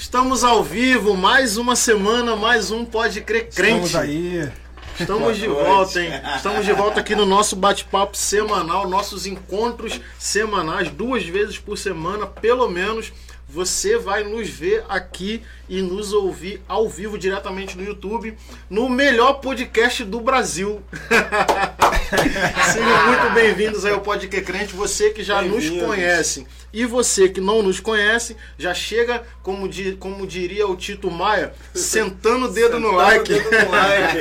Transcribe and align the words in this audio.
Estamos 0.00 0.44
ao 0.44 0.64
vivo, 0.64 1.14
mais 1.14 1.58
uma 1.58 1.76
semana, 1.76 2.34
mais 2.34 2.70
um 2.70 2.86
Pode 2.86 3.20
Crer 3.20 3.50
Crente. 3.50 3.84
Estamos 3.84 3.94
aí. 3.94 4.50
Estamos 4.98 5.36
de 5.36 5.46
volta, 5.46 6.02
hein? 6.02 6.10
Estamos 6.36 6.64
de 6.64 6.72
volta 6.72 7.00
aqui 7.00 7.14
no 7.14 7.26
nosso 7.26 7.54
bate-papo 7.54 8.16
semanal, 8.16 8.88
nossos 8.88 9.26
encontros 9.26 10.00
semanais, 10.18 10.88
duas 10.88 11.24
vezes 11.26 11.58
por 11.58 11.76
semana, 11.76 12.26
pelo 12.26 12.66
menos. 12.66 13.12
Você 13.46 13.98
vai 13.98 14.24
nos 14.24 14.48
ver 14.48 14.84
aqui 14.88 15.42
e 15.68 15.82
nos 15.82 16.14
ouvir 16.14 16.62
ao 16.66 16.88
vivo 16.88 17.18
diretamente 17.18 17.76
no 17.76 17.84
YouTube, 17.84 18.34
no 18.70 18.88
melhor 18.88 19.34
podcast 19.34 20.02
do 20.04 20.20
Brasil. 20.20 20.80
Sejam 22.72 23.06
muito 23.06 23.34
bem-vindos 23.34 23.84
aí 23.84 23.92
ao 23.92 24.00
Podcast 24.00 24.46
Crente, 24.46 24.72
você 24.72 25.10
que 25.10 25.22
já 25.22 25.42
nos 25.42 25.68
conhece. 25.68 26.46
E 26.72 26.84
você 26.84 27.28
que 27.28 27.40
não 27.40 27.62
nos 27.62 27.80
conhece, 27.80 28.36
já 28.58 28.72
chega, 28.72 29.22
como, 29.42 29.68
di, 29.68 29.92
como 29.92 30.26
diria 30.26 30.66
o 30.66 30.76
Tito 30.76 31.10
Maia, 31.10 31.52
sentando 31.74 32.46
o 32.46 32.52
dedo 32.52 32.78
no 32.78 32.92
like. 32.92 33.32
Dedo 33.32 33.50
no 33.50 33.70
like. 33.70 34.18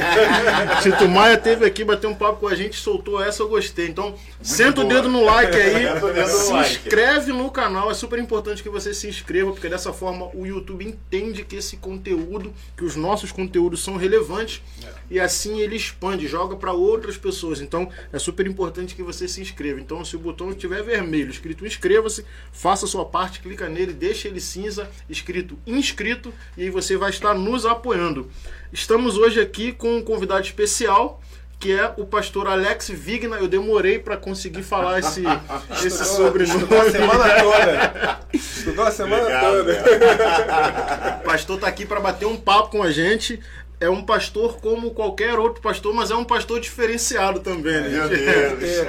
Tito 0.84 1.08
Maia 1.08 1.38
teve 1.38 1.66
aqui, 1.66 1.84
bateu 1.84 2.10
um 2.10 2.16
papo 2.16 2.40
com 2.40 2.48
a 2.48 2.56
gente, 2.56 2.76
soltou 2.76 3.24
essa, 3.24 3.44
eu 3.44 3.50
gostei. 3.50 3.88
Então, 3.88 4.16
senta 4.42 4.82
o 4.82 4.84
dedo 4.86 5.10
no 5.10 5.24
like 5.24 5.56
aí, 5.56 5.86
dedo 5.94 6.14
no 6.14 6.28
se 6.28 6.52
like. 6.52 6.72
inscreve 6.72 7.32
no 7.32 7.52
canal, 7.52 7.92
é 7.92 7.94
super 7.94 8.18
importante 8.20 8.64
que 8.64 8.70
você 8.70 8.94
se 8.94 9.08
inscreva, 9.08 9.52
porque 9.52 9.70
dessa 9.70 9.94
forma 9.94 10.30
o 10.34 10.46
YouTube 10.46 10.86
entende 10.86 11.44
que 11.44 11.56
esse 11.56 11.78
conteúdo, 11.78 12.54
que 12.76 12.84
os 12.84 12.96
nossos 12.96 13.32
conteúdos 13.32 13.84
são 13.84 13.96
relevantes 13.96 14.62
e 15.10 15.20
assim 15.20 15.60
ele 15.60 15.76
expande, 15.76 16.28
joga 16.28 16.56
para 16.56 16.72
outras 16.72 17.18
pessoas. 17.18 17.62
Então, 17.62 17.90
é 18.12 18.20
super 18.20 18.46
importante 18.46 18.96
que 18.96 19.02
você 19.02 19.28
se 19.28 19.42
inscreva. 19.42 19.80
Então, 19.80 20.04
se 20.06 20.16
o 20.16 20.20
botão 20.20 20.52
estiver 20.52 20.84
vermelho, 20.84 21.32
escrito 21.32 21.66
inscreva-se, 21.66 22.26
faça 22.52 22.86
a 22.86 22.88
sua 22.88 23.06
parte, 23.06 23.40
clica 23.40 23.70
nele, 23.70 23.94
deixa 23.94 24.28
ele 24.28 24.40
cinza, 24.42 24.90
escrito 25.10 25.58
inscrito, 25.66 26.34
e 26.58 26.64
aí 26.64 26.70
você 26.70 26.98
vai 26.98 27.10
estar 27.10 27.34
nos 27.34 27.66
apoiando. 27.66 28.30
Estamos 28.72 29.18
hoje 29.18 29.40
aqui 29.40 29.72
com 29.72 29.98
um 29.98 30.04
convidado 30.04 30.42
especial, 30.42 31.22
que 31.60 31.74
é 31.74 31.94
o 31.98 32.06
pastor 32.06 32.48
Alex 32.48 32.90
Vigna. 32.90 33.36
Eu 33.36 33.48
demorei 33.48 34.00
para 34.00 34.16
conseguir 34.16 34.64
falar 34.64 35.00
esse, 35.00 35.24
esse 35.86 36.06
sobrenome. 36.06 36.64
Estudou 36.64 36.82
a 36.82 36.92
semana 36.92 37.36
toda. 37.44 38.20
Estudou 38.34 38.86
a 38.86 38.92
semana 38.92 39.22
Obrigado, 39.24 39.58
toda. 39.58 41.20
O 41.20 41.24
pastor 41.26 41.60
tá 41.60 41.68
aqui 41.68 41.86
para 41.86 42.00
bater 42.00 42.26
um 42.26 42.38
papo 42.38 42.70
com 42.70 42.82
a 42.82 42.92
gente. 42.92 43.40
É 43.82 43.90
um 43.90 44.04
pastor 44.04 44.58
como 44.60 44.92
qualquer 44.92 45.40
outro 45.40 45.62
pastor, 45.62 45.94
mas 45.94 46.12
é 46.12 46.16
um 46.16 46.26
pastor 46.26 46.60
diferenciado 46.60 47.40
também, 47.40 47.80
né? 47.80 47.90
Meu 47.90 48.10
gente? 48.10 48.20
Deus. 48.60 48.80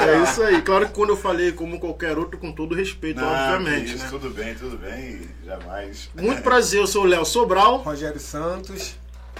É 0.00 0.22
isso 0.24 0.42
aí. 0.42 0.60
Claro 0.60 0.86
que 0.88 0.92
quando 0.92 1.10
eu 1.10 1.16
falei 1.16 1.52
como 1.52 1.78
qualquer 1.78 2.18
outro, 2.18 2.36
com 2.36 2.50
todo 2.50 2.74
respeito, 2.74 3.20
Não, 3.20 3.28
obviamente. 3.28 3.94
isso, 3.94 4.04
né? 4.04 4.10
Tudo 4.10 4.30
bem, 4.30 4.54
tudo 4.56 4.76
bem. 4.76 5.20
Jamais. 5.44 6.10
Muito 6.16 6.42
prazer, 6.42 6.80
eu 6.80 6.86
sou 6.86 7.04
o 7.04 7.06
Léo 7.06 7.24
Sobral. 7.24 7.76
Rogério 7.78 8.18
Santos. 8.18 8.96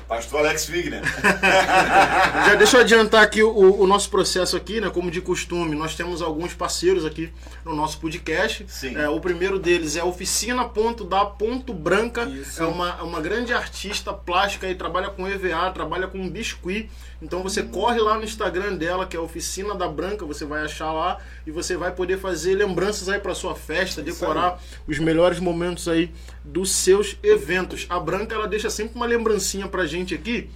Pastor 0.08 0.41
Alex 0.41 0.66
Wigner. 0.66 1.02
Já 2.47 2.55
deixa 2.56 2.77
eu 2.77 2.80
adiantar 2.83 3.22
aqui 3.22 3.42
o, 3.42 3.80
o 3.80 3.86
nosso 3.86 4.10
processo 4.10 4.56
aqui, 4.56 4.80
né? 4.80 4.91
Como 4.91 5.10
de 5.10 5.20
costume, 5.20 5.74
nós 5.74 5.94
temos 5.94 6.20
alguns 6.20 6.55
parceiros 6.55 7.05
aqui 7.05 7.33
no 7.64 7.74
nosso 7.74 7.98
podcast. 7.98 8.64
Sim. 8.69 8.97
É, 8.97 9.08
o 9.08 9.19
primeiro 9.20 9.58
deles 9.58 9.97
é 9.97 10.00
a 10.00 10.05
Oficina 10.05 10.64
Ponto 10.64 11.05
da 11.05 11.25
Ponto 11.25 11.72
Branca. 11.72 12.25
Isso. 12.25 12.62
É 12.62 12.66
uma, 12.66 13.02
uma 13.02 13.20
grande 13.20 13.52
artista 13.52 14.12
plástica 14.12 14.69
e 14.69 14.75
trabalha 14.75 15.08
com 15.08 15.27
EVA, 15.27 15.70
trabalha 15.70 16.06
com 16.06 16.28
biscuit. 16.28 16.91
Então 17.22 17.42
você 17.42 17.62
corre 17.62 17.98
lá 18.00 18.19
no 18.19 18.25
Instagram 18.25 18.77
dela, 18.77 19.06
que 19.06 19.16
é 19.16 19.20
Oficina 19.20 19.75
da 19.75 19.88
Branca, 19.88 20.27
você 20.27 20.44
vai 20.44 20.62
achar 20.62 20.92
lá 20.92 21.19
e 21.47 21.50
você 21.50 21.77
vai 21.77 21.91
poder 21.91 22.19
fazer 22.19 22.55
lembranças 22.55 23.08
aí 23.08 23.19
para 23.19 23.34
sua 23.34 23.55
festa, 23.55 24.02
decorar 24.02 24.60
os 24.86 24.98
melhores 24.98 25.38
momentos 25.38 25.88
aí 25.88 26.12
dos 26.45 26.70
seus 26.70 27.17
eventos. 27.23 27.87
A 27.89 27.98
Branca 27.98 28.34
ela 28.34 28.47
deixa 28.47 28.69
sempre 28.69 28.97
uma 28.97 29.06
lembrancinha 29.06 29.67
pra 29.67 29.87
gente 29.87 30.14
aqui. 30.14 30.50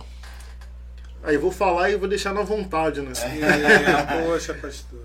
Aí 1.23 1.37
vou 1.37 1.51
falar 1.51 1.91
e 1.91 1.97
vou 1.97 2.09
deixar 2.09 2.33
na 2.33 2.43
vontade, 2.43 3.01
né? 3.01 3.13
É, 3.17 4.23
poxa, 4.25 4.55
pastor. 4.55 5.01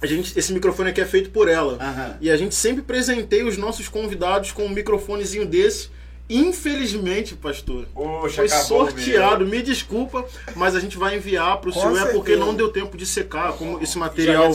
A 0.00 0.06
gente, 0.06 0.38
esse 0.38 0.52
microfone 0.52 0.90
aqui 0.90 1.00
é 1.00 1.06
feito 1.06 1.30
por 1.30 1.48
ela. 1.48 1.78
Aham. 1.80 2.16
E 2.20 2.30
a 2.30 2.36
gente 2.36 2.54
sempre 2.54 2.82
presenteia 2.82 3.46
os 3.46 3.56
nossos 3.56 3.88
convidados 3.88 4.52
com 4.52 4.66
um 4.66 4.68
microfonezinho 4.68 5.46
desse. 5.46 5.88
Infelizmente, 6.28 7.36
pastor, 7.36 7.86
Poxa, 7.94 8.36
foi 8.36 8.48
sorteado. 8.48 9.46
Me 9.46 9.62
desculpa, 9.62 10.26
mas 10.56 10.74
a 10.74 10.80
gente 10.80 10.98
vai 10.98 11.16
enviar 11.16 11.58
para 11.58 11.70
o 11.70 11.72
senhor. 11.72 11.96
É 11.96 12.06
porque 12.06 12.32
certeza. 12.32 12.38
não 12.38 12.54
deu 12.54 12.68
tempo 12.68 12.96
de 12.96 13.06
secar. 13.06 13.52
Como 13.52 13.80
esse 13.80 13.96
material 13.96 14.52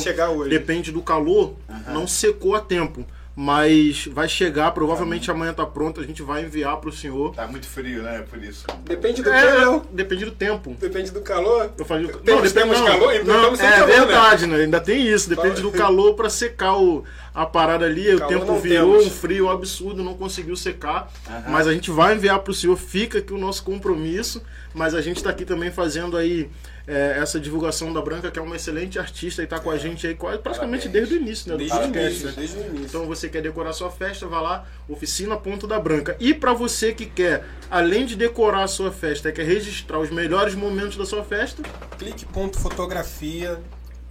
depende 0.49 0.91
do 0.91 1.01
calor, 1.01 1.55
não 1.87 2.05
secou 2.05 2.55
a 2.55 2.59
tempo. 2.59 3.05
Mas 3.35 4.07
vai 4.07 4.27
chegar, 4.27 4.71
provavelmente 4.71 5.31
amanhã 5.31 5.53
tá 5.53 5.65
pronto. 5.65 6.01
A 6.01 6.03
gente 6.03 6.21
vai 6.21 6.43
enviar 6.43 6.75
para 6.77 6.89
o 6.89 6.93
senhor. 6.93 7.33
Tá 7.33 7.47
muito 7.47 7.65
frio, 7.65 8.03
né? 8.03 8.25
Por 8.29 8.43
isso. 8.43 8.65
Depende 8.83 9.23
do 9.23 9.29
É, 9.31 9.41
calor. 9.57 9.85
depende 9.91 10.25
do 10.25 10.31
tempo. 10.31 10.75
Depende 10.79 11.11
do 11.11 11.21
calor. 11.21 11.71
Eu 11.77 11.85
falei, 11.85 12.07
Temos- 12.07 12.21
não, 12.25 12.35
depende 12.41 12.53
temos 12.53 12.79
não, 12.79 12.85
calor? 12.87 13.13
Não, 13.23 13.35
estamos 13.35 13.59
sem 13.59 13.67
é 13.67 13.71
calor, 13.71 13.87
né? 13.87 13.95
verdade, 13.99 14.47
né? 14.47 14.55
Ainda 14.57 14.81
tem 14.81 15.07
isso, 15.07 15.29
depende 15.29 15.61
do 15.61 15.71
calor 15.71 16.13
para 16.15 16.29
secar 16.29 16.77
o, 16.77 17.05
a 17.33 17.45
parada 17.45 17.85
ali. 17.85 18.13
O 18.13 18.17
Calor 18.19 18.33
tempo 18.33 18.45
não 18.45 18.59
virou 18.59 18.97
temos. 18.97 19.07
um 19.07 19.09
frio 19.09 19.49
absurdo, 19.49 20.03
não 20.03 20.13
conseguiu 20.13 20.55
secar. 20.57 21.09
Aham. 21.29 21.43
Mas 21.47 21.67
a 21.67 21.73
gente 21.73 21.89
vai 21.89 22.15
enviar 22.15 22.39
para 22.39 22.51
o 22.51 22.53
senhor, 22.53 22.75
fica 22.75 23.19
aqui 23.19 23.33
o 23.33 23.37
nosso 23.37 23.63
compromisso. 23.63 24.43
Mas 24.73 24.93
a 24.93 25.01
gente 25.01 25.17
está 25.17 25.29
aqui 25.29 25.45
também 25.45 25.71
fazendo 25.71 26.15
aí 26.17 26.49
é, 26.91 27.17
essa 27.19 27.39
divulgação 27.39 27.93
da 27.93 28.01
Branca, 28.01 28.29
que 28.29 28.37
é 28.37 28.41
uma 28.41 28.57
excelente 28.57 28.99
artista 28.99 29.41
e 29.41 29.45
está 29.45 29.57
com 29.59 29.71
a 29.71 29.77
gente 29.77 30.05
aí 30.05 30.13
quase, 30.13 30.39
praticamente 30.39 30.89
Parabéns. 30.89 31.09
desde 31.09 31.15
o 31.15 31.25
início, 31.25 31.51
né? 31.51 31.57
Desde 31.57 31.77
o 31.77 31.83
início, 31.83 32.25
né? 32.27 32.33
desde 32.35 32.57
o 32.57 32.59
início. 32.59 32.85
Então 32.85 33.05
você 33.05 33.29
quer 33.29 33.41
decorar 33.41 33.71
sua 33.71 33.89
festa, 33.89 34.27
vá 34.27 34.41
lá, 34.41 34.67
Oficina 34.89 35.37
Ponto 35.37 35.65
da 35.65 35.79
Branca. 35.79 36.17
E 36.19 36.33
para 36.33 36.51
você 36.51 36.93
que 36.93 37.05
quer, 37.05 37.45
além 37.69 38.05
de 38.05 38.17
decorar 38.17 38.63
a 38.63 38.67
sua 38.67 38.91
festa, 38.91 39.31
quer 39.31 39.45
registrar 39.45 39.99
os 39.99 40.09
melhores 40.09 40.53
momentos 40.53 40.97
da 40.97 41.05
sua 41.05 41.23
festa, 41.23 41.63
Clique 41.97 42.25
ponto 42.25 42.59
fotografia 42.59 43.57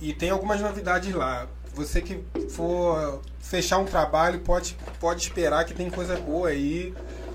e 0.00 0.14
tem 0.14 0.30
algumas 0.30 0.60
novidades 0.62 1.14
lá. 1.14 1.46
Você 1.74 2.00
que 2.00 2.24
for 2.48 3.20
fechar 3.40 3.76
um 3.76 3.84
trabalho 3.84 4.40
pode, 4.40 4.74
pode 4.98 5.20
esperar 5.20 5.66
que 5.66 5.74
tem 5.74 5.90
coisa 5.90 6.16
boa 6.16 6.48
aí. 6.48 6.94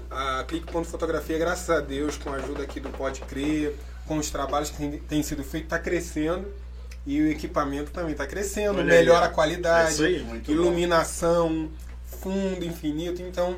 A 0.10 0.44
Clique 0.48 0.72
ponto 0.72 0.88
fotografia, 0.88 1.38
graças 1.38 1.70
a 1.70 1.80
Deus, 1.82 2.18
com 2.18 2.32
a 2.32 2.38
ajuda 2.38 2.64
aqui 2.64 2.80
do 2.80 2.90
Pode 2.90 3.22
Crer, 3.22 3.76
com 4.06 4.18
os 4.18 4.30
trabalhos 4.30 4.70
que 4.70 4.78
tem, 4.78 4.92
tem 5.00 5.24
sido 5.24 5.44
feitos, 5.44 5.68
está 5.68 5.80
crescendo. 5.80 6.46
E 7.06 7.22
o 7.22 7.30
equipamento 7.30 7.92
também 7.92 8.14
está 8.14 8.26
crescendo, 8.26 8.80
Olha 8.80 8.92
aí, 8.92 9.00
melhora 9.00 9.26
ó. 9.26 9.30
a 9.30 9.32
qualidade, 9.32 10.04
É 10.04 10.08
aí, 10.08 10.42
iluminação, 10.48 11.70
fundo 12.04 12.66
infinito. 12.66 13.22
Então, 13.22 13.58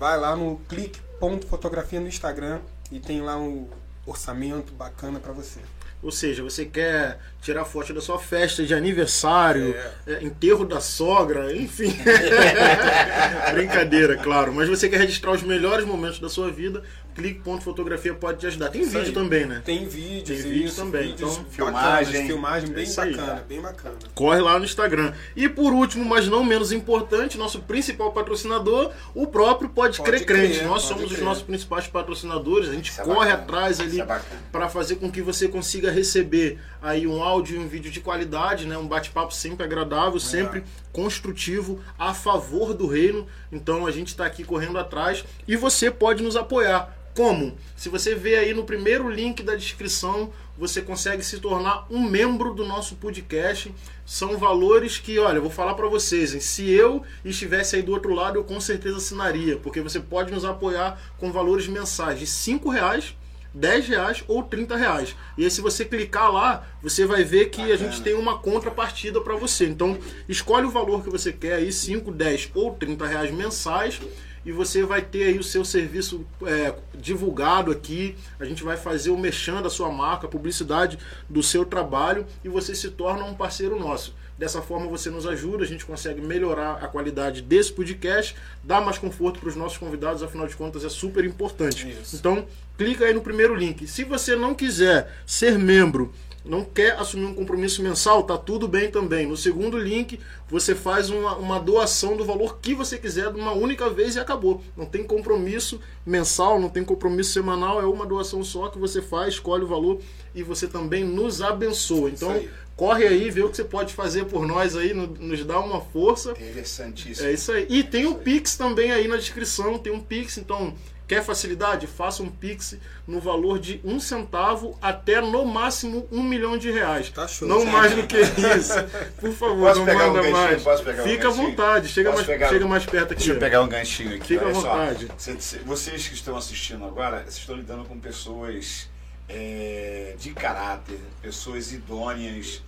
vai 0.00 0.18
lá 0.18 0.34
no 0.34 0.56
clique 0.68 0.98
ponto 1.20 1.46
fotografia 1.46 2.00
no 2.00 2.08
Instagram 2.08 2.60
e 2.90 2.98
tem 2.98 3.20
lá 3.20 3.36
um 3.36 3.68
orçamento 4.04 4.72
bacana 4.72 5.20
para 5.20 5.32
você. 5.32 5.60
Ou 6.00 6.12
seja, 6.12 6.44
você 6.44 6.64
quer 6.64 7.18
tirar 7.42 7.64
foto 7.64 7.92
da 7.92 8.00
sua 8.00 8.20
festa 8.20 8.64
de 8.64 8.72
aniversário, 8.72 9.74
é, 10.06 10.22
enterro 10.22 10.64
da 10.64 10.80
sogra, 10.80 11.52
enfim. 11.56 11.92
Brincadeira, 13.52 14.16
claro. 14.16 14.52
Mas 14.52 14.68
você 14.68 14.88
quer 14.88 14.98
registrar 14.98 15.32
os 15.32 15.42
melhores 15.42 15.84
momentos 15.84 16.20
da 16.20 16.28
sua 16.28 16.52
vida, 16.52 16.84
clique 17.18 17.40
ponto 17.40 17.64
fotografia 17.64 18.14
pode 18.14 18.38
te 18.38 18.46
ajudar. 18.46 18.70
Tem 18.70 18.84
vídeo 18.84 19.12
também, 19.12 19.44
né? 19.44 19.60
Tem 19.64 19.86
vídeos, 19.86 20.40
Tem 20.40 20.50
vídeo 20.50 20.66
isso, 20.68 20.76
também, 20.80 21.08
vídeos 21.08 21.32
então, 21.32 21.44
filmagem. 21.50 22.06
bacanas, 22.06 22.26
filmagem 22.26 22.70
bem 22.70 22.86
aí. 22.86 23.16
bacana, 23.16 23.44
bem 23.48 23.60
bacana. 23.60 23.94
Corre 24.14 24.40
lá 24.40 24.58
no 24.58 24.64
Instagram. 24.64 25.12
E 25.34 25.48
por 25.48 25.72
último, 25.72 26.04
mas 26.04 26.28
não 26.28 26.44
menos 26.44 26.70
importante, 26.70 27.36
nosso 27.36 27.60
principal 27.60 28.12
patrocinador, 28.12 28.92
o 29.14 29.26
próprio 29.26 29.68
Pode, 29.68 29.98
Pode 29.98 30.10
Crer 30.10 30.24
Crente. 30.24 30.62
Nós 30.62 30.84
pode 30.84 30.86
somos 30.86 31.04
os 31.04 31.12
crer. 31.12 31.24
nossos 31.24 31.42
principais 31.42 31.86
patrocinadores. 31.88 32.68
A 32.68 32.72
gente 32.72 32.90
Isso 32.90 33.00
é 33.00 33.04
corre 33.04 33.30
bacana, 33.30 33.42
atrás 33.42 33.80
ali 33.80 34.00
é 34.00 34.20
para 34.52 34.68
fazer 34.68 34.96
com 34.96 35.10
que 35.10 35.20
você 35.20 35.48
consiga 35.48 35.90
receber 35.90 36.58
aí 36.80 37.06
um 37.06 37.22
áudio 37.22 37.56
e 37.56 37.58
um 37.58 37.68
vídeo 37.68 37.90
de 37.90 38.00
qualidade, 38.00 38.66
né? 38.66 38.76
Um 38.76 38.86
bate-papo 38.86 39.34
sempre 39.34 39.64
agradável, 39.64 40.20
sempre 40.20 40.64
construtivo, 40.92 41.80
a 41.98 42.14
favor 42.14 42.74
do 42.74 42.86
reino. 42.86 43.26
Então 43.50 43.86
a 43.86 43.90
gente 43.90 44.08
está 44.08 44.26
aqui 44.26 44.44
correndo 44.44 44.78
atrás 44.78 45.24
e 45.46 45.56
você 45.56 45.90
pode 45.90 46.22
nos 46.22 46.36
apoiar. 46.36 46.96
Como? 47.14 47.56
Se 47.76 47.88
você 47.88 48.14
vê 48.14 48.36
aí 48.36 48.54
no 48.54 48.62
primeiro 48.62 49.10
link 49.10 49.42
da 49.42 49.56
descrição, 49.56 50.32
você 50.56 50.80
consegue 50.80 51.22
se 51.24 51.40
tornar 51.40 51.84
um 51.90 52.00
membro 52.00 52.54
do 52.54 52.64
nosso 52.64 52.94
podcast. 52.94 53.74
São 54.06 54.38
valores 54.38 54.98
que, 54.98 55.18
olha, 55.18 55.38
eu 55.38 55.42
vou 55.42 55.50
falar 55.50 55.74
para 55.74 55.88
vocês, 55.88 56.32
hein? 56.32 56.40
se 56.40 56.70
eu 56.70 57.02
estivesse 57.24 57.74
aí 57.74 57.82
do 57.82 57.92
outro 57.92 58.14
lado, 58.14 58.38
eu 58.38 58.44
com 58.44 58.60
certeza 58.60 58.98
assinaria, 58.98 59.56
porque 59.56 59.80
você 59.80 59.98
pode 59.98 60.32
nos 60.32 60.44
apoiar 60.44 61.00
com 61.18 61.32
valores 61.32 61.66
mensais 61.66 62.20
de 62.20 62.26
5 62.26 62.68
reais 62.70 63.16
10 63.54 63.88
reais 63.88 64.24
ou 64.28 64.42
30 64.42 64.76
reais. 64.76 65.16
E 65.36 65.44
aí, 65.44 65.50
se 65.50 65.60
você 65.60 65.84
clicar 65.84 66.32
lá, 66.32 66.66
você 66.82 67.06
vai 67.06 67.24
ver 67.24 67.50
que 67.50 67.72
a 67.72 67.76
gente 67.76 68.02
tem 68.02 68.14
uma 68.14 68.38
contrapartida 68.38 69.20
para 69.20 69.36
você. 69.36 69.66
Então, 69.66 69.98
escolhe 70.28 70.66
o 70.66 70.70
valor 70.70 71.02
que 71.02 71.10
você 71.10 71.32
quer 71.32 71.54
aí, 71.54 71.72
5, 71.72 72.12
10 72.12 72.50
ou 72.54 72.74
30 72.74 73.06
reais 73.06 73.30
mensais. 73.30 74.00
E 74.44 74.52
você 74.52 74.82
vai 74.84 75.02
ter 75.02 75.24
aí 75.24 75.38
o 75.38 75.42
seu 75.42 75.64
serviço 75.64 76.24
é, 76.46 76.74
divulgado 76.94 77.70
aqui. 77.70 78.16
A 78.38 78.44
gente 78.44 78.62
vai 78.62 78.76
fazer 78.76 79.10
o 79.10 79.18
mexão 79.18 79.60
da 79.60 79.68
sua 79.68 79.90
marca, 79.90 80.26
a 80.26 80.30
publicidade 80.30 80.98
do 81.28 81.42
seu 81.42 81.64
trabalho 81.64 82.24
e 82.42 82.48
você 82.48 82.74
se 82.74 82.90
torna 82.90 83.24
um 83.24 83.34
parceiro 83.34 83.78
nosso. 83.78 84.14
Dessa 84.38 84.62
forma 84.62 84.86
você 84.86 85.10
nos 85.10 85.26
ajuda, 85.26 85.64
a 85.64 85.66
gente 85.66 85.84
consegue 85.84 86.20
melhorar 86.20 86.74
a 86.74 86.86
qualidade 86.86 87.42
desse 87.42 87.72
podcast, 87.72 88.36
dar 88.62 88.80
mais 88.80 88.96
conforto 88.96 89.40
para 89.40 89.48
os 89.48 89.56
nossos 89.56 89.76
convidados, 89.76 90.22
afinal 90.22 90.46
de 90.46 90.54
contas 90.54 90.84
é 90.84 90.88
super 90.88 91.24
importante. 91.24 91.90
Isso. 91.90 92.14
Então, 92.14 92.46
clica 92.76 93.04
aí 93.04 93.12
no 93.12 93.20
primeiro 93.20 93.52
link. 93.54 93.88
Se 93.88 94.04
você 94.04 94.36
não 94.36 94.54
quiser 94.54 95.12
ser 95.26 95.58
membro, 95.58 96.14
não 96.48 96.64
quer 96.64 96.92
assumir 96.98 97.26
um 97.26 97.34
compromisso 97.34 97.82
mensal, 97.82 98.22
tá 98.22 98.38
tudo 98.38 98.66
bem 98.66 98.90
também. 98.90 99.26
No 99.26 99.36
segundo 99.36 99.78
link, 99.78 100.18
você 100.48 100.74
faz 100.74 101.10
uma, 101.10 101.36
uma 101.36 101.60
doação 101.60 102.16
do 102.16 102.24
valor 102.24 102.58
que 102.60 102.74
você 102.74 102.96
quiser 102.96 103.30
de 103.32 103.38
uma 103.38 103.52
única 103.52 103.90
vez 103.90 104.16
e 104.16 104.18
acabou. 104.20 104.62
Não 104.76 104.86
tem 104.86 105.04
compromisso 105.04 105.78
mensal, 106.06 106.58
não 106.58 106.70
tem 106.70 106.82
compromisso 106.82 107.32
semanal, 107.32 107.80
é 107.80 107.84
uma 107.86 108.06
doação 108.06 108.42
só 108.42 108.68
que 108.68 108.78
você 108.78 109.02
faz, 109.02 109.34
escolhe 109.34 109.62
o 109.64 109.68
valor 109.68 110.00
e 110.34 110.42
você 110.42 110.66
também 110.66 111.04
nos 111.04 111.42
abençoa. 111.42 112.08
Então, 112.08 112.30
aí. 112.30 112.48
corre 112.74 113.06
aí, 113.06 113.30
vê 113.30 113.42
o 113.42 113.50
que 113.50 113.56
você 113.56 113.64
pode 113.64 113.92
fazer 113.92 114.24
por 114.24 114.46
nós 114.46 114.74
aí, 114.74 114.94
no- 114.94 115.06
nos 115.06 115.44
dá 115.44 115.60
uma 115.60 115.80
força. 115.82 116.30
Interessantíssimo. 116.30 117.28
É 117.28 117.32
isso 117.32 117.52
aí. 117.52 117.66
E 117.68 117.82
tem 117.82 118.06
o 118.06 118.14
Pix 118.14 118.56
também 118.56 118.90
aí 118.90 119.06
na 119.06 119.16
descrição, 119.16 119.78
tem 119.78 119.92
um 119.92 120.00
Pix, 120.00 120.38
então 120.38 120.72
quer 121.08 121.24
facilidade? 121.24 121.86
Faça 121.88 122.22
um 122.22 122.30
Pix 122.30 122.76
no 123.06 123.18
valor 123.18 123.58
de 123.58 123.80
um 123.82 123.98
centavo 123.98 124.78
até 124.80 125.20
no 125.20 125.44
máximo 125.46 126.06
um 126.12 126.22
milhão 126.22 126.56
de 126.58 126.70
reais. 126.70 127.08
Tá 127.10 127.26
show. 127.26 127.48
Não 127.48 127.64
mais 127.64 127.94
do 127.94 128.06
que 128.06 128.18
isso. 128.18 128.74
Por 129.18 129.32
favor, 129.32 129.66
Posso 129.68 129.78
não 129.80 129.86
pegar 129.86 130.04
um 130.04 130.06
manda 130.12 130.18
ganchinho? 130.30 130.64
mais. 130.64 130.80
Pegar 130.82 131.02
um 131.02 131.06
Fica 131.08 131.28
à 131.28 131.30
vontade, 131.30 131.88
chega, 131.88 132.10
Posso 132.10 132.22
mais, 132.24 132.26
pegar- 132.38 132.48
chega 132.50 132.66
mais 132.68 132.84
perto 132.86 133.12
aqui. 133.12 133.14
Deixa 133.22 133.32
eu 133.32 133.38
pegar 133.40 133.62
um 133.62 133.68
ganchinho 133.68 134.14
aqui. 134.16 134.26
Fica 134.28 134.46
à 134.46 134.54
só. 134.54 134.60
vontade. 134.60 135.08
Cê- 135.16 135.58
Vocês 135.64 136.06
que 136.06 136.14
estão 136.14 136.36
assistindo 136.36 136.84
agora, 136.84 137.22
vocês 137.22 137.38
estão 137.38 137.56
lidando 137.56 137.84
com 137.86 137.98
pessoas 137.98 138.88
é, 139.28 140.14
de 140.18 140.30
caráter, 140.34 140.98
pessoas 141.22 141.72
idôneas 141.72 142.62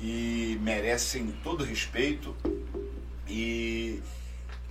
e 0.00 0.58
merecem 0.62 1.34
todo 1.44 1.62
respeito. 1.64 2.34
E 3.28 4.00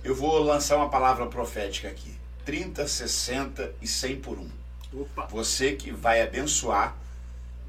eu 0.02 0.14
vou 0.14 0.38
lançar 0.42 0.76
uma 0.76 0.88
palavra 0.88 1.26
profética 1.26 1.88
aqui: 1.88 2.12
30, 2.48 2.88
60 2.88 3.74
e 3.82 3.86
100 3.86 4.20
por 4.22 4.38
um. 4.38 4.48
Opa. 4.90 5.26
Você 5.26 5.76
que 5.76 5.90
vai 5.90 6.22
abençoar, 6.22 6.96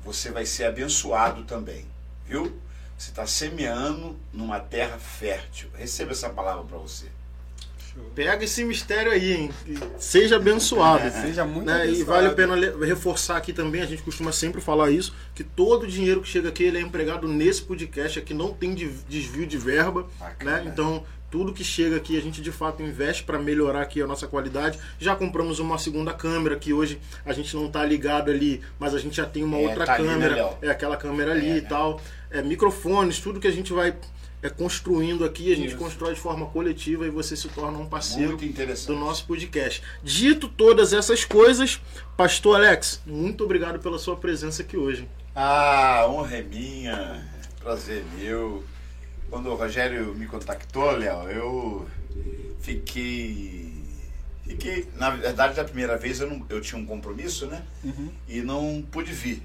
você 0.06 0.32
vai 0.32 0.46
ser 0.46 0.64
abençoado 0.64 1.44
também, 1.44 1.86
viu? 2.26 2.58
Você 2.98 3.10
está 3.10 3.28
semeando 3.28 4.18
numa 4.32 4.58
terra 4.58 4.98
fértil. 4.98 5.70
Receba 5.76 6.14
essa 6.14 6.30
palavra 6.30 6.64
para 6.64 6.78
você. 6.78 7.08
Pega 8.16 8.44
esse 8.44 8.64
mistério 8.66 9.12
aí, 9.12 9.34
hein? 9.34 9.50
E 9.68 9.78
Seja 9.98 10.36
abençoado. 10.36 11.10
Seja 11.12 11.46
muito 11.46 11.66
né? 11.66 11.80
E 11.80 11.90
abençoado. 11.90 12.06
vale 12.06 12.28
a 12.28 12.32
pena 12.32 12.56
reforçar 12.86 13.38
aqui 13.38 13.54
também, 13.54 13.82
a 13.82 13.86
gente 13.86 14.02
costuma 14.04 14.32
sempre 14.32 14.60
falar 14.60 14.92
isso, 14.92 15.14
que 15.34 15.44
todo 15.44 15.84
o 15.84 15.88
dinheiro 15.88 16.22
que 16.22 16.28
chega 16.28 16.50
aqui 16.50 16.64
ele 16.64 16.78
é 16.78 16.82
empregado 16.82 17.28
nesse 17.28 17.62
podcast, 17.62 18.20
aqui 18.20 18.34
não 18.34 18.54
tem 18.54 18.74
de- 18.74 18.90
desvio 19.08 19.48
de 19.48 19.58
verba, 19.58 20.06
Bacana. 20.20 20.52
né? 20.58 20.64
Então, 20.66 21.04
tudo 21.32 21.54
que 21.54 21.64
chega 21.64 21.96
aqui 21.96 22.18
a 22.18 22.22
gente 22.22 22.42
de 22.42 22.52
fato 22.52 22.82
investe 22.82 23.24
para 23.24 23.38
melhorar 23.38 23.82
aqui 23.84 24.02
a 24.02 24.08
nossa 24.08 24.28
qualidade. 24.28 24.80
Já 25.00 25.16
compramos 25.16 25.60
uma 25.60 25.78
segunda 25.78 26.12
câmera 26.12 26.56
que 26.58 26.74
hoje 26.74 27.00
a 27.24 27.32
gente 27.34 27.56
não 27.56 27.70
tá 27.70 27.86
ligado 27.86 28.32
ali, 28.32 28.62
mas 28.80 28.96
a 28.96 29.00
gente 29.00 29.16
já 29.16 29.28
tem 29.28 29.44
uma 29.44 29.58
É, 29.60 29.68
outra 29.68 29.86
tá 29.86 29.94
ali, 29.94 30.04
né, 30.04 30.14
câmera, 30.14 30.58
é 30.62 30.70
aquela 30.70 30.98
câmera 30.98 31.32
ali 31.32 31.46
É, 31.52 31.58
e 31.58 31.62
né? 31.62 31.68
tal. 31.70 32.02
É, 32.32 32.42
microfones, 32.42 33.20
tudo 33.20 33.40
que 33.40 33.48
a 33.48 33.52
gente 33.52 33.72
vai 33.72 33.96
é, 34.42 34.50
construindo 34.50 35.26
aqui, 35.26 35.52
a 35.52 35.56
gente 35.56 35.70
Isso. 35.70 35.78
constrói 35.78 36.14
de 36.14 36.20
forma 36.20 36.46
coletiva 36.46 37.06
e 37.06 37.10
você 37.10 37.36
se 37.36 37.50
torna 37.50 37.78
um 37.78 37.86
parceiro 37.86 38.38
do 38.38 38.96
nosso 38.96 39.26
podcast. 39.26 39.84
Dito 40.04 40.48
todas 40.48 40.94
essas 40.94 41.26
coisas, 41.26 41.82
Pastor 42.16 42.56
Alex, 42.56 43.02
muito 43.06 43.44
obrigado 43.44 43.80
pela 43.80 44.00
sua 44.00 44.16
presença 44.16 44.62
aqui 44.62 44.78
hoje. 44.78 45.08
Ah, 45.36 46.06
honra 46.10 46.38
é 46.38 46.42
minha, 46.42 47.28
prazer 47.60 48.04
meu. 48.18 48.64
Quando 49.30 49.50
o 49.50 49.56
Rogério 49.56 50.16
me 50.16 50.26
contactou, 50.26 50.92
Léo, 50.92 51.30
eu 51.30 51.88
fiquei. 52.60 53.74
Fiquei. 54.44 54.88
Na 54.96 55.12
verdade, 55.12 55.56
da 55.56 55.64
primeira 55.64 55.98
vez 55.98 56.20
eu, 56.20 56.30
não, 56.30 56.46
eu 56.50 56.60
tinha 56.60 56.82
um 56.82 56.86
compromisso, 56.86 57.46
né? 57.46 57.62
Uhum. 57.84 58.10
E 58.28 58.42
não 58.42 58.84
pude 58.92 59.12
vir. 59.12 59.44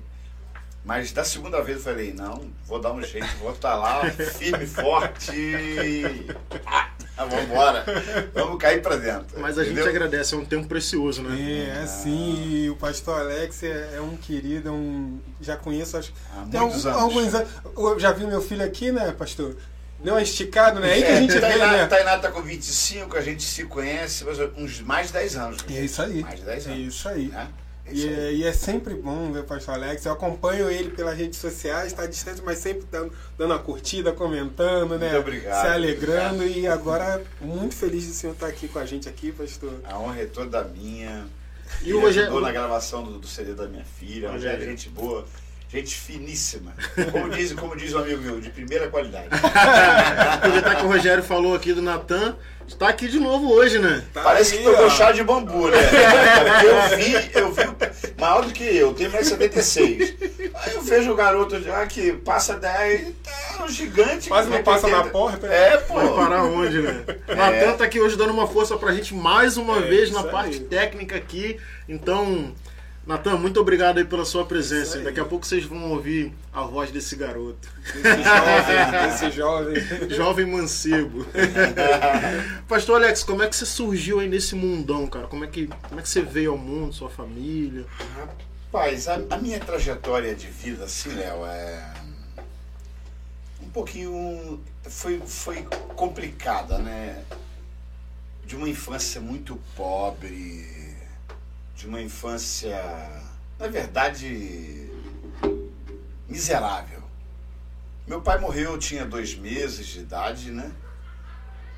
Mas 0.85 1.13
da 1.13 1.25
segunda 1.25 1.63
vez 1.63 1.79
eu 1.79 1.85
falei, 1.85 2.13
não, 2.13 2.51
vou 2.67 2.79
dar 2.79 2.93
um 2.93 3.03
jeito, 3.03 3.27
vou 3.39 3.53
estar 3.53 3.75
lá, 3.75 4.03
firme, 4.11 4.67
forte. 4.67 6.27
Ah, 7.17 7.25
vamos 7.27 7.45
embora. 7.45 7.85
Vamos 8.35 8.59
cair 8.59 8.83
pra 8.83 8.97
dentro. 8.97 9.41
Mas 9.41 9.57
a 9.59 9.63
gente 9.63 9.73
entendeu? 9.75 9.91
agradece, 9.91 10.35
é 10.35 10.37
um 10.37 10.45
tempo 10.45 10.67
precioso, 10.67 11.23
né? 11.23 11.39
É, 11.41 11.83
é 11.83 11.87
sim, 11.87 12.45
e 12.49 12.71
o 12.71 12.77
pastor 12.77 13.21
Alex 13.21 13.63
é, 13.63 13.95
é 13.97 14.01
um 14.01 14.17
querido, 14.17 14.69
é 14.69 14.73
um. 14.73 15.21
Já 15.41 15.57
conheço, 15.57 15.97
acho. 15.97 16.13
Há 16.37 16.45
Tem 16.51 16.61
muitos 16.61 16.85
anos. 16.85 17.01
alguns 17.01 17.35
anos. 17.35 17.49
Eu 17.77 17.99
já 18.01 18.13
vi 18.13 18.27
meu 18.27 18.43
filho 18.43 18.65
aqui, 18.65 18.91
né, 18.93 19.13
pastor? 19.13 19.57
Deu 20.03 20.13
uma 20.15 20.23
esticada, 20.23 20.81
né? 20.81 20.93
Aí 20.93 21.03
que 21.03 21.09
a 21.09 21.17
gente 21.21 21.33
vê, 21.33 21.41
Tainá, 21.41 21.73
né? 21.73 21.87
Tainá 21.87 22.19
tá 22.19 22.31
com 22.31 22.43
25, 22.43 23.17
a 23.17 23.23
gente 23.23 23.43
se 23.43 23.65
conhece 23.65 24.23
mas 24.25 24.39
uns 24.57 24.81
mais 24.81 25.07
de 25.07 25.13
10 25.15 25.37
anos. 25.37 25.65
É 25.71 25.81
isso 25.81 26.03
aí. 26.03 26.21
Mais 26.21 26.41
de 26.41 26.45
10 26.45 26.67
É 26.67 26.71
anos. 26.73 26.95
isso 26.95 27.09
aí. 27.09 27.29
né? 27.29 27.49
É 27.87 27.93
E 27.93 28.09
é, 28.09 28.33
e 28.33 28.45
é 28.45 28.53
sempre 28.53 28.95
bom 28.95 29.31
ver 29.33 29.41
o 29.41 29.45
pastor 29.45 29.75
Alex. 29.75 30.05
Eu 30.07 30.13
acompanho 30.13 30.71
ele 30.71 30.91
pelas 30.91 31.17
redes 31.17 31.39
sociais, 31.39 31.89
está 31.89 32.07
distante, 32.07 32.41
mas 32.45 32.59
sempre 32.59 32.87
dando, 32.91 33.13
dando 33.37 33.51
uma 33.53 33.59
curtida, 33.59 34.13
comentando, 34.13 34.99
né? 34.99 35.11
Muito 35.11 35.21
obrigado, 35.21 35.67
Se 35.67 35.73
alegrando. 35.73 36.47
E 36.47 36.67
agora, 36.67 37.23
muito 37.41 37.75
feliz 37.75 38.05
de 38.05 38.11
o 38.11 38.15
senhor 38.15 38.33
estar 38.33 38.47
aqui 38.47 38.69
com 38.69 38.79
a 38.79 38.87
gente 38.87 39.09
aqui, 39.09 39.33
pastor. 39.33 39.73
A 39.85 39.99
honra 39.99 40.21
é 40.23 40.27
toda 40.27 40.65
minha. 40.65 41.27
E 41.83 41.85
Ele 41.87 41.95
o 41.95 42.01
Rogério- 42.01 42.23
ajudou 42.31 42.41
na 42.41 42.53
gravação 42.53 43.03
do, 43.03 43.19
do 43.19 43.27
CD 43.27 43.53
da 43.55 43.67
minha 43.67 43.85
filha. 43.85 44.31
Rogério, 44.31 44.63
é 44.65 44.67
gente 44.69 44.89
boa, 44.89 45.25
gente 45.79 45.95
finíssima. 45.97 46.73
Como 47.11 47.29
diz, 47.31 47.53
como 47.53 47.77
diz 47.77 47.93
um 47.95 47.99
amigo 47.99 48.21
meu, 48.23 48.41
de 48.41 48.51
primeira 48.51 48.89
qualidade. 48.89 49.29
Aproveitar 50.35 50.77
que 50.77 50.85
o 50.85 50.89
Rogério 50.89 51.23
falou 51.23 51.55
aqui 51.55 51.73
do 51.73 51.83
Natan, 51.83 52.37
está 52.67 52.89
aqui 52.89 53.09
de 53.09 53.19
novo 53.19 53.53
hoje, 53.53 53.79
né? 53.79 54.05
Tá 54.13 54.23
Parece 54.23 54.55
aí, 54.57 54.59
que 54.59 54.65
tomou 54.71 54.91
chá 54.91 55.13
de 55.13 55.23
bambu, 55.25 55.69
né? 55.69 55.79
Eu 56.65 56.97
vi, 56.97 57.31
eu 57.35 57.53
vi 57.53 57.65
maior 58.21 58.45
do 58.45 58.53
que 58.53 58.65
eu, 58.65 58.93
tenho 58.95 59.11
1,76m. 59.11 60.15
Aí 60.55 60.75
eu 60.75 60.83
vejo 60.83 61.11
o 61.11 61.15
garoto 61.17 61.61
já 61.61 61.85
que 61.87 62.13
passa 62.13 62.55
10, 62.55 63.13
tá 63.25 63.65
um 63.65 63.69
gigante. 63.69 64.29
Quase 64.29 64.49
não 64.49 64.63
passa 64.63 64.87
na 64.89 64.99
80. 64.99 65.11
porta. 65.13 65.47
É, 65.49 65.77
pô. 65.79 65.95
Vai 65.95 66.09
parar 66.15 66.45
onde, 66.45 66.81
né? 66.81 67.05
Natan 67.29 67.77
tá 67.77 67.85
aqui 67.85 68.01
hoje 68.01 68.17
dando 68.17 68.33
uma 68.33 68.47
força 68.47 68.77
pra 68.77 68.93
gente 68.93 69.15
mais 69.15 69.57
uma 69.57 69.79
É, 69.79 69.83
vez 69.83 70.11
na 70.13 70.23
parte 70.23 70.55
aí. 70.59 70.61
técnica 70.61 71.17
aqui. 71.17 71.59
Então, 71.89 72.55
Natan, 73.07 73.37
muito 73.37 73.61
obrigado 73.61 73.99
aí 73.99 74.05
pela 74.05 74.25
sua 74.25 74.47
presença. 74.47 74.99
Daqui 75.01 75.21
a 75.21 75.25
pouco 75.27 75.45
vocês 75.45 75.65
vão 75.65 75.91
ouvir 75.91 76.33
a 76.51 76.63
voz 76.63 76.91
desse 76.91 77.15
garoto. 77.17 77.69
Esse 77.87 78.23
jovem, 78.23 79.09
esse 79.09 79.31
jovem. 79.31 80.11
Jovem 80.11 80.47
mancebo. 80.47 81.27
Pastor 82.67 82.97
Alex, 82.97 83.23
como 83.23 83.43
é 83.43 83.49
que 83.49 83.55
você 83.55 83.67
surgiu 83.67 84.21
aí 84.21 84.29
nesse 84.29 84.55
mundão, 84.55 85.07
cara? 85.07 85.27
Como 85.27 85.45
é 85.45 85.47
que, 85.47 85.67
como 85.67 86.01
é 86.01 86.03
que 86.03 86.09
você 86.09 86.23
veio 86.23 86.53
ao 86.53 86.59
mundo, 86.59 86.95
sua 86.95 87.11
família? 87.11 87.85
Rapaz, 88.17 89.07
a, 89.07 89.21
a 89.29 89.37
minha 89.37 89.61
trajetória 89.61 90.35
de 90.35 90.47
vida, 90.47 90.85
assim, 90.85 91.11
Léo, 91.11 91.45
é. 91.45 91.95
Um 93.63 93.69
pouquinho. 93.69 94.61
Foi, 94.83 95.21
foi 95.27 95.63
complicada, 95.95 96.79
né? 96.79 97.23
De 98.47 98.57
uma 98.57 98.69
infância 98.69 99.21
muito 99.21 99.61
pobre, 99.77 100.84
de 101.75 101.87
uma 101.87 102.01
infância, 102.01 102.77
na 103.59 103.67
verdade, 103.69 104.91
miserável. 106.29 107.03
Meu 108.07 108.21
pai 108.21 108.39
morreu, 108.39 108.73
eu 108.73 108.79
tinha 108.79 109.05
dois 109.07 109.35
meses 109.35 109.87
de 109.87 110.01
idade, 110.01 110.51
né? 110.51 110.71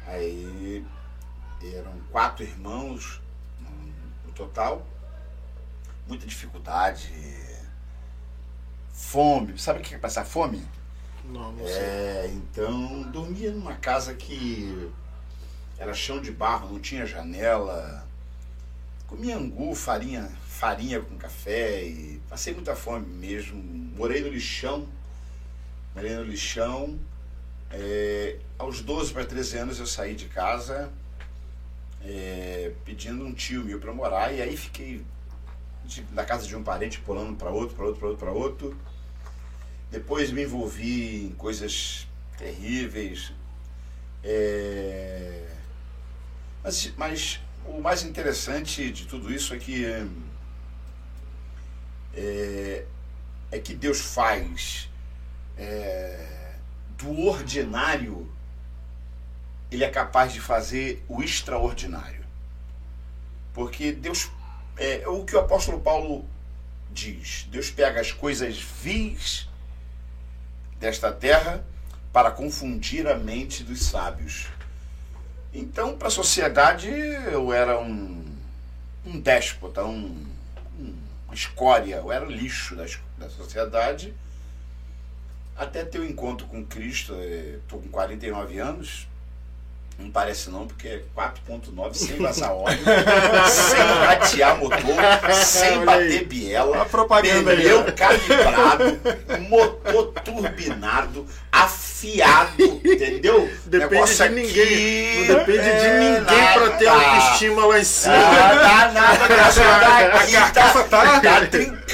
Aí 0.07 0.85
eram 1.75 1.93
quatro 2.11 2.45
irmãos 2.45 3.21
no- 3.61 4.33
total 4.33 4.87
muita 6.07 6.25
dificuldade, 6.27 7.13
fome. 8.93 9.59
Sabe 9.59 9.81
o 9.81 9.83
que 9.83 9.95
é 9.95 9.99
passar 9.99 10.25
fome? 10.25 10.65
Não, 11.25 11.51
não 11.53 11.67
sei. 11.67 11.75
É, 11.77 12.31
então 12.33 13.03
dormia 13.11 13.51
numa 13.51 13.75
casa 13.75 14.15
que 14.15 14.93
era 15.77 15.93
chão 15.93 16.21
de 16.21 16.31
barro, 16.31 16.73
não 16.73 16.79
tinha 16.81 17.05
janela. 17.05 18.06
Comia 19.17 19.39
angu, 19.39 19.75
farinha, 19.75 20.31
farinha 20.47 21.01
com 21.01 21.17
café 21.17 21.83
e 21.87 22.21
passei 22.29 22.53
muita 22.53 22.77
fome 22.77 23.07
mesmo. 23.07 23.57
Morei 23.97 24.21
no 24.21 24.29
lixão, 24.29 24.87
morei 25.95 26.15
no 26.15 26.23
lixão. 26.23 26.99
É, 27.71 28.37
aos 28.59 28.83
12 28.83 29.15
para 29.15 29.25
13 29.25 29.57
anos 29.57 29.79
eu 29.81 29.87
saí 29.87 30.15
de 30.15 30.27
casa 30.27 30.93
é, 32.05 32.73
pedindo 32.85 33.25
um 33.25 33.33
tio 33.33 33.65
meu 33.65 33.81
para 33.81 33.91
morar 33.93 34.33
e 34.35 34.43
aí 34.43 34.55
fiquei 34.55 35.03
de- 35.87 36.03
da 36.03 36.23
casa 36.25 36.47
de 36.47 36.55
um 36.55 36.63
parente 36.63 37.01
pulando 37.01 37.35
para 37.39 37.49
outro, 37.51 37.75
para 37.75 37.87
outro, 37.87 37.99
para 37.99 38.09
outro, 38.09 38.27
para 38.27 38.33
outro. 38.33 38.77
Depois 39.91 40.31
me 40.31 40.43
envolvi 40.43 41.25
em 41.25 41.31
coisas 41.33 42.07
terríveis. 42.37 43.33
É, 44.23 45.47
Mas, 46.63 46.93
mas 46.99 47.41
o 47.69 47.81
mais 47.81 48.03
interessante 48.03 48.91
de 48.91 49.07
tudo 49.07 49.33
isso 49.33 49.55
é 49.55 49.59
que 49.59 49.85
é, 52.15 52.85
é 53.51 53.59
que 53.59 53.75
Deus 53.75 54.01
faz 54.01 54.89
é, 55.57 56.55
do 56.97 57.27
ordinário, 57.27 58.31
ele 59.71 59.85
é 59.85 59.91
capaz 59.91 60.33
de 60.33 60.41
fazer 60.41 61.05
o 61.09 61.23
extraordinário. 61.23 62.25
Porque 63.53 63.93
Deus, 63.93 64.31
é, 64.77 65.07
o 65.09 65.25
que 65.25 65.35
o 65.35 65.41
apóstolo 65.41 65.81
Paulo 65.81 66.25
diz, 66.91 67.47
Deus 67.51 67.71
pega 67.71 68.01
as 68.01 68.13
coisas 68.13 68.59
vis 68.59 69.49
desta 70.79 71.13
terra 71.13 71.65
para 72.13 72.31
confundir 72.31 73.07
a 73.07 73.17
mente 73.17 73.63
dos 73.63 73.87
sábios. 73.87 74.47
Então, 75.59 75.97
para 75.97 76.09
a 76.09 76.11
sociedade, 76.11 76.87
eu 77.33 77.51
era 77.51 77.81
um, 77.81 78.23
um 79.07 79.19
déspota, 79.19 79.83
um, 79.87 80.23
um, 80.79 80.95
uma 81.25 81.35
escória, 81.35 81.97
eu 81.97 82.13
era 82.13 82.27
lixo 82.27 82.77
da, 82.77 82.85
da 83.17 83.31
sociedade. 83.31 84.13
Até 85.57 85.83
ter 85.83 85.99
o 85.99 86.03
um 86.03 86.05
encontro 86.05 86.47
com 86.47 86.63
Cristo, 86.63 87.15
estou 87.15 87.81
com 87.81 87.89
49 87.89 88.59
anos, 88.59 89.09
não 89.99 90.11
parece 90.11 90.51
não, 90.51 90.67
porque 90.67 90.89
é 90.89 91.03
4.9 91.17 91.95
sem 91.95 92.17
vazar 92.19 92.53
óleo, 92.53 92.79
sem 93.49 93.81
ratear 93.81 94.59
motor, 94.59 95.33
sem 95.33 95.85
bater 95.85 96.27
biela, 96.27 96.87
pneu 96.87 97.85
calibrado, 97.95 99.01
motor 99.49 100.13
turbinado, 100.23 101.27
afiado, 101.51 102.63
entendeu? 102.63 103.51
Depende 103.65 103.95
Negócio 103.95 104.29
de 104.29 104.35
ninguém. 104.35 105.29
Não 105.29 105.35
depende 105.35 105.59
é, 105.59 105.79
de 105.81 105.89
ninguém 105.99 106.53
para 106.53 106.71
ter 106.71 106.87
autoestima 106.89 107.67
lá 107.67 107.79
em 107.81 107.85
cima. 107.85 108.15
Ah, 108.15 108.91
nada, 108.93 109.29
graças 109.29 109.65
a 109.65 110.51
tá, 110.51 110.83
tá, 110.85 111.21
tá 111.21 111.41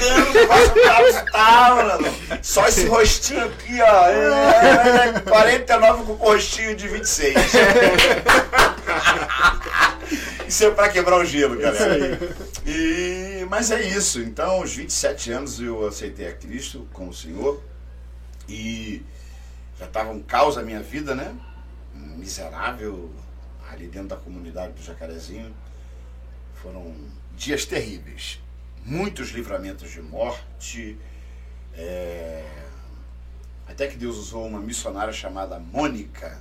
trincando, 0.03 0.29
o 0.29 0.33
negócio 0.33 0.73
tá, 0.83 1.31
tá, 1.31 1.75
mano. 1.75 2.13
Só 2.41 2.67
esse 2.67 2.85
rostinho 2.85 3.45
aqui, 3.45 3.81
ó. 3.81 4.07
É, 4.07 5.19
49 5.21 6.03
com 6.03 6.13
rostinho 6.13 6.75
de 6.75 6.87
26. 6.87 7.35
Isso 10.47 10.65
é 10.65 10.71
pra 10.71 10.89
quebrar 10.89 11.17
o 11.17 11.25
gelo, 11.25 11.57
galera. 11.57 12.19
E, 12.65 13.43
mas 13.49 13.71
é 13.71 13.81
isso. 13.81 14.19
Então, 14.21 14.51
aos 14.51 14.75
27 14.75 15.31
anos 15.31 15.59
eu 15.59 15.87
aceitei 15.87 16.27
a 16.27 16.33
Cristo 16.33 16.87
como 16.93 17.11
Senhor. 17.11 17.59
E 18.47 19.03
já 19.79 19.85
estava 19.85 20.11
um 20.11 20.21
caos 20.21 20.55
a 20.57 20.61
minha 20.61 20.81
vida, 20.81 21.15
né? 21.15 21.35
Miserável 21.95 23.11
ali 23.71 23.87
dentro 23.87 24.09
da 24.09 24.15
comunidade 24.15 24.73
do 24.73 24.83
Jacarezinho. 24.83 25.51
Foram 26.61 26.93
dias 27.35 27.65
terríveis. 27.65 28.42
Muitos 28.85 29.29
livramentos 29.29 29.91
de 29.91 30.01
morte. 30.01 30.97
É... 31.75 32.45
Até 33.67 33.87
que 33.87 33.97
Deus 33.97 34.17
usou 34.17 34.45
uma 34.45 34.59
missionária 34.59 35.13
chamada 35.13 35.59
Mônica. 35.59 36.39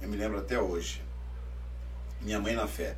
Eu 0.00 0.08
me 0.08 0.16
lembro 0.16 0.38
até 0.38 0.58
hoje 0.58 1.04
minha 2.24 2.40
mãe 2.40 2.54
na 2.54 2.66
fé. 2.66 2.96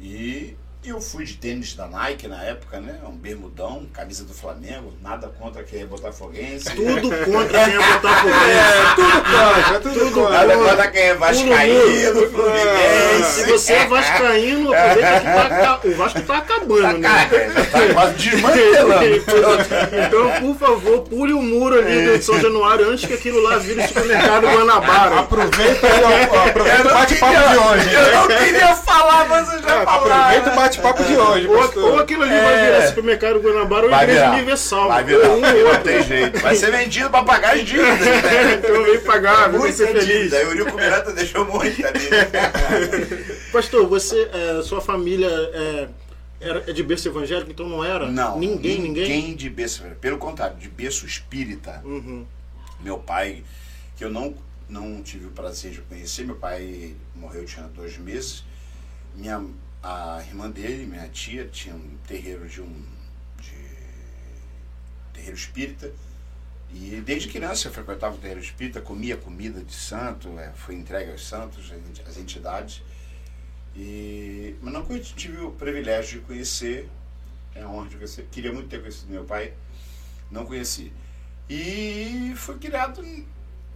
E 0.00 0.56
eu 0.84 1.00
fui 1.00 1.24
de 1.24 1.34
tênis 1.34 1.74
da 1.74 1.86
Nike 1.86 2.28
na 2.28 2.42
época, 2.42 2.80
né? 2.80 2.98
Um 3.04 3.12
bermudão, 3.12 3.86
camisa 3.92 4.24
do 4.24 4.32
Flamengo, 4.32 4.92
nada 5.02 5.28
contra 5.28 5.62
quem 5.62 5.82
é 5.82 5.84
botafoguense. 5.84 6.70
Tudo 6.70 7.10
contra 7.26 7.64
quem 7.64 7.74
é 7.74 7.92
botafoguense. 7.92 8.48
É, 8.48 8.94
tudo 8.94 9.12
contra, 9.12 9.80
tudo, 9.80 9.98
tudo 9.98 10.10
contra. 10.12 10.30
Nada 10.30 10.56
contra 10.56 10.90
quem 10.90 11.02
é 11.02 11.14
vascaíno, 11.14 12.30
fluminense. 12.30 13.32
Se 13.32 13.46
você 13.46 13.72
é 13.72 13.86
vascaíno, 13.86 14.72
aproveita 14.72 15.20
que 15.20 15.26
tá, 15.26 15.80
o 15.84 15.94
Vasco 15.94 16.22
tá 16.22 16.38
acabando, 16.38 16.80
tá, 16.80 16.92
né? 16.92 17.08
Cara, 17.08 17.50
já 17.50 17.64
tá 17.64 17.94
quase 17.94 18.14
desmantelando. 18.14 19.04
então, 20.06 20.40
por 20.40 20.56
favor, 20.56 21.00
pule 21.02 21.32
o 21.32 21.42
muro 21.42 21.78
ali 21.78 22.18
do 22.18 22.22
São 22.22 22.40
Januário 22.40 22.90
antes 22.90 23.04
que 23.04 23.14
aquilo 23.14 23.42
lá 23.42 23.58
vire 23.58 23.80
o 23.80 23.88
supermercado 23.88 24.46
Guanabara. 24.46 25.20
Aproveita, 25.20 25.86
aproveita 26.46 26.88
o 26.88 26.94
bate-papo 26.94 27.48
de 27.48 27.56
hoje. 27.58 27.94
Eu 27.94 28.14
não 28.14 28.28
queria 28.28 28.74
falar, 28.76 29.28
mas 29.28 29.52
eu 29.52 29.62
já 29.62 29.84
falei. 29.84 30.12
Aproveita 30.12 30.50
o 30.50 30.54
bate-papo 30.68 31.04
de 31.04 31.16
hoje. 31.16 31.46
Ou, 31.46 31.84
ou 31.84 31.98
aquilo 31.98 32.22
ali 32.22 32.34
é... 32.34 32.42
vai 32.42 32.66
virar 32.66 32.86
supermercado 32.88 33.40
Guanabara 33.40 33.86
ou 33.86 33.92
Igreja 33.92 34.12
virar. 34.12 34.32
Universal. 34.34 34.88
Vai 34.88 35.04
virar, 35.04 35.28
um, 35.30 35.40
não 35.40 35.82
tem 35.82 36.02
jeito. 36.02 36.40
Vai 36.40 36.54
ser 36.54 36.70
vendido 36.70 37.10
pra 37.10 37.22
pagar 37.24 37.54
as 37.54 37.64
dívidas. 37.64 37.98
Né? 38.28 38.54
então 38.54 38.84
vem 38.84 39.00
pagar, 39.00 39.54
é 39.54 39.58
vai 39.58 39.72
ser 39.72 39.88
feliz. 39.88 40.32
Aí 40.32 40.44
o 40.44 40.48
Eurico 40.48 40.76
Miranda 40.76 41.12
deixou 41.12 41.44
muito 41.44 41.86
ali. 41.86 42.00
Pastor, 43.52 43.86
você, 43.86 44.28
é, 44.32 44.62
sua 44.62 44.80
família 44.80 45.28
é, 45.28 45.88
era, 46.40 46.64
é 46.66 46.72
de 46.72 46.82
berço 46.82 47.08
evangélico, 47.08 47.50
então 47.50 47.68
não 47.68 47.84
era? 47.84 48.10
Não. 48.10 48.38
Ninguém, 48.38 48.80
ninguém? 48.80 49.08
Ninguém 49.08 49.36
de 49.36 49.48
berço 49.48 49.82
Pelo 50.00 50.18
contrário, 50.18 50.56
de 50.56 50.68
berço 50.68 51.06
espírita. 51.06 51.80
Uhum. 51.84 52.26
Meu 52.80 52.98
pai, 52.98 53.42
que 53.96 54.04
eu 54.04 54.10
não, 54.10 54.34
não 54.68 55.02
tive 55.02 55.26
o 55.26 55.30
prazer 55.30 55.70
de 55.70 55.80
conhecer, 55.82 56.24
meu 56.24 56.36
pai 56.36 56.94
morreu, 57.14 57.44
tinha 57.44 57.66
dois 57.74 57.96
meses. 57.98 58.44
Minha 59.14 59.42
a 59.82 60.22
irmã 60.26 60.50
dele, 60.50 60.86
minha 60.86 61.08
tia, 61.08 61.46
tinha 61.46 61.74
um 61.74 61.96
terreiro 62.06 62.48
de 62.48 62.60
um 62.60 62.84
de 63.40 63.54
terreiro 65.12 65.36
espírita. 65.36 65.92
E 66.70 67.00
desde 67.04 67.28
criança 67.28 67.68
eu 67.68 67.72
frequentava 67.72 68.14
o 68.14 68.18
terreiro 68.18 68.40
espírita, 68.40 68.80
comia 68.80 69.16
comida 69.16 69.62
de 69.62 69.72
santo, 69.72 70.38
é, 70.38 70.52
foi 70.52 70.74
entregue 70.74 71.10
aos 71.10 71.26
santos, 71.26 71.72
às 72.06 72.16
entidades. 72.18 72.82
E, 73.74 74.56
mas 74.60 74.72
não 74.72 74.84
tive 75.00 75.40
o 75.40 75.52
privilégio 75.52 76.20
de 76.20 76.26
conhecer, 76.26 76.88
é 77.54 77.62
a 77.62 77.68
honra 77.68 77.88
de 77.88 77.96
conhecer. 77.96 78.26
Queria 78.30 78.52
muito 78.52 78.68
ter 78.68 78.80
conhecido 78.80 79.10
meu 79.10 79.24
pai, 79.24 79.54
não 80.30 80.44
conheci. 80.44 80.92
E 81.48 82.34
fui 82.36 82.58
criado 82.58 83.02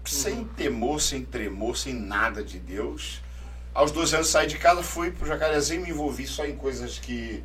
sem 0.05 0.41
uhum. 0.41 0.45
temor, 0.49 1.01
sem 1.01 1.25
tremor, 1.25 1.79
sem 1.79 1.95
nada 1.95 2.43
de 2.45 2.59
Deus 2.59 3.23
aos 3.75 3.91
12 3.91 4.17
anos 4.17 4.29
saí 4.29 4.47
de 4.47 4.59
casa, 4.59 4.83
fui 4.83 5.11
pro 5.11 5.27
Jacarezinho 5.27 5.81
e 5.81 5.85
me 5.85 5.91
envolvi 5.91 6.27
só 6.27 6.45
em 6.45 6.57
coisas 6.57 6.99
que 6.99 7.43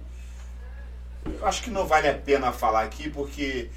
eu 1.26 1.46
acho 1.46 1.62
que 1.62 1.70
não 1.70 1.86
vale 1.86 2.08
a 2.08 2.14
pena 2.14 2.52
falar 2.52 2.84
aqui 2.84 3.10
porque 3.10 3.70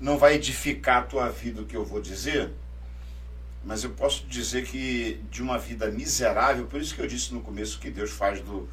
não 0.00 0.18
vai 0.18 0.34
edificar 0.34 0.98
a 0.98 1.02
tua 1.02 1.28
vida 1.28 1.62
o 1.62 1.66
que 1.66 1.76
eu 1.76 1.84
vou 1.84 2.00
dizer. 2.00 2.50
Mas 3.64 3.84
eu 3.84 3.90
posso 3.90 4.26
dizer 4.26 4.64
que 4.64 5.20
de 5.30 5.40
uma 5.40 5.58
vida 5.58 5.88
miserável, 5.88 6.66
por 6.66 6.80
isso 6.80 6.94
que 6.94 7.00
eu 7.00 7.06
disse 7.06 7.32
no 7.32 7.40
começo 7.40 7.78
que 7.78 7.90
Deus 7.90 8.10
faz 8.10 8.40
do, 8.40 8.68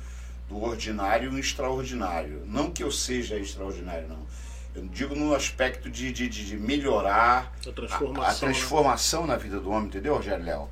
do 0.47 0.61
ordinário 0.63 1.31
um 1.31 1.37
extraordinário. 1.37 2.43
Não 2.47 2.71
que 2.71 2.83
eu 2.83 2.91
seja 2.91 3.37
extraordinário, 3.37 4.07
não. 4.07 4.25
Eu 4.73 4.87
digo 4.87 5.15
no 5.15 5.35
aspecto 5.35 5.89
de, 5.89 6.11
de, 6.11 6.27
de 6.27 6.57
melhorar 6.57 7.53
a 7.67 7.71
transformação, 7.71 8.23
a, 8.23 8.29
a 8.29 8.35
transformação 8.35 9.21
né? 9.21 9.33
na 9.33 9.35
vida 9.35 9.59
do 9.59 9.69
homem, 9.69 9.87
entendeu, 9.87 10.15
Rogério 10.15 10.43
Léo? 10.43 10.69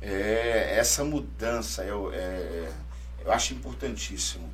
É, 0.00 0.76
essa 0.78 1.04
mudança 1.04 1.84
eu, 1.84 2.12
é, 2.12 2.70
eu 3.24 3.32
acho 3.32 3.54
importantíssimo. 3.54 4.48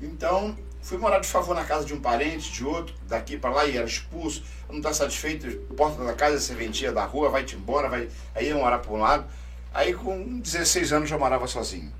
Então, 0.00 0.56
fui 0.82 0.98
morar 0.98 1.20
de 1.20 1.28
favor 1.28 1.54
na 1.54 1.64
casa 1.64 1.84
de 1.84 1.94
um 1.94 2.00
parente, 2.00 2.52
de 2.52 2.64
outro, 2.64 2.94
daqui 3.06 3.36
para 3.36 3.50
lá, 3.50 3.66
e 3.66 3.76
era 3.76 3.86
expulso. 3.86 4.42
Não 4.68 4.78
está 4.78 4.92
satisfeito, 4.92 5.48
porta 5.74 6.04
da 6.04 6.14
casa, 6.14 6.40
serventia 6.40 6.92
da 6.92 7.04
rua, 7.04 7.30
vai-te 7.30 7.54
embora, 7.54 7.88
vai. 7.88 8.08
Aí 8.34 8.48
ia 8.48 8.54
morar 8.54 8.78
para 8.78 8.92
um 8.92 8.98
lado. 8.98 9.26
Aí 9.72 9.94
com 9.94 10.40
16 10.40 10.92
anos 10.92 11.08
já 11.08 11.16
morava 11.18 11.46
sozinho. 11.46 11.92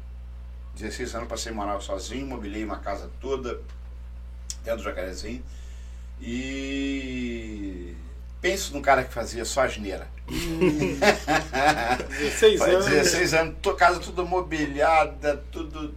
16 0.75 1.15
anos 1.15 1.29
passei 1.29 1.53
a 1.53 1.55
morar 1.55 1.81
sozinho, 1.81 2.27
mobilei 2.27 2.65
uma 2.65 2.79
casa 2.79 3.11
toda 3.21 3.61
dentro 4.65 4.79
do 4.79 4.85
Jacarezinho. 4.85 5.43
E 6.21 7.95
penso 8.43 8.75
num 8.75 8.83
cara 8.83 9.05
que 9.05 9.15
fazia 9.15 9.45
só 9.45 9.63
asneira. 9.63 10.09
16 12.09 12.61
anos. 12.61 12.87
16 12.87 13.35
anos, 13.35 13.57
casa 13.79 14.01
tudo 14.01 14.27
mobiliada, 14.27 15.37
tudo, 15.51 15.95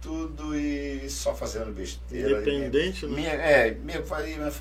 tudo 0.00 0.54
e 0.54 1.08
só 1.08 1.34
fazendo 1.34 1.72
besteira. 1.72 2.42
Independente, 2.42 3.06
minha, 3.06 3.36
né? 3.36 3.68
É, 3.68 3.70
minha, 3.72 4.00
minha, 4.00 4.52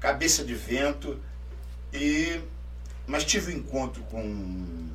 cabeça 0.00 0.42
de 0.42 0.54
vento. 0.54 1.20
E, 1.92 2.40
mas 3.06 3.24
tive 3.24 3.52
um 3.52 3.58
encontro 3.58 4.02
com, 4.04 4.88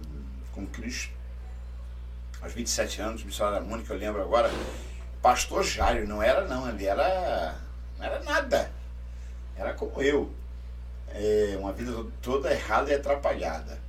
com 0.51 0.65
Cristo 0.65 1.15
aos 2.41 2.53
27 2.53 3.01
anos, 3.01 3.24
missionária 3.24 3.62
Mônica, 3.62 3.93
eu 3.93 4.00
lembro 4.00 4.22
agora. 4.22 4.50
Pastor 5.22 5.63
Jairo, 5.63 6.07
não 6.07 6.24
era 6.24 6.48
não, 6.48 6.67
ele 6.67 6.86
era. 6.86 7.55
não 7.98 8.05
era 8.05 8.24
nada. 8.24 8.72
Era 9.55 9.74
como 9.74 10.01
eu 10.01 10.31
é, 11.10 11.56
uma 11.60 11.74
vida 11.74 11.92
toda 12.22 12.52
errada 12.52 12.92
e 12.92 12.96
atrapalhada. 12.96 13.80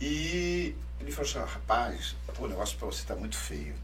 E 0.00 0.74
ele 1.00 1.12
falou 1.12 1.30
assim, 1.30 1.52
rapaz, 1.52 2.16
pô, 2.34 2.44
o 2.44 2.48
negócio 2.48 2.76
pra 2.78 2.86
você 2.86 3.04
tá 3.04 3.14
muito 3.14 3.36
feio. 3.36 3.74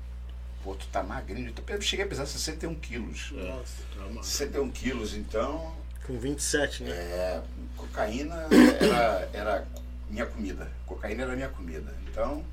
Pô, 0.62 0.74
tu 0.74 0.86
tá 0.88 1.02
magrinho. 1.02 1.54
Eu 1.66 1.80
cheguei 1.80 2.04
a 2.04 2.08
pesar 2.08 2.26
61 2.26 2.74
quilos. 2.76 3.32
Nossa, 3.32 3.82
tá 3.96 4.22
61 4.22 4.70
quilos, 4.70 5.14
então. 5.14 5.74
Com 6.06 6.18
27, 6.18 6.82
né? 6.82 6.90
É, 6.90 7.42
cocaína 7.76 8.46
era, 8.80 9.30
era 9.32 9.68
minha 10.08 10.26
comida. 10.26 10.70
Cocaína 10.84 11.22
era 11.22 11.36
minha 11.36 11.48
comida. 11.48 11.94
Então. 12.06 12.44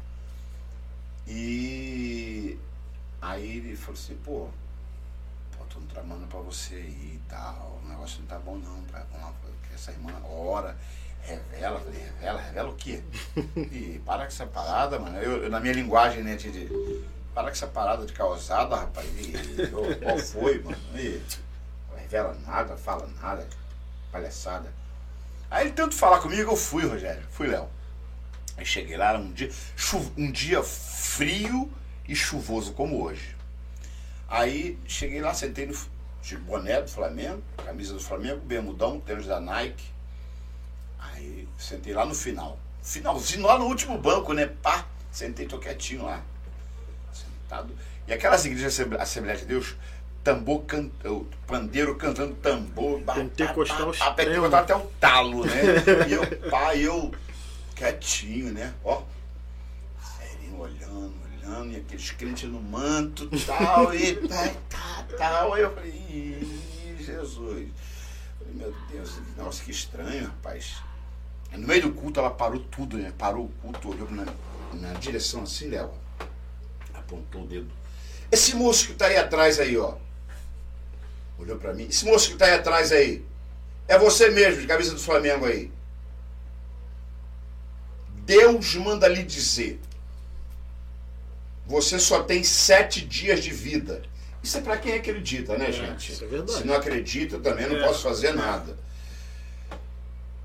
E 1.28 2.58
aí 3.22 3.58
ele 3.58 3.76
falou 3.76 4.00
assim, 4.00 4.16
pô, 4.24 4.48
pô 5.58 5.66
tô 5.66 5.82
tramando 5.94 6.26
pra 6.28 6.40
você 6.40 6.76
aí 6.76 7.16
e 7.16 7.22
tal. 7.28 7.82
O 7.84 7.90
negócio 7.90 8.22
não 8.22 8.28
tá 8.28 8.40
bom 8.40 8.56
não, 8.58 8.82
pra, 8.84 9.04
vamos 9.12 9.26
lá 9.26 9.34
essa 9.78 9.92
irmã 9.92 10.12
ora, 10.26 10.76
Revela, 11.28 11.80
falei, 11.82 12.00
revela, 12.00 12.42
revela 12.42 12.70
o 12.70 12.76
quê? 12.76 13.02
E 13.56 14.02
para 14.06 14.20
com 14.20 14.28
essa 14.28 14.46
parada, 14.46 14.98
mano. 14.98 15.18
Eu, 15.18 15.44
eu, 15.44 15.50
na 15.50 15.60
minha 15.60 15.74
linguagem, 15.74 16.24
né, 16.24 16.38
de, 16.38 16.50
de 16.50 17.04
para 17.34 17.44
com 17.44 17.50
essa 17.50 17.68
parada 17.68 18.06
de 18.06 18.14
causada, 18.14 18.78
rapaz. 18.78 19.06
E, 19.08 19.34
eu, 19.60 20.00
qual 20.02 20.18
foi, 20.20 20.60
mano? 20.64 20.78
E, 20.96 21.22
não 21.90 21.98
revela 21.98 22.34
nada, 22.46 22.78
fala 22.78 23.10
nada, 23.22 23.46
palhaçada. 24.10 24.72
Aí 25.52 25.66
ele 25.66 25.74
tanto 25.74 25.96
falar 25.96 26.20
comigo, 26.20 26.52
eu 26.52 26.56
fui, 26.56 26.86
Rogério. 26.86 27.24
Fui, 27.30 27.48
Léo. 27.48 27.68
Aí 28.56 28.66
cheguei 28.66 28.96
lá, 28.96 29.10
era 29.10 29.20
um 29.20 29.32
dia, 29.34 29.52
um 30.18 30.32
dia 30.32 30.64
frio 30.64 31.70
e 32.08 32.16
chuvoso 32.16 32.72
como 32.72 33.04
hoje. 33.04 33.36
Aí 34.30 34.80
cheguei 34.88 35.22
lá, 35.22 35.34
sentei 35.34 35.66
no 35.66 35.76
de 36.28 36.36
boné 36.36 36.82
do 36.82 36.90
Flamengo, 36.90 37.42
camisa 37.64 37.94
do 37.94 38.02
Flamengo, 38.02 38.42
bermudão, 38.42 39.00
tênis 39.00 39.26
da 39.26 39.40
Nike. 39.40 39.86
Aí 41.00 41.48
sentei 41.58 41.94
lá 41.94 42.06
no 42.06 42.14
final. 42.14 42.60
Finalzinho, 42.84 43.48
lá 43.48 43.58
no 43.58 43.66
último 43.66 43.98
banco, 43.98 44.34
né? 44.34 44.46
Pá, 44.62 44.86
sentei, 45.10 45.48
tô 45.48 45.58
quietinho 45.58 46.04
lá. 46.04 46.22
Sentado. 47.14 47.74
E 48.06 48.14
aquelas 48.14 48.46
igrejas 48.46 48.78
Assembleia 49.00 49.38
de 49.38 49.46
Deus, 49.46 49.76
tambor 50.22 50.64
cantando, 50.66 51.30
pandeiro 51.46 51.96
cantando 51.96 52.36
tambor. 52.36 53.02
Pentecostal 53.04 53.94
a 54.02 54.12
Pentecostal 54.12 54.60
até 54.60 54.76
o 54.76 54.82
talo, 55.00 55.46
né? 55.46 55.54
e 56.10 56.12
eu, 56.12 56.50
pá, 56.50 56.76
eu 56.76 57.14
quietinho, 57.74 58.52
né? 58.52 58.74
Ó, 58.84 59.02
serinho 60.20 60.60
olhando, 60.60 61.14
olhando, 61.48 61.72
e 61.72 61.78
aqueles 61.78 62.12
crentes 62.12 62.50
no 62.50 62.62
manto 62.62 63.30
tal, 63.46 63.94
e 63.96 64.16
tá, 64.28 64.54
tá, 64.70 65.08
tal. 65.18 65.54
Aí 65.54 65.62
eu 65.62 65.74
falei, 65.74 66.48
Jesus. 67.00 67.70
Falei, 68.38 68.54
meu 68.54 68.74
Deus, 68.92 69.20
nossa, 69.38 69.64
que 69.64 69.72
estranho, 69.72 70.28
rapaz. 70.28 70.76
No 71.52 71.66
meio 71.66 71.84
do 71.84 71.94
culto 71.94 72.20
ela 72.20 72.30
parou 72.30 72.60
tudo, 72.60 72.98
né? 72.98 73.14
Parou 73.18 73.46
o 73.46 73.50
culto, 73.62 73.90
olhou 73.90 74.12
na, 74.12 74.26
na 74.74 74.94
direção 74.94 75.44
assim 75.44 75.70
dela. 75.70 75.94
Apontou 76.94 77.44
o 77.44 77.48
dedo. 77.48 77.72
Esse 78.30 78.56
moço 78.56 78.88
que 78.88 78.94
tá 78.94 79.06
aí 79.06 79.18
atrás 79.18 79.60
aí, 79.60 79.78
ó. 79.78 79.96
Olhou 81.40 81.58
para 81.58 81.74
mim. 81.74 81.88
Esse 81.90 82.06
moço 82.06 82.32
que 82.32 82.36
tá 82.36 82.46
aí 82.46 82.54
atrás 82.54 82.92
aí. 82.92 83.26
É 83.88 83.98
você 83.98 84.30
mesmo, 84.30 84.62
de 84.62 84.68
camisa 84.68 84.94
do 84.94 85.00
Flamengo 85.00 85.46
aí. 85.46 85.72
Deus 88.26 88.76
manda 88.76 89.08
lhe 89.08 89.24
dizer: 89.24 89.80
você 91.68 92.00
só 92.00 92.24
tem 92.24 92.44
sete 92.44 93.02
dias 93.02 93.44
de 93.44 93.52
vida. 93.52 94.02
Isso 94.42 94.58
é 94.58 94.62
para 94.62 94.78
quem 94.78 94.94
acredita, 94.94 95.58
né, 95.58 95.70
é, 95.70 95.72
gente? 95.72 96.12
Isso 96.12 96.24
é 96.24 96.28
verdade. 96.28 96.60
Se 96.60 96.66
não 96.66 96.76
acredita, 96.76 97.38
também 97.40 97.68
não 97.68 97.78
é. 97.78 97.84
posso 97.84 98.04
fazer 98.04 98.34
nada. 98.34 98.78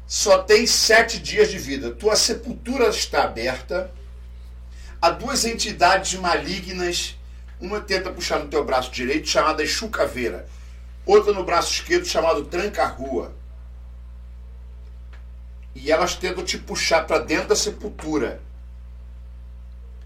Só 0.06 0.42
tem 0.42 0.66
sete 0.66 1.18
dias 1.18 1.50
de 1.50 1.58
vida. 1.58 1.92
Tua 1.92 2.16
sepultura 2.16 2.88
está 2.88 3.24
aberta. 3.24 3.90
Há 5.00 5.10
duas 5.10 5.44
entidades 5.44 6.18
malignas. 6.18 7.16
Uma 7.60 7.80
tenta 7.80 8.10
puxar 8.10 8.40
no 8.40 8.48
teu 8.48 8.64
braço 8.64 8.90
direito, 8.90 9.28
chamada 9.28 9.64
chucaveira. 9.64 10.48
Outra 11.06 11.32
no 11.32 11.44
braço 11.44 11.72
esquerdo, 11.72 12.04
chamado 12.04 12.44
tranca-rua 12.44 13.32
e 15.74 15.90
elas 15.90 16.14
tentam 16.14 16.44
te 16.44 16.58
puxar 16.58 17.06
para 17.06 17.18
dentro 17.18 17.48
da 17.48 17.56
sepultura. 17.56 18.40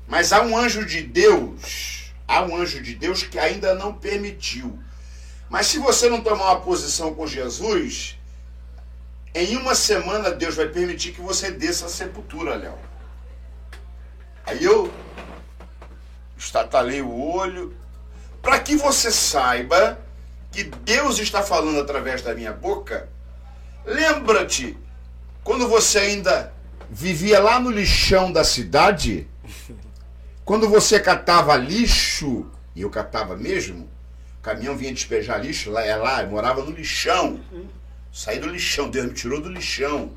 Mas 0.07 0.33
há 0.33 0.43
um 0.43 0.57
anjo 0.57 0.85
de 0.85 1.03
Deus, 1.03 2.13
há 2.27 2.43
um 2.43 2.57
anjo 2.57 2.81
de 2.81 2.95
Deus 2.95 3.23
que 3.23 3.39
ainda 3.39 3.75
não 3.75 3.93
permitiu. 3.93 4.79
Mas 5.49 5.67
se 5.67 5.79
você 5.79 6.09
não 6.09 6.21
tomar 6.21 6.53
uma 6.53 6.61
posição 6.61 7.15
com 7.15 7.27
Jesus, 7.27 8.19
em 9.35 9.57
uma 9.57 9.75
semana 9.75 10.31
Deus 10.31 10.55
vai 10.55 10.69
permitir 10.69 11.13
que 11.13 11.21
você 11.21 11.51
desça 11.51 11.87
a 11.87 11.89
sepultura, 11.89 12.55
Léo. 12.55 12.79
Aí 14.45 14.63
eu 14.63 14.93
estatalei 16.37 17.03
o 17.03 17.13
olho, 17.13 17.77
para 18.41 18.61
que 18.61 18.77
você 18.77 19.11
saiba 19.11 19.99
que 20.53 20.65
Deus 20.65 21.19
está 21.19 21.43
falando 21.43 21.81
através 21.81 22.23
da 22.23 22.35
minha 22.35 22.53
boca. 22.53 23.09
Lembra-te 23.85 24.77
quando 25.43 25.69
você 25.69 25.99
ainda 25.99 26.53
vivia 26.89 27.41
lá 27.41 27.59
no 27.59 27.71
lixão 27.71 28.33
da 28.33 28.45
cidade, 28.45 29.29
quando 30.47 30.69
você 30.69 31.01
catava 31.01 31.57
lixo, 31.57 32.47
e 32.73 32.83
eu 32.83 32.89
catava 32.89 33.37
mesmo, 33.37 33.91
o 34.39 34.43
caminhão 34.43 34.77
vinha 34.77 34.95
despejar 34.95 35.45
lixo, 35.45 35.73
lá 35.73 35.85
é 35.85 35.97
lá, 35.97 36.23
eu 36.23 36.31
morava 36.31 36.63
no 36.63 36.71
lixão. 36.71 37.41
Saí 38.13 38.39
do 38.39 38.47
lixão, 38.47 38.89
Deus 38.89 39.07
me 39.07 39.13
tirou 39.13 39.41
do 39.41 39.51
lixão. 39.51 40.13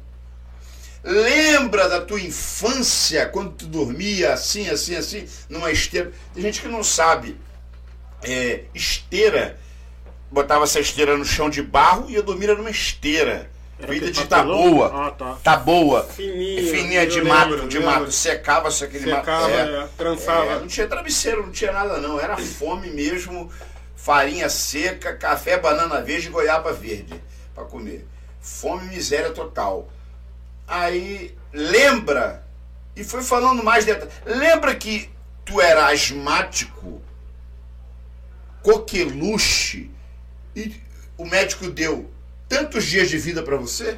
Lembra 1.04 1.90
da 1.90 2.02
tua 2.02 2.22
infância, 2.22 3.26
quando 3.26 3.54
tu 3.54 3.66
dormia 3.66 4.32
assim, 4.34 4.70
assim, 4.70 4.96
assim, 4.96 5.28
numa 5.50 5.72
esteira. 5.72 6.12
Tem 6.32 6.44
gente 6.44 6.62
que 6.62 6.68
não 6.68 6.84
sabe. 6.84 7.36
É, 8.22 8.66
esteira, 8.76 9.60
botava 10.30 10.66
essa 10.66 10.80
esteira 10.80 11.18
no 11.18 11.26
chão 11.26 11.50
de 11.50 11.64
barro 11.64 12.08
e 12.08 12.14
eu 12.14 12.22
dormia 12.22 12.54
numa 12.54 12.70
esteira. 12.70 13.50
Vida 13.88 14.12
de 14.12 14.28
tá 14.28 14.44
boa. 14.44 15.08
Ah, 15.08 15.12
tá. 15.12 15.38
tá 15.42 15.56
boa. 15.56 16.04
Fininha. 16.04 16.64
Fininha 16.64 17.08
de 17.08 17.22
mato, 17.22 17.52
lembro, 17.52 17.68
de 17.68 17.80
mato. 17.80 18.12
Secava-se 18.12 18.84
aquele 18.84 19.06
Secava, 19.06 19.48
mato. 19.48 19.54
É, 19.54 19.84
é, 19.84 19.90
trançava. 19.98 20.52
É, 20.52 20.60
não 20.60 20.68
tinha 20.68 20.88
travesseiro, 20.88 21.44
não 21.44 21.52
tinha 21.52 21.72
nada 21.72 21.98
não. 22.00 22.20
Era 22.20 22.36
fome 22.38 22.90
mesmo. 22.90 23.50
Farinha 23.96 24.50
seca, 24.50 25.16
café, 25.16 25.58
banana 25.58 26.02
verde 26.02 26.28
e 26.28 26.30
goiaba 26.30 26.74
verde 26.74 27.22
para 27.56 27.66
comer. 27.66 28.06
Fome 28.42 28.86
e 28.88 28.90
miséria 28.90 29.32
total. 29.32 29.90
Aí, 30.68 31.36
lembra, 31.52 32.44
e 32.96 33.04
foi 33.04 33.24
falando 33.24 33.64
mais 33.64 33.86
detalhes. 33.86 34.14
Lembra 34.26 34.76
que 34.76 35.10
tu 35.46 35.60
era 35.60 35.90
asmático, 35.90 37.02
coqueluche, 38.62 39.90
e 40.56 40.76
o 41.18 41.26
médico 41.26 41.70
deu 41.70 42.10
tantos 42.50 42.84
dias 42.86 43.08
de 43.10 43.18
vida 43.18 43.44
para 43.44 43.56
você? 43.56 43.98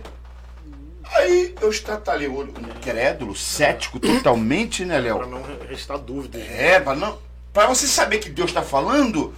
Aí 1.06 1.56
eu 1.62 1.70
estatalei 1.70 2.28
o 2.28 2.36
olho, 2.36 2.54
incrédulo, 2.78 3.36
cético 3.36 4.00
totalmente, 4.00 4.86
né, 4.86 5.00
Léo? 5.00 5.18
Para 5.18 5.28
não 5.28 5.44
restar 5.68 5.98
dúvida. 5.98 6.38
É, 6.38 6.80
para 6.80 6.96
não. 6.96 7.18
Para 7.52 7.68
você 7.68 7.88
saber 7.88 8.20
que 8.20 8.30
Deus 8.30 8.50
está 8.50 8.62
falando, 8.62 9.34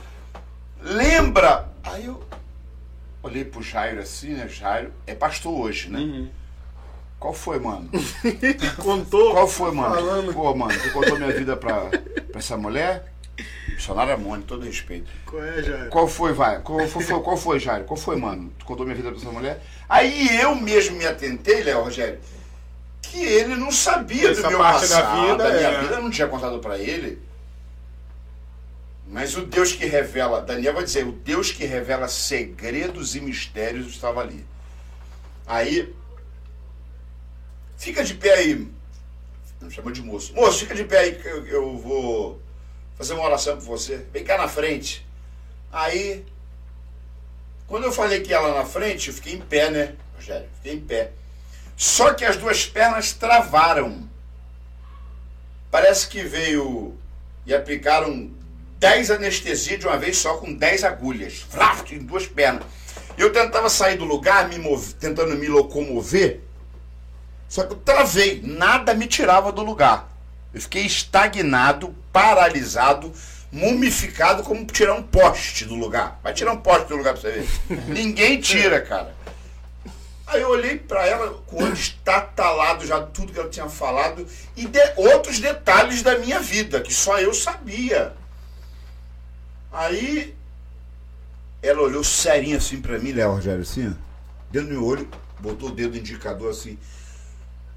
lembra. 0.81 1.69
Aí 1.83 2.05
eu 2.05 2.23
olhei 3.23 3.45
pro 3.45 3.61
Jairo 3.63 4.01
assim, 4.01 4.33
né? 4.33 4.47
Jairo 4.47 4.91
é 5.07 5.15
pastor 5.15 5.53
hoje, 5.53 5.89
né? 5.89 5.99
Uhum. 5.99 6.29
Qual 7.19 7.33
foi, 7.33 7.57
mano? 7.57 7.89
Contou? 8.83 9.31
Qual 9.31 9.47
foi, 9.47 9.71
mano? 9.71 9.95
Falando. 9.95 10.33
Pô, 10.33 10.53
mano, 10.53 10.77
tu 10.79 10.91
contou 10.91 11.17
minha 11.17 11.31
vida 11.31 11.55
pra, 11.55 11.85
pra 11.85 12.39
essa 12.39 12.57
mulher? 12.57 13.12
Missionário 13.67 14.13
Amônio, 14.13 14.45
todo 14.45 14.65
respeito. 14.65 15.09
Qual 15.25 15.43
é, 15.43 15.63
Jair? 15.63 15.89
Qual 15.89 16.07
foi, 16.07 16.33
vai? 16.33 16.61
Qual 16.61 16.87
foi, 16.87 17.03
qual 17.21 17.37
foi, 17.37 17.59
Jair? 17.59 17.83
Qual 17.83 17.97
foi, 17.97 18.15
mano? 18.15 18.53
Tu 18.59 18.65
contou 18.65 18.85
minha 18.85 18.95
vida 18.95 19.09
pra 19.09 19.19
essa 19.19 19.31
mulher? 19.31 19.61
Aí 19.89 20.39
eu 20.39 20.55
mesmo 20.55 20.97
me 20.97 21.05
atentei, 21.05 21.63
Léo 21.63 21.83
Rogério, 21.83 22.19
que 23.01 23.23
ele 23.23 23.55
não 23.55 23.71
sabia 23.71 24.29
Essa 24.29 24.43
do 24.43 24.49
meu 24.49 24.59
parte 24.59 24.81
passado, 24.81 25.03
da, 25.03 25.21
vida, 25.21 25.43
da 25.43 25.49
minha 25.49 25.69
é... 25.69 25.81
vida, 25.81 25.95
eu 25.95 26.01
não 26.01 26.11
tinha 26.11 26.27
contado 26.27 26.59
para 26.59 26.77
ele. 26.77 27.21
Mas 29.07 29.35
o 29.35 29.45
Deus 29.45 29.71
que 29.73 29.85
revela, 29.85 30.41
Daniel 30.41 30.73
vai 30.73 30.83
dizer, 30.83 31.05
o 31.05 31.11
Deus 31.11 31.51
que 31.51 31.65
revela 31.65 32.07
segredos 32.07 33.15
e 33.15 33.21
mistérios 33.21 33.87
estava 33.87 34.21
ali. 34.21 34.45
Aí, 35.45 35.93
fica 37.77 38.03
de 38.03 38.13
pé 38.13 38.33
aí. 38.33 38.67
Não 39.61 39.69
chama 39.69 39.91
de 39.91 40.01
moço. 40.01 40.33
Moço, 40.33 40.59
fica 40.59 40.73
de 40.73 40.83
pé 40.83 40.99
aí 40.99 41.15
que 41.15 41.27
eu, 41.27 41.45
eu 41.45 41.77
vou 41.77 42.41
fazer 42.97 43.13
uma 43.13 43.23
oração 43.23 43.55
por 43.57 43.65
você. 43.65 44.05
Vem 44.11 44.23
cá 44.23 44.37
na 44.37 44.47
frente. 44.47 45.05
Aí, 45.71 46.25
quando 47.67 47.85
eu 47.85 47.91
falei 47.91 48.21
que 48.21 48.29
ia 48.29 48.39
lá 48.39 48.55
na 48.55 48.65
frente, 48.65 49.07
eu 49.07 49.13
fiquei 49.13 49.33
em 49.33 49.41
pé, 49.41 49.69
né, 49.69 49.95
Rogério? 50.15 50.47
Fiquei 50.55 50.73
em 50.73 50.81
pé. 50.81 51.11
Só 51.75 52.13
que 52.13 52.23
as 52.23 52.37
duas 52.37 52.65
pernas 52.65 53.13
travaram. 53.13 54.07
Parece 55.71 56.07
que 56.07 56.23
veio 56.23 56.95
e 57.45 57.53
aplicaram 57.53 58.29
10 58.77 59.11
anestesias 59.11 59.79
de 59.79 59.87
uma 59.87 59.97
vez 59.97 60.17
só 60.17 60.37
com 60.37 60.53
10 60.53 60.83
agulhas. 60.83 61.39
Fraft, 61.49 61.91
em 61.91 61.99
duas 61.99 62.27
pernas. 62.27 62.63
Eu 63.17 63.31
tentava 63.31 63.69
sair 63.69 63.97
do 63.97 64.05
lugar, 64.05 64.47
me 64.49 64.57
tentando 64.99 65.35
me 65.35 65.47
locomover. 65.47 66.41
Só 67.47 67.63
que 67.63 67.73
eu 67.73 67.77
travei, 67.77 68.41
nada 68.43 68.93
me 68.93 69.07
tirava 69.07 69.51
do 69.51 69.63
lugar. 69.63 70.12
Eu 70.53 70.61
fiquei 70.61 70.85
estagnado, 70.85 71.95
paralisado, 72.11 73.11
mumificado, 73.51 74.43
como 74.43 74.65
tirar 74.65 74.93
um 74.93 75.03
poste 75.03 75.65
do 75.65 75.75
lugar. 75.75 76.19
Vai 76.23 76.33
tirar 76.33 76.51
um 76.51 76.61
poste 76.61 76.87
do 76.89 76.97
lugar 76.97 77.13
pra 77.13 77.21
você 77.21 77.31
ver. 77.31 77.81
Ninguém 77.89 78.39
tira, 78.39 78.81
cara. 78.81 79.15
Aí 80.25 80.41
eu 80.41 80.49
olhei 80.49 80.77
para 80.77 81.05
ela 81.05 81.31
com 81.45 81.57
o 81.57 81.63
olho 81.63 81.73
estatalado 81.73 82.85
já 82.87 83.01
tudo 83.01 83.33
que 83.33 83.39
ela 83.39 83.49
tinha 83.49 83.67
falado 83.67 84.25
e 84.55 84.65
de, 84.65 84.79
outros 84.95 85.39
detalhes 85.39 86.01
da 86.01 86.17
minha 86.17 86.39
vida 86.39 86.81
que 86.81 86.93
só 86.93 87.19
eu 87.19 87.33
sabia. 87.33 88.13
Aí 89.71 90.35
ela 91.61 91.81
olhou 91.81 92.03
serinha 92.03 92.57
assim 92.57 92.81
para 92.81 92.97
mim, 92.99 93.11
Léo 93.11 93.33
Rogério, 93.33 93.61
assim, 93.61 93.95
dentro 94.51 94.69
do 94.69 94.73
meu 94.73 94.85
olho, 94.85 95.07
botou 95.39 95.69
o 95.69 95.71
dedo 95.71 95.97
indicador 95.97 96.51
assim. 96.51 96.77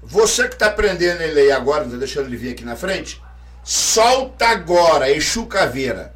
Você 0.07 0.47
que 0.47 0.53
está 0.53 0.69
prendendo 0.69 1.21
ele 1.21 1.41
aí 1.41 1.51
agora, 1.51 1.83
não 1.83 1.91
tá 1.91 1.97
deixando 1.97 2.27
ele 2.27 2.37
vir 2.37 2.53
aqui 2.53 2.63
na 2.63 2.77
frente, 2.77 3.21
solta 3.61 4.47
agora, 4.47 5.11
Exu 5.11 5.45
Caveira. 5.47 6.15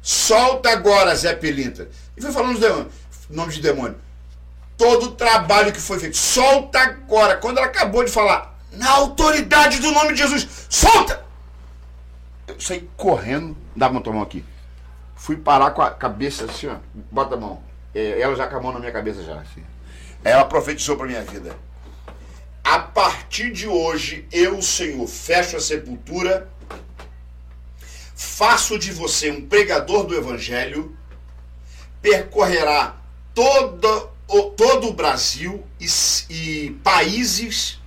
Solta 0.00 0.70
agora, 0.70 1.14
Zé 1.14 1.34
Pelinta. 1.34 1.90
E 2.16 2.22
foi 2.22 2.32
falando 2.32 2.54
os 2.54 2.60
demônios, 2.60 2.92
nome 3.28 3.52
de 3.52 3.60
demônio. 3.60 3.96
Todo 4.78 5.06
o 5.06 5.12
trabalho 5.12 5.70
que 5.70 5.80
foi 5.80 5.98
feito, 5.98 6.16
solta 6.16 6.78
agora. 6.80 7.36
Quando 7.36 7.58
ela 7.58 7.66
acabou 7.66 8.02
de 8.02 8.10
falar, 8.10 8.58
na 8.72 8.90
autoridade 8.90 9.78
do 9.78 9.92
nome 9.92 10.14
de 10.14 10.20
Jesus, 10.20 10.66
solta! 10.70 11.22
Eu 12.48 12.58
saí 12.58 12.88
correndo, 12.96 13.54
dá 13.76 13.90
uma 13.90 14.00
tua 14.00 14.14
mão 14.14 14.22
aqui. 14.22 14.42
Fui 15.14 15.36
parar 15.36 15.72
com 15.72 15.82
a 15.82 15.90
cabeça 15.90 16.46
assim, 16.46 16.68
ó. 16.68 16.76
Bota 17.10 17.34
a 17.34 17.38
mão. 17.38 17.62
É, 17.94 18.18
ela 18.18 18.34
já 18.34 18.46
com 18.46 18.56
a 18.56 18.60
mão 18.62 18.72
na 18.72 18.80
minha 18.80 18.90
cabeça 18.92 19.22
já, 19.22 19.34
assim. 19.34 19.62
Ela 20.24 20.46
profetizou 20.46 20.96
para 20.96 21.06
minha 21.06 21.22
vida. 21.22 21.54
A 22.64 22.78
partir 22.78 23.50
de 23.50 23.66
hoje, 23.66 24.26
eu, 24.30 24.62
Senhor, 24.62 25.06
fecho 25.06 25.56
a 25.56 25.60
sepultura, 25.60 26.48
faço 28.14 28.78
de 28.78 28.92
você 28.92 29.30
um 29.30 29.46
pregador 29.46 30.04
do 30.04 30.14
Evangelho, 30.14 30.96
percorrerá 32.00 32.96
todo, 33.34 34.10
o, 34.28 34.42
todo 34.50 34.88
o 34.88 34.92
Brasil 34.92 35.64
e, 35.80 35.86
e 36.30 36.70
países. 36.84 37.80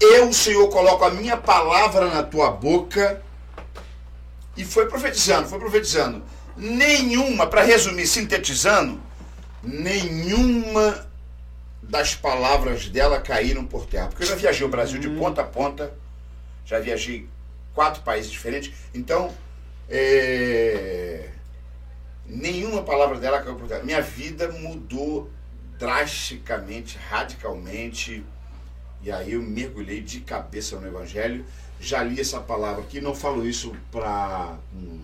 Eu, 0.00 0.32
Senhor, 0.32 0.68
coloco 0.68 1.04
a 1.04 1.10
minha 1.10 1.36
palavra 1.36 2.08
na 2.08 2.22
tua 2.22 2.50
boca. 2.50 3.22
E 4.56 4.64
foi 4.64 4.86
profetizando, 4.86 5.48
foi 5.48 5.58
profetizando. 5.58 6.22
Nenhuma, 6.56 7.46
para 7.46 7.62
resumir, 7.62 8.06
sintetizando, 8.06 9.00
nenhuma 9.62 11.06
das 11.88 12.14
palavras 12.14 12.88
dela 12.88 13.20
caíram 13.20 13.64
por 13.64 13.86
terra. 13.86 14.08
Porque 14.08 14.24
eu 14.24 14.28
já 14.28 14.34
viajei 14.34 14.66
o 14.66 14.70
Brasil 14.70 14.98
de 14.98 15.08
ponta 15.08 15.42
a 15.42 15.44
ponta, 15.44 15.94
já 16.64 16.78
viajei 16.78 17.28
quatro 17.74 18.02
países 18.02 18.30
diferentes, 18.30 18.72
então 18.94 19.32
é, 19.88 21.28
nenhuma 22.26 22.82
palavra 22.82 23.18
dela 23.18 23.40
caiu 23.40 23.56
por 23.56 23.68
terra. 23.68 23.84
Minha 23.84 24.02
vida 24.02 24.50
mudou 24.50 25.30
drasticamente, 25.78 26.98
radicalmente, 27.08 28.24
e 29.02 29.12
aí 29.12 29.34
eu 29.34 29.42
mergulhei 29.42 30.00
de 30.00 30.20
cabeça 30.20 30.78
no 30.80 30.86
Evangelho. 30.86 31.44
Já 31.78 32.02
li 32.02 32.20
essa 32.20 32.40
palavra 32.40 32.82
aqui, 32.82 33.00
não 33.00 33.14
falo 33.14 33.46
isso 33.46 33.76
para. 33.92 34.58
Hum, 34.74 35.00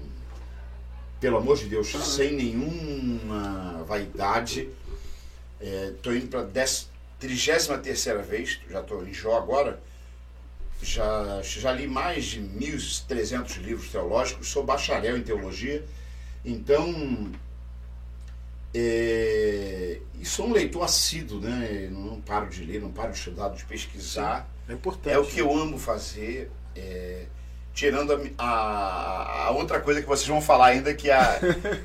pelo 1.21 1.37
amor 1.37 1.57
de 1.57 1.67
Deus, 1.67 1.89
sem 1.89 2.33
nenhuma 2.33 3.85
vaidade 3.87 4.69
Estou 5.63 6.13
é, 6.13 6.17
indo 6.17 6.29
para 6.29 6.41
a 6.41 6.67
33 7.19 7.67
vez, 8.27 8.61
já 8.69 8.81
estou 8.81 9.07
em 9.07 9.15
Jó 9.15 9.37
agora. 9.37 9.81
Já, 10.83 11.41
já 11.43 11.71
li 11.71 11.87
mais 11.87 12.25
de 12.25 12.41
1.300 12.41 13.59
livros 13.59 13.89
teológicos, 13.91 14.49
sou 14.49 14.65
bacharel 14.65 15.17
em 15.17 15.23
teologia. 15.23 15.85
Então, 16.45 17.31
é, 18.75 20.01
e 20.19 20.25
sou 20.25 20.49
um 20.49 20.53
leitor 20.53 20.83
assíduo, 20.83 21.41
né? 21.41 21.89
Não, 21.91 22.21
paro 22.21 22.49
de 22.49 22.65
ler, 22.65 22.81
não 22.81 22.91
paro 22.91 23.13
de 23.13 23.19
estudar, 23.19 23.51
de 23.51 23.65
pesquisar. 23.65 24.49
É 24.69 24.73
importante. 24.73 25.15
É 25.15 25.19
o 25.19 25.25
que 25.25 25.41
eu 25.41 25.57
amo 25.57 25.79
fazer. 25.79 26.51
É, 26.75 27.27
tirando 27.75 28.13
a, 28.39 28.45
a, 28.45 29.45
a, 29.47 29.51
outra 29.51 29.81
coisa 29.81 30.03
que 30.03 30.07
vocês 30.07 30.29
vão 30.29 30.41
falar 30.41 30.67
ainda, 30.67 30.93
que, 30.93 31.11
a, 31.11 31.39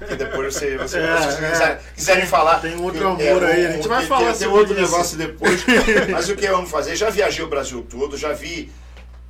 que 0.07 0.15
depois 0.15 0.53
você, 0.53 0.77
você, 0.77 0.99
é, 0.99 1.17
vocês 1.17 1.61
é, 1.61 1.79
quiserem 1.95 2.25
falar. 2.25 2.59
Tem 2.59 2.75
outro 2.75 3.07
amor 3.07 3.43
é, 3.43 3.51
aí, 3.51 3.65
a 3.67 3.71
gente 3.71 3.87
vai 3.87 4.05
falar 4.05 4.31
tem, 4.31 4.39
tem 4.39 4.47
outro 4.47 4.73
isso. 4.73 4.81
negócio 4.81 5.17
depois. 5.17 5.63
Mas 6.11 6.29
o 6.29 6.35
que 6.35 6.45
eu 6.45 6.57
amo 6.57 6.67
fazer? 6.67 6.95
Já 6.95 7.09
viajei 7.09 7.43
o 7.43 7.47
Brasil 7.47 7.85
todo, 7.89 8.17
já 8.17 8.33
vi 8.33 8.71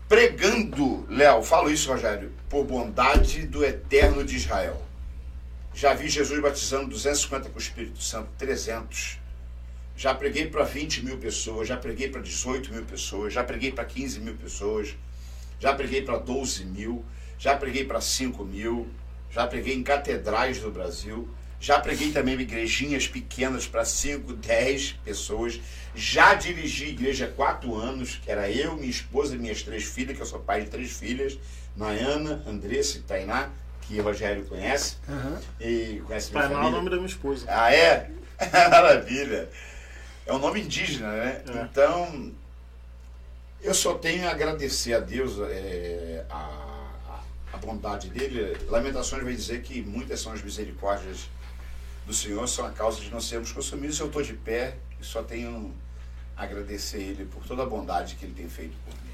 pregando, 0.10 1.06
Léo, 1.10 1.44
falo 1.44 1.70
isso, 1.70 1.92
Rogério, 1.92 2.32
por 2.50 2.64
bondade 2.64 3.46
do 3.46 3.64
eterno 3.64 4.24
de 4.24 4.38
Israel. 4.38 4.82
Já 5.74 5.94
vi 5.94 6.10
Jesus 6.10 6.42
batizando 6.42 6.88
250 6.88 7.50
com 7.50 7.56
o 7.56 7.62
Espírito 7.62 8.02
Santo, 8.02 8.30
300. 8.38 9.20
Já 9.96 10.14
preguei 10.14 10.48
para 10.48 10.64
20 10.64 11.06
mil 11.06 11.18
pessoas, 11.18 11.68
já 11.68 11.78
preguei 11.78 12.10
para 12.10 12.22
18 12.22 12.74
mil 12.74 12.84
pessoas, 12.84 13.34
já 13.34 13.44
preguei 13.44 13.72
para 13.72 13.86
15 13.86 14.20
mil 14.20 14.36
pessoas 14.36 14.96
já 15.60 15.74
preguei 15.74 16.02
para 16.02 16.18
12 16.18 16.66
mil, 16.66 17.06
já 17.38 17.56
preguei 17.56 17.86
para 17.86 18.02
5 18.02 18.44
mil, 18.46 18.88
já 19.30 19.46
preguei 19.48 19.76
em 19.76 19.84
catedrais 19.84 20.60
do 20.60 20.72
Brasil, 20.72 21.30
já 21.60 21.80
preguei 21.80 22.12
também 22.12 22.36
em 22.36 22.42
igrejinhas 22.42 23.08
pequenas 23.08 23.66
para 23.66 23.84
5, 23.84 24.34
10 24.34 24.92
pessoas, 25.04 25.60
já 25.96 26.36
dirigi 26.36 26.90
igreja 26.90 27.26
há 27.26 27.30
4 27.30 27.76
anos, 27.76 28.20
que 28.24 28.30
era 28.30 28.50
eu, 28.50 28.76
minha 28.76 28.90
esposa 28.90 29.36
e 29.36 29.40
minhas 29.40 29.64
três 29.64 29.84
filhas, 29.84 30.16
que 30.16 30.22
eu 30.22 30.26
sou 30.26 30.40
pai 30.40 30.62
de 30.62 30.70
três 30.70 30.92
filhas, 30.92 31.38
Nayana, 31.76 32.44
Andressa 32.48 32.98
e 33.00 33.02
Tainá, 33.02 33.50
que 33.82 34.00
o 34.00 34.04
Rogério 34.04 34.46
conhece. 34.46 34.98
Uhum. 35.08 35.38
E 35.60 36.02
conhece 36.06 36.32
minha 36.32 36.44
Tainá 36.44 36.56
família. 36.56 36.68
é 36.68 36.70
o 36.70 36.72
nome 36.78 36.90
da 36.90 36.96
minha 36.98 37.08
esposa. 37.08 37.46
Ah, 37.50 37.74
é? 37.74 38.12
Maravilha. 38.70 39.50
É 40.26 40.34
um 40.34 40.40
nome 40.40 40.62
indígena, 40.62 41.12
né? 41.12 41.42
É. 41.48 41.62
Então, 41.62 42.32
eu 43.62 43.74
só 43.74 43.96
tenho 43.96 44.28
a 44.28 44.32
agradecer 44.32 44.94
a 44.94 45.00
Deus 45.00 45.40
é, 45.50 46.26
a, 46.30 47.22
a, 47.54 47.58
bondade 47.58 48.10
dele. 48.10 48.58
Lamentações 48.70 49.24
vai 49.24 49.34
dizer 49.34 49.62
que 49.62 49.82
muitas 49.82 50.20
são 50.20 50.32
as 50.32 50.42
misericórdias 50.42 51.30
do 52.06 52.14
Senhor, 52.14 52.48
são 52.48 52.66
a 52.66 52.72
causa 52.72 53.02
de 53.02 53.10
não 53.10 53.20
sermos 53.20 53.52
consumidos. 53.52 54.00
Eu 54.00 54.08
estou 54.08 54.22
de 54.22 54.34
pé 54.34 54.78
e 55.00 55.06
só 55.06 55.24
tenho 55.24 55.74
a 56.36 56.44
agradecer 56.44 57.00
Ele 57.00 57.26
por 57.26 57.44
toda 57.46 57.64
a 57.64 57.66
bondade 57.66 58.16
que 58.16 58.26
Ele 58.26 58.34
tem 58.34 58.48
feito 58.48 58.76
por 58.86 58.94
mim. 58.94 59.08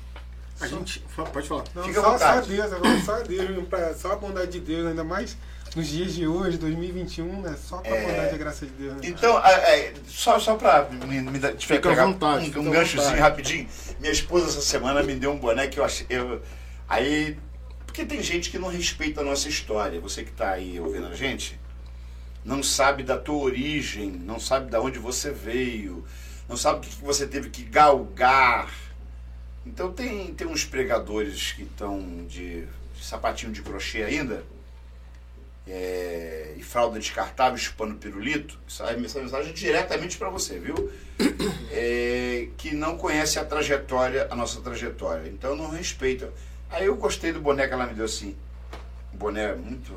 A 0.59 0.67
gente. 0.67 0.99
Pode 1.33 1.47
falar. 1.47 1.63
Não, 1.73 1.83
Fica 1.83 2.01
só, 2.01 2.17
só 2.17 2.41
Deus, 2.41 2.69
só 3.03 3.21
Deus, 3.21 3.67
só 3.97 4.11
a 4.11 4.15
bondade 4.15 4.51
de 4.51 4.59
Deus, 4.59 4.87
ainda 4.87 5.03
mais 5.03 5.35
nos 5.75 5.87
dias 5.87 6.13
de 6.13 6.27
hoje, 6.27 6.57
2021, 6.57 7.41
né? 7.41 7.57
Só 7.57 7.77
com 7.77 7.91
a 7.91 7.97
é... 7.97 8.07
bondade 8.07 8.35
e 8.35 8.37
graça 8.37 8.65
de 8.65 8.71
Deus. 8.73 8.93
Né? 8.95 9.01
Então, 9.03 9.39
é, 9.39 9.93
só, 10.07 10.39
só 10.39 10.55
para 10.55 10.89
me, 10.89 11.21
me 11.21 11.39
dar, 11.39 11.53
pegar 11.53 12.05
vontade, 12.05 12.57
um, 12.57 12.67
um 12.67 12.71
ganchozinho 12.71 13.19
rapidinho. 13.19 13.67
Minha 13.99 14.11
esposa 14.11 14.47
essa 14.47 14.61
semana 14.61 15.01
me 15.01 15.15
deu 15.15 15.31
um 15.31 15.39
boné 15.39 15.67
que 15.67 15.79
eu 15.79 15.83
achei. 15.83 16.05
Eu, 16.09 16.41
aí. 16.87 17.37
Porque 17.85 18.05
tem 18.05 18.21
gente 18.23 18.49
que 18.49 18.57
não 18.57 18.69
respeita 18.69 19.21
a 19.21 19.23
nossa 19.23 19.47
história. 19.47 19.99
Você 19.99 20.23
que 20.23 20.31
está 20.31 20.51
aí 20.51 20.79
ouvindo 20.79 21.07
a 21.07 21.15
gente, 21.15 21.59
não 22.43 22.63
sabe 22.63 23.03
da 23.03 23.17
tua 23.17 23.43
origem, 23.43 24.11
não 24.11 24.39
sabe 24.39 24.69
de 24.69 24.77
onde 24.77 24.99
você 24.99 25.31
veio, 25.31 26.03
não 26.49 26.57
sabe 26.57 26.79
o 26.79 26.81
que 26.81 27.03
você 27.03 27.27
teve 27.27 27.49
que 27.49 27.63
galgar. 27.63 28.73
Então 29.65 29.91
tem, 29.91 30.33
tem 30.33 30.47
uns 30.47 30.65
pregadores 30.65 31.53
que 31.53 31.63
estão 31.63 32.25
de, 32.27 32.65
de 32.65 33.03
sapatinho 33.03 33.51
de 33.51 33.61
crochê 33.61 34.03
ainda 34.03 34.43
é, 35.67 36.53
e 36.57 36.63
fralda 36.63 36.99
descartável 36.99 37.57
chupando 37.57 37.95
pirulito, 37.95 38.59
essa 38.67 38.91
mensagem 38.93 39.51
é 39.51 39.53
diretamente 39.53 40.17
para 40.17 40.29
você, 40.29 40.59
viu? 40.59 40.91
É, 41.71 42.49
que 42.57 42.75
não 42.75 42.97
conhece 42.97 43.39
a 43.39 43.45
trajetória, 43.45 44.27
a 44.29 44.35
nossa 44.35 44.61
trajetória. 44.61 45.27
Então 45.27 45.55
não 45.55 45.69
respeita. 45.69 46.31
Aí 46.69 46.85
eu 46.85 46.95
gostei 46.95 47.31
do 47.31 47.41
boné 47.41 47.67
que 47.67 47.73
ela 47.73 47.87
me 47.87 47.93
deu 47.93 48.05
assim. 48.05 48.35
Um 49.13 49.17
boné 49.17 49.53
muito 49.55 49.93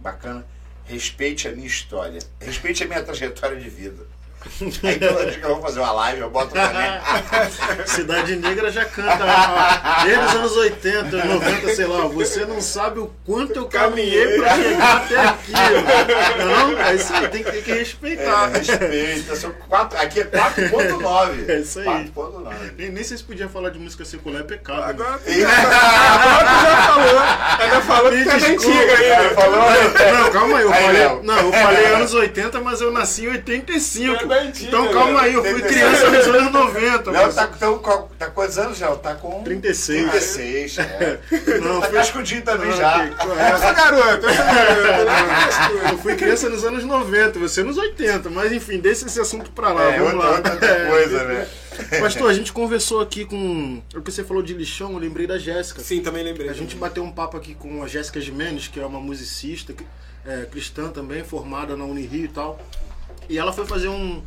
bacana. 0.00 0.44
Respeite 0.84 1.48
a 1.48 1.52
minha 1.52 1.66
história. 1.66 2.20
Respeite 2.40 2.84
a 2.84 2.86
minha 2.86 3.02
trajetória 3.02 3.56
de 3.56 3.68
vida. 3.68 4.06
Aí 4.82 4.98
toda 4.98 5.24
vez 5.24 5.36
que 5.36 5.44
eu 5.44 5.54
vou 5.54 5.62
fazer 5.62 5.80
uma 5.80 5.92
live, 5.92 6.20
eu 6.20 6.30
boto 6.30 6.48
o 6.48 6.60
boné. 6.60 7.00
Cidade 7.86 8.36
Negra 8.36 8.70
já 8.70 8.84
canta 8.84 9.24
lá, 9.24 10.02
desde 10.04 10.24
os 10.24 10.34
anos 10.34 10.56
80, 10.56 11.24
90, 11.24 11.74
sei 11.74 11.86
lá. 11.86 12.06
Você 12.08 12.44
não 12.44 12.60
sabe 12.60 13.00
o 13.00 13.10
quanto 13.24 13.56
eu 13.56 13.66
caminhei 13.66 14.38
pra 14.38 14.54
chegar 14.54 14.96
até 14.96 15.18
aqui. 15.18 15.52
Não, 16.38 16.78
é 16.78 16.94
isso 16.94 17.12
aí, 17.12 17.28
tem 17.28 17.42
que, 17.42 17.52
tem 17.52 17.62
que 17.62 17.72
respeitar. 17.72 18.50
É, 18.54 18.58
respeita. 18.58 19.36
São 19.36 19.52
quatro, 19.68 19.98
aqui 19.98 20.20
é 20.20 20.24
4.9. 20.24 21.44
É 21.54 21.60
isso 21.60 21.80
aí. 21.80 21.86
4.9. 21.86 22.54
Nem, 22.76 22.90
nem 22.90 23.04
sei 23.04 23.16
se 23.16 23.24
podia 23.24 23.48
falar 23.48 23.70
de 23.70 23.78
música 23.78 24.04
secular, 24.04 24.40
é 24.40 24.44
pecado. 24.44 24.80
Né? 24.80 24.86
Agora, 24.88 25.20
né? 25.24 25.44
agora 25.44 26.44
tu 26.44 26.62
já 26.64 26.82
falou. 26.82 27.20
Ainda 27.60 27.80
falou 27.80 28.10
que 28.10 28.16
é 28.16 28.34
antiga. 28.34 29.34
Falou, 29.34 29.58
não, 30.12 30.30
calma 30.32 30.58
aí. 30.58 30.64
Eu 30.64 30.72
aí 30.72 30.82
falei, 30.84 31.22
não, 31.22 31.38
eu 31.38 31.52
falei 31.52 31.86
anos 31.86 32.14
80, 32.14 32.60
mas 32.60 32.80
eu 32.80 32.92
nasci 32.92 33.24
em 33.24 33.28
85 33.28 34.33
então 34.42 34.92
calma 34.92 35.22
aí, 35.22 35.34
eu 35.34 35.44
fui 35.44 35.62
criança 35.62 36.10
nos 36.10 36.26
anos 36.26 36.52
90. 36.52 37.10
Léo 37.10 37.32
tá, 37.32 37.50
então, 37.54 37.78
tá 38.18 38.30
quantos 38.30 38.58
anos, 38.58 38.80
Léo? 38.80 38.96
Tá 38.96 39.14
com. 39.14 39.42
36. 39.42 40.10
36, 40.10 40.78
é. 40.78 41.20
Não, 41.60 41.80
tá 41.80 41.88
fui... 41.88 42.00
escondidinho 42.00 42.42
também 42.42 42.70
não, 42.70 42.76
já. 42.76 43.04
Essa 43.04 43.72
garota, 43.72 44.30
essa 44.30 44.44
garota. 44.44 45.90
Eu 45.92 45.98
fui 45.98 46.14
criança 46.16 46.48
nos 46.48 46.64
anos 46.64 46.84
90, 46.84 47.38
você 47.38 47.62
nos 47.62 47.76
80, 47.76 48.30
mas 48.30 48.52
enfim, 48.52 48.78
deixa 48.78 49.06
esse 49.06 49.20
assunto 49.20 49.50
pra 49.50 49.72
lá. 49.72 49.84
É, 49.92 49.98
vamos 49.98 50.14
outra, 50.14 50.28
lá. 50.28 50.36
outra 50.36 50.86
coisa, 50.86 51.18
é. 51.18 51.24
né? 51.26 51.48
Pastor, 52.00 52.30
a 52.30 52.34
gente 52.34 52.52
conversou 52.52 53.00
aqui 53.00 53.24
com. 53.24 53.82
O 53.94 54.00
que 54.00 54.12
você 54.12 54.22
falou 54.22 54.42
de 54.42 54.54
lixão, 54.54 54.92
eu 54.92 54.98
lembrei 54.98 55.26
da 55.26 55.38
Jéssica. 55.38 55.82
Sim, 55.82 56.00
também 56.02 56.22
lembrei. 56.22 56.48
A 56.48 56.52
gente 56.52 56.76
bateu 56.76 57.02
um 57.02 57.10
papo 57.10 57.36
aqui 57.36 57.54
com 57.54 57.82
a 57.82 57.88
Jéssica 57.88 58.20
Jimenez, 58.20 58.68
que 58.68 58.78
é 58.78 58.86
uma 58.86 59.00
musicista 59.00 59.74
é, 60.24 60.46
cristã 60.46 60.88
também, 60.88 61.22
formada 61.24 61.76
na 61.76 61.84
Unirio 61.84 62.24
e 62.24 62.28
tal. 62.28 62.60
E 63.28 63.38
ela 63.38 63.52
foi 63.52 63.64
fazer 63.66 63.88
um, 63.88 64.22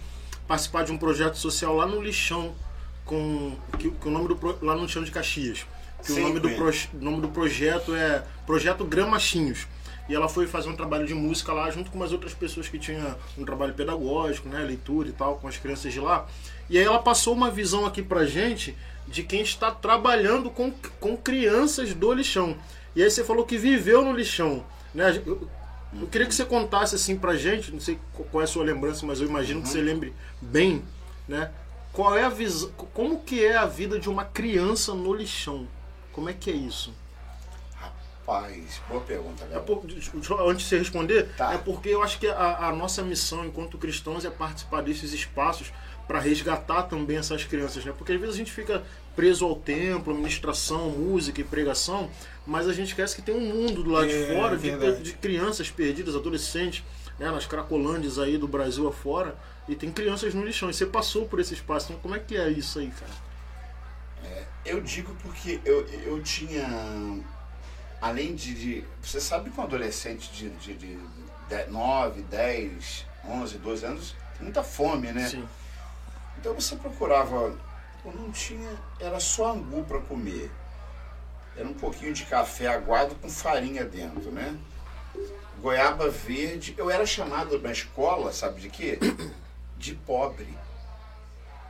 participar 0.48 0.84
de 0.84 0.92
um 0.92 0.98
projeto 0.98 1.36
social 1.38 1.76
lá 1.76 1.86
no 1.86 2.02
Lixão, 2.02 2.54
com 3.06 3.56
que, 3.80 3.90
que 3.92 4.08
o 4.08 4.12
nome 4.12 4.28
do 4.28 4.36
pro- 4.36 4.58
lá 4.62 4.76
no 4.76 4.88
chão 4.88 5.04
de 5.04 5.12
Caxias. 5.12 5.66
Que 6.04 6.12
Sim, 6.12 6.20
o 6.22 6.28
nome 6.28 6.40
do, 6.40 6.50
proje- 6.52 6.90
nome 6.94 7.22
do 7.22 7.30
projeto 7.30 7.96
é 7.96 8.24
Projeto 8.46 8.84
Gramachinhos. 8.84 9.68
E 10.10 10.16
ela 10.16 10.30
foi 10.30 10.48
fazer 10.48 10.70
um 10.70 10.76
trabalho 10.76 11.06
de 11.06 11.14
música 11.14 11.52
lá 11.52 11.70
junto 11.70 11.92
com 11.92 11.98
umas 11.98 12.14
outras 12.14 12.34
pessoas 12.34 12.70
que 12.70 12.80
tinham 12.80 13.14
um 13.38 13.44
trabalho 13.44 13.74
pedagógico, 13.74 14.48
né, 14.48 14.60
leitura 14.60 15.10
e 15.10 15.12
tal, 15.12 15.36
com 15.36 15.48
as 15.50 15.58
crianças 15.58 15.92
de 15.92 16.00
lá. 16.00 16.26
E 16.70 16.78
aí 16.78 16.84
ela 16.86 17.00
passou 17.00 17.34
uma 17.34 17.50
visão 17.52 17.86
aqui 17.86 18.02
pra 18.02 18.26
gente 18.26 18.76
de 19.08 19.24
quem 19.24 19.42
está 19.42 19.70
trabalhando 19.72 20.50
com, 20.50 20.72
com 21.00 21.18
crianças 21.18 21.94
do 21.94 22.14
lixão. 22.14 22.56
E 22.96 23.04
aí 23.04 23.10
você 23.12 23.24
falou 23.24 23.46
que 23.46 23.58
viveu 23.58 24.04
no 24.04 24.14
lixão, 24.14 24.64
né? 24.94 25.22
Eu, 25.94 26.02
eu 26.02 26.08
queria 26.08 26.28
que 26.28 26.36
você 26.36 26.46
contasse 26.46 26.96
assim 26.96 27.18
pra 27.18 27.36
gente, 27.36 27.72
não 27.72 27.80
sei 27.80 28.00
qual 28.32 28.42
é 28.42 28.44
a 28.44 28.48
sua 28.48 28.64
lembrança, 28.64 29.06
mas 29.06 29.20
eu 29.22 29.28
imagino 29.28 29.62
que 29.62 29.70
você 29.70 29.82
lembre 29.82 30.14
bem, 30.42 30.84
né? 31.28 31.52
Qual 31.94 32.16
é 32.18 32.24
a 32.24 32.30
visão, 32.30 32.70
como 32.94 33.22
que 33.24 33.44
é 33.44 33.56
a 33.58 33.66
vida 33.66 34.00
de 34.00 34.10
uma 34.10 34.24
criança 34.26 34.94
no 34.94 35.14
lixão? 35.14 35.68
Como 36.14 36.30
é 36.30 36.34
que 36.34 36.50
é 36.52 36.54
isso? 36.54 36.94
Rapaz, 37.76 38.82
boa 38.90 39.02
pergunta, 39.02 39.48
É 39.52 39.60
por- 39.60 39.84
antes 39.86 40.64
de 40.64 40.70
você 40.70 40.78
responder, 40.80 41.30
Tá. 41.38 41.54
é 41.54 41.58
porque 41.58 41.90
eu 41.90 42.04
acho 42.04 42.20
que 42.20 42.28
a, 42.28 42.68
a 42.68 42.72
nossa 42.74 43.02
missão 43.02 43.46
enquanto 43.46 43.78
cristãos 43.78 44.26
é 44.26 44.30
participar 44.30 44.82
desses 44.82 45.14
espaços 45.14 45.72
para 46.08 46.20
resgatar 46.20 46.84
também 46.84 47.18
essas 47.18 47.44
crianças, 47.44 47.84
né? 47.84 47.94
Porque 47.98 48.14
às 48.14 48.20
vezes 48.20 48.36
a 48.36 48.38
gente 48.38 48.52
fica 48.52 48.84
preso 49.16 49.46
ao 49.46 49.56
templo, 49.56 50.16
ministração, 50.16 50.90
música 50.92 51.42
e 51.42 51.44
pregação, 51.44 52.10
mas 52.46 52.68
a 52.68 52.74
gente 52.74 52.90
esquece 52.90 53.16
que 53.16 53.22
tem 53.22 53.36
um 53.36 53.42
mundo 53.42 53.84
do 53.84 53.90
lado 53.90 54.06
É, 54.10 54.26
de 54.28 54.34
fora 54.34 54.58
de, 54.58 55.02
de 55.04 55.14
crianças 55.14 55.70
perdidas, 55.70 56.16
adolescentes, 56.16 56.84
né? 57.20 57.30
Nas 57.30 57.46
cracolândias 57.46 58.20
aí 58.20 58.38
do 58.38 58.48
Brasil 58.48 58.88
afora, 58.88 59.36
e 59.68 59.76
tem 59.76 59.92
crianças 59.92 60.34
no 60.34 60.46
lixão. 60.46 60.70
E 60.70 60.74
você 60.74 60.86
passou 60.86 61.28
por 61.28 61.40
esse 61.40 61.54
espaço, 61.54 61.88
então 61.90 62.00
como 62.02 62.16
é 62.16 62.20
que 62.20 62.38
é 62.38 62.50
isso 62.50 62.80
aí, 62.80 62.90
cara? 62.92 63.12
Eu 64.66 64.82
digo 64.82 65.16
porque 65.24 65.60
eu, 65.64 65.86
eu 66.06 66.22
tinha. 66.22 66.66
Além 68.02 68.36
de, 68.36 68.54
de- 68.54 68.84
Você 69.02 69.20
sabe 69.20 69.50
que 69.50 69.60
um 69.60 69.64
adolescente 69.64 70.30
de, 70.32 70.50
de, 70.50 70.74
de, 70.76 70.98
9, 71.70 72.22
10, 72.24 73.06
11, 73.26 73.58
12 73.58 73.86
anos 73.86 74.16
tem 74.36 74.44
muita 74.44 74.64
fome, 74.64 75.12
né? 75.12 75.28
Sim. 75.28 75.48
Então 76.40 76.54
você 76.54 76.76
procurava. 76.76 77.56
Eu 78.06 78.14
não 78.14 78.32
tinha. 78.32 78.70
Era 79.00 79.20
só 79.20 79.52
angu 79.54 79.84
para 79.84 80.00
comer. 80.00 80.52
Era 81.56 81.68
um 81.68 81.74
pouquinho 81.74 82.14
de 82.14 82.24
café 82.26 82.68
aguado 82.68 83.16
com 83.16 83.30
farinha 83.30 83.84
dentro, 83.84 84.32
né? 84.32 84.56
Goiaba 85.60 86.10
verde. 86.10 86.76
Eu 86.78 86.90
era 86.90 87.06
chamado 87.06 87.60
na 87.60 87.72
escola, 87.72 88.32
sabe 88.32 88.62
de 88.62 88.70
quê? 88.70 89.00
De 89.78 89.94
pobre. 89.94 90.48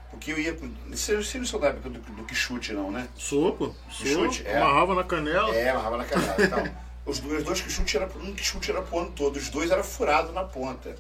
Porque 0.10 0.32
eu 0.32 0.40
ia 0.40 0.54
com. 0.54 0.74
Você, 0.90 1.18
você 1.18 1.38
não 1.38 1.46
sou 1.46 1.60
da 1.60 1.68
época 1.68 1.90
do, 1.90 2.00
do 2.00 2.24
que 2.24 2.34
chute, 2.34 2.72
não, 2.72 2.90
né? 2.90 3.10
Sou. 3.18 3.76
Chute, 3.90 4.48
é. 4.48 4.58
Amarrava 4.58 4.96
na 4.96 5.04
canela. 5.04 5.54
É, 5.54 5.70
amarrava 5.70 5.98
na 5.98 6.06
canela. 6.06 6.36
Então, 6.40 6.78
os 7.06 7.20
dois, 7.20 7.44
dois 7.44 7.62
que 7.62 7.70
chute 7.70 7.98
era 7.98 8.06
um 8.06 8.34
que 8.34 8.44
chute 8.44 8.72
era 8.72 8.82
pro 8.82 9.00
ano 9.00 9.12
todo, 9.12 9.36
os 9.36 9.50
dois 9.50 9.70
era 9.72 9.84
furado 9.84 10.32
na 10.32 10.44
ponta. 10.44 10.96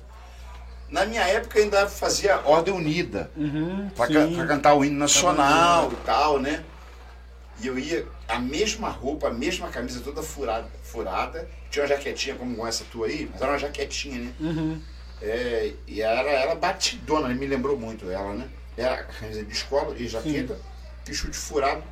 Na 0.89 1.06
minha 1.06 1.21
época 1.23 1.60
ainda 1.60 1.88
fazia 1.88 2.39
ordem 2.45 2.73
unida. 2.73 3.30
Uhum, 3.36 3.89
Pra, 3.95 4.08
sim. 4.08 4.36
ca- 4.38 4.45
cantar 4.47 4.73
o 4.73 4.86
hino 4.86 4.97
nacional 4.97 5.91
e 5.91 5.95
tal, 6.06 6.39
né? 6.39 6.63
E 7.60 7.67
eu 7.67 7.78
ia, 7.78 8.06
a 8.28 8.39
mesma 8.39 8.89
roupa, 8.89 9.28
a 9.28 9.34
mesma 9.34 9.67
camisa 9.69 10.00
toda 10.02 10.21
furada, 10.23 10.67
furada. 10.84 11.47
Tinha 11.69 11.84
uma 11.84 11.89
jaquetinha 11.89 12.36
como 12.36 12.65
essa 12.65 12.86
tua 12.91 13.08
aí, 13.08 13.28
mas 13.32 13.41
era 13.41 13.52
uma 13.52 13.60
jaquetinha, 13.60 14.19
né? 14.19 14.32
Uhum. 14.39 14.82
É, 15.21 15.73
e 15.88 16.02
era, 16.02 16.30
era 16.30 16.56
batidona, 16.56 17.28
me 17.30 17.47
lembrou 17.47 17.78
muito 17.78 18.10
ela, 18.10 18.34
né? 18.34 18.47
Era 18.78 19.04
camisa 19.04 19.43
de 19.43 19.52
escola 19.52 19.95
e 19.97 20.08
jaqueta, 20.08 20.56
e 21.10 21.13
chute 21.13 21.36
furado. 21.36 21.84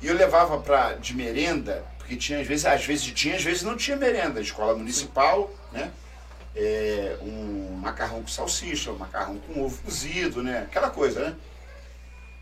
E 0.00 0.06
eu 0.06 0.14
levava 0.14 0.58
pra, 0.58 0.94
de 0.94 1.14
merenda, 1.14 1.84
porque 1.98 2.16
tinha 2.16 2.40
às 2.40 2.46
vezes, 2.46 2.64
às 2.64 2.84
vezes 2.84 3.04
tinha, 3.12 3.36
às 3.36 3.42
vezes 3.44 3.62
não 3.62 3.76
tinha 3.76 3.96
merenda. 3.96 4.40
Escola 4.40 4.74
municipal, 4.74 5.50
né? 5.72 5.90
É, 6.56 7.18
um 7.20 7.76
macarrão 7.76 8.22
com 8.22 8.28
salsicha, 8.28 8.90
um 8.90 8.96
macarrão 8.96 9.38
com 9.38 9.62
ovo 9.62 9.82
cozido, 9.82 10.42
né? 10.42 10.60
Aquela 10.60 10.88
coisa, 10.88 11.20
né? 11.20 11.36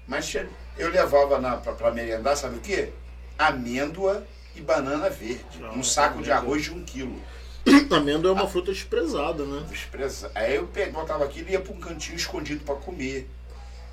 Mas 0.06 0.32
eu 0.78 0.90
levava 0.90 1.56
pra 1.72 1.90
merendar, 1.90 2.36
sabe 2.36 2.58
o 2.58 2.60
quê? 2.60 2.92
Amêndoa 3.36 4.24
e 4.54 4.60
banana 4.60 5.10
verde. 5.10 5.60
Ah, 5.62 5.72
um 5.72 5.82
saco 5.82 6.22
de 6.22 6.30
arroz 6.30 6.62
de 6.62 6.70
um 6.70 6.84
quilo. 6.84 7.20
Amêndoa 7.90 8.30
é 8.30 8.34
uma 8.34 8.46
fruta 8.46 8.72
desprezada, 8.72 9.44
né? 9.44 9.66
Despreza. 9.68 10.30
Aí 10.34 10.56
eu 10.56 10.68
botava 10.92 11.24
aquilo 11.24 11.48
e 11.48 11.52
ia 11.52 11.60
para 11.60 11.72
um 11.72 11.80
cantinho 11.80 12.16
escondido 12.16 12.64
para 12.64 12.76
comer. 12.76 13.28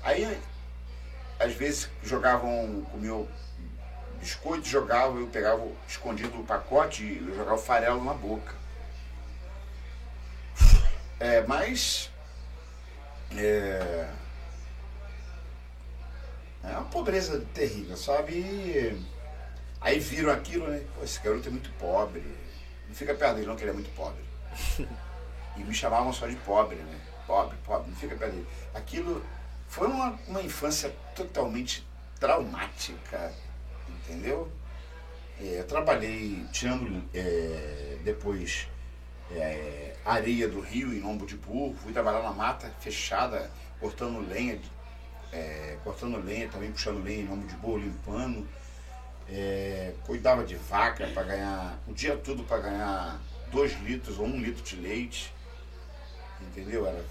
Aí, 0.02 0.38
às 1.40 1.54
vezes, 1.54 1.88
jogavam, 2.02 2.86
comiam 2.90 3.26
biscoito, 4.20 4.68
jogavam, 4.68 5.18
eu 5.18 5.26
pegava 5.26 5.66
escondido 5.88 6.38
o 6.38 6.44
pacote 6.44 7.02
e 7.02 7.34
jogava 7.34 7.54
o 7.54 7.58
farelo 7.58 8.04
na 8.04 8.14
boca. 8.14 8.61
É, 11.22 11.40
mas. 11.46 12.10
É, 13.36 14.08
é 16.64 16.68
uma 16.72 16.82
pobreza 16.90 17.46
terrível, 17.54 17.96
sabe? 17.96 18.32
E 18.32 19.00
aí 19.80 20.00
viram 20.00 20.32
aquilo, 20.32 20.66
né? 20.66 20.84
Pô, 20.96 21.04
esse 21.04 21.20
garoto 21.20 21.46
é 21.46 21.52
muito 21.52 21.70
pobre. 21.78 22.24
Não 22.88 22.94
fica 22.94 23.14
perto 23.14 23.36
dele, 23.36 23.46
não, 23.46 23.54
que 23.54 23.62
ele 23.62 23.70
é 23.70 23.74
muito 23.74 23.94
pobre. 23.94 24.24
E 25.54 25.62
me 25.62 25.74
chamavam 25.74 26.10
só 26.14 26.26
de 26.26 26.34
pobre, 26.36 26.76
né? 26.76 26.98
Pobre, 27.26 27.54
pobre, 27.62 27.90
não 27.90 27.96
fica 27.96 28.16
perto 28.16 28.32
dele. 28.32 28.46
Aquilo 28.74 29.22
foi 29.68 29.86
uma, 29.86 30.18
uma 30.26 30.40
infância 30.40 30.88
totalmente 31.14 31.86
traumática, 32.18 33.30
entendeu? 33.86 34.50
É, 35.38 35.60
eu 35.60 35.66
trabalhei 35.66 36.42
tirando 36.50 37.04
é, 37.12 37.98
depois 38.02 38.66
é, 39.30 39.91
areia 40.04 40.48
do 40.48 40.60
rio 40.60 40.92
em 40.92 41.00
lombo 41.00 41.26
de 41.26 41.36
burro, 41.36 41.76
fui 41.82 41.92
trabalhar 41.92 42.22
na 42.22 42.32
mata 42.32 42.70
fechada, 42.80 43.50
cortando 43.78 44.20
lenha, 44.28 44.60
é, 45.32 45.78
cortando 45.84 46.18
lenha, 46.18 46.48
também 46.48 46.70
puxando 46.72 47.02
lenha 47.02 47.22
em 47.22 47.26
lombo 47.26 47.46
de 47.46 47.54
burro, 47.56 47.78
limpando. 47.78 48.46
É, 49.28 49.94
cuidava 50.04 50.44
de 50.44 50.56
vaca 50.56 51.06
para 51.14 51.22
ganhar 51.22 51.78
o 51.86 51.94
dia 51.94 52.16
todo 52.16 52.42
para 52.42 52.58
ganhar 52.58 53.20
dois 53.50 53.72
litros 53.80 54.18
ou 54.18 54.26
um 54.26 54.38
litro 54.40 54.62
de 54.62 54.76
leite. 54.76 55.32
Entendeu? 56.40 56.86
Era 56.86 57.02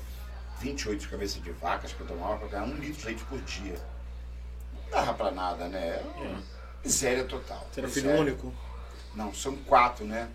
28 0.60 1.10
cabeças 1.10 1.42
de 1.42 1.52
vacas 1.52 1.94
que 1.94 2.02
eu 2.02 2.08
tomava 2.08 2.38
para 2.38 2.48
ganhar 2.50 2.64
um 2.64 2.76
litro 2.76 3.00
de 3.00 3.06
leite 3.06 3.24
por 3.24 3.42
dia. 3.42 3.80
Não 4.74 4.92
dava 4.92 5.14
para 5.14 5.32
nada, 5.32 5.68
né? 5.68 5.88
Era 5.88 6.04
uma 6.04 6.44
miséria 6.84 7.24
total. 7.24 7.68
Você 7.72 7.80
era 7.80 7.90
filho 7.90 8.12
único? 8.12 8.54
Não, 9.16 9.34
são 9.34 9.56
quatro, 9.56 10.06
né? 10.06 10.30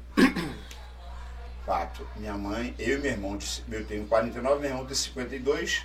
Quatro. 1.67 2.09
Minha 2.17 2.39
mãe, 2.39 2.75
eu 2.79 2.99
e 2.99 3.03
meu 3.03 3.11
irmão, 3.11 3.37
de, 3.37 3.63
eu 3.71 3.85
tenho 3.85 4.07
49, 4.07 4.61
meu 4.61 4.71
irmão 4.71 4.87
tem 4.87 4.95
52. 4.95 5.85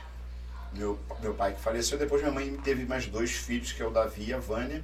Meu, 0.73 0.97
meu 1.19 1.33
pai 1.33 1.53
que 1.53 1.59
faleceu, 1.59 1.97
depois 1.97 2.21
minha 2.21 2.33
mãe 2.33 2.55
teve 2.63 2.85
mais 2.85 3.07
dois 3.07 3.31
filhos, 3.31 3.73
que 3.73 3.81
é 3.81 3.85
o 3.85 3.89
Davi 3.89 4.27
e 4.27 4.33
a 4.33 4.37
Vânia. 4.39 4.81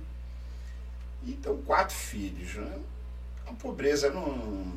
Então, 1.25 1.55
quatro 1.61 1.95
filhos, 1.95 2.55
né? 2.55 2.79
A 3.47 3.53
pobreza 3.53 4.09
não... 4.09 4.73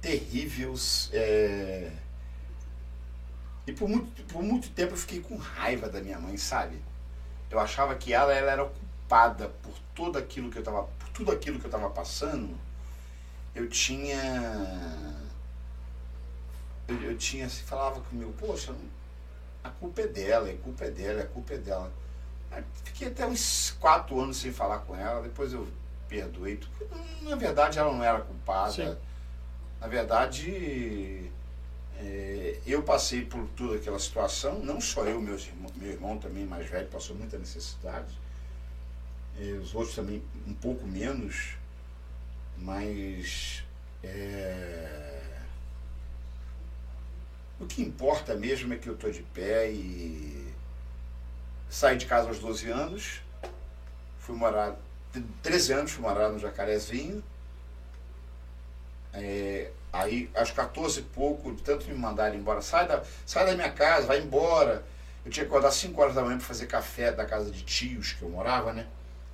terrível. 0.00 0.74
é, 1.12 1.90
E 3.66 3.72
por 3.72 3.88
muito, 3.88 4.22
por 4.24 4.42
muito 4.42 4.70
tempo 4.70 4.92
eu 4.92 4.96
fiquei 4.98 5.20
com 5.20 5.36
raiva 5.36 5.88
da 5.88 6.00
minha 6.00 6.20
mãe, 6.20 6.36
sabe? 6.36 6.76
Eu 7.50 7.58
achava 7.58 7.96
que 7.96 8.12
ela, 8.12 8.32
ela 8.32 8.52
era 8.52 8.64
culpada 8.64 9.48
por 9.62 9.74
tudo 9.94 10.18
aquilo 10.18 10.50
que 10.50 10.58
eu 10.58 10.62
tava, 10.62 10.84
por 10.84 11.08
tudo 11.08 11.32
aquilo 11.32 11.58
que 11.58 11.64
eu 11.64 11.70
estava 11.70 11.90
passando. 11.90 12.56
Eu 13.60 13.68
tinha 13.68 14.18
eu, 16.88 17.02
eu 17.02 17.18
tinha 17.18 17.44
assim, 17.44 17.62
falava 17.62 18.00
comigo, 18.00 18.32
poxa, 18.38 18.74
a 19.62 19.68
culpa 19.68 20.00
é 20.00 20.06
dela, 20.06 20.50
a 20.50 20.56
culpa 20.56 20.84
é 20.86 20.90
dela, 20.90 21.22
a 21.22 21.26
culpa 21.26 21.52
é 21.52 21.58
dela. 21.58 21.92
Aí 22.50 22.64
Fiquei 22.84 23.08
até 23.08 23.26
uns 23.26 23.76
quatro 23.78 24.18
anos 24.18 24.38
sem 24.38 24.50
falar 24.50 24.78
com 24.78 24.96
ela, 24.96 25.20
depois 25.20 25.52
eu 25.52 25.68
perdoei. 26.08 26.56
tudo. 26.56 26.72
Na 27.20 27.36
verdade, 27.36 27.78
ela 27.78 27.92
não 27.92 28.02
era 28.02 28.20
culpada. 28.20 28.72
Sim. 28.72 28.96
Na 29.78 29.86
verdade, 29.86 31.30
é, 31.98 32.58
eu 32.66 32.82
passei 32.82 33.26
por 33.26 33.46
toda 33.48 33.76
aquela 33.76 33.98
situação, 33.98 34.58
não 34.60 34.80
só 34.80 35.04
eu, 35.04 35.20
meus 35.20 35.46
irmão, 35.46 35.70
meu 35.76 35.90
irmão 35.92 36.18
também 36.18 36.46
mais 36.46 36.66
velho 36.68 36.88
passou 36.88 37.14
muita 37.14 37.36
necessidade, 37.36 38.18
e 39.38 39.52
os 39.52 39.74
outros 39.74 39.94
também 39.94 40.22
um 40.46 40.54
pouco 40.54 40.86
menos, 40.86 41.56
mas 42.60 43.64
é, 44.02 45.32
o 47.58 47.66
que 47.66 47.82
importa 47.82 48.34
mesmo 48.34 48.72
é 48.72 48.76
que 48.76 48.88
eu 48.88 48.94
estou 48.94 49.10
de 49.10 49.22
pé 49.22 49.70
e 49.70 50.52
saí 51.68 51.96
de 51.96 52.06
casa 52.06 52.28
aos 52.28 52.38
12 52.38 52.70
anos, 52.70 53.20
fui 54.18 54.34
morar, 54.36 54.76
13 55.42 55.72
anos 55.72 55.90
fui 55.92 56.02
morar 56.02 56.28
no 56.30 56.38
Jacarezinho, 56.38 57.22
é, 59.12 59.70
aí, 59.92 60.30
aos 60.34 60.50
14 60.50 61.00
e 61.00 61.02
pouco, 61.02 61.52
tanto 61.54 61.88
me 61.88 61.94
mandarem 61.94 62.38
embora, 62.38 62.62
sai 62.62 62.86
da, 62.86 63.02
sai 63.26 63.46
da 63.46 63.54
minha 63.54 63.70
casa, 63.70 64.06
vai 64.06 64.20
embora. 64.20 64.84
Eu 65.24 65.30
tinha 65.30 65.44
que 65.44 65.50
acordar 65.50 65.70
5 65.70 66.00
horas 66.00 66.14
da 66.14 66.22
manhã 66.22 66.38
para 66.38 66.46
fazer 66.46 66.66
café 66.66 67.12
da 67.12 67.26
casa 67.26 67.50
de 67.50 67.62
tios 67.62 68.12
que 68.12 68.22
eu 68.22 68.30
morava, 68.30 68.72
né? 68.72 68.86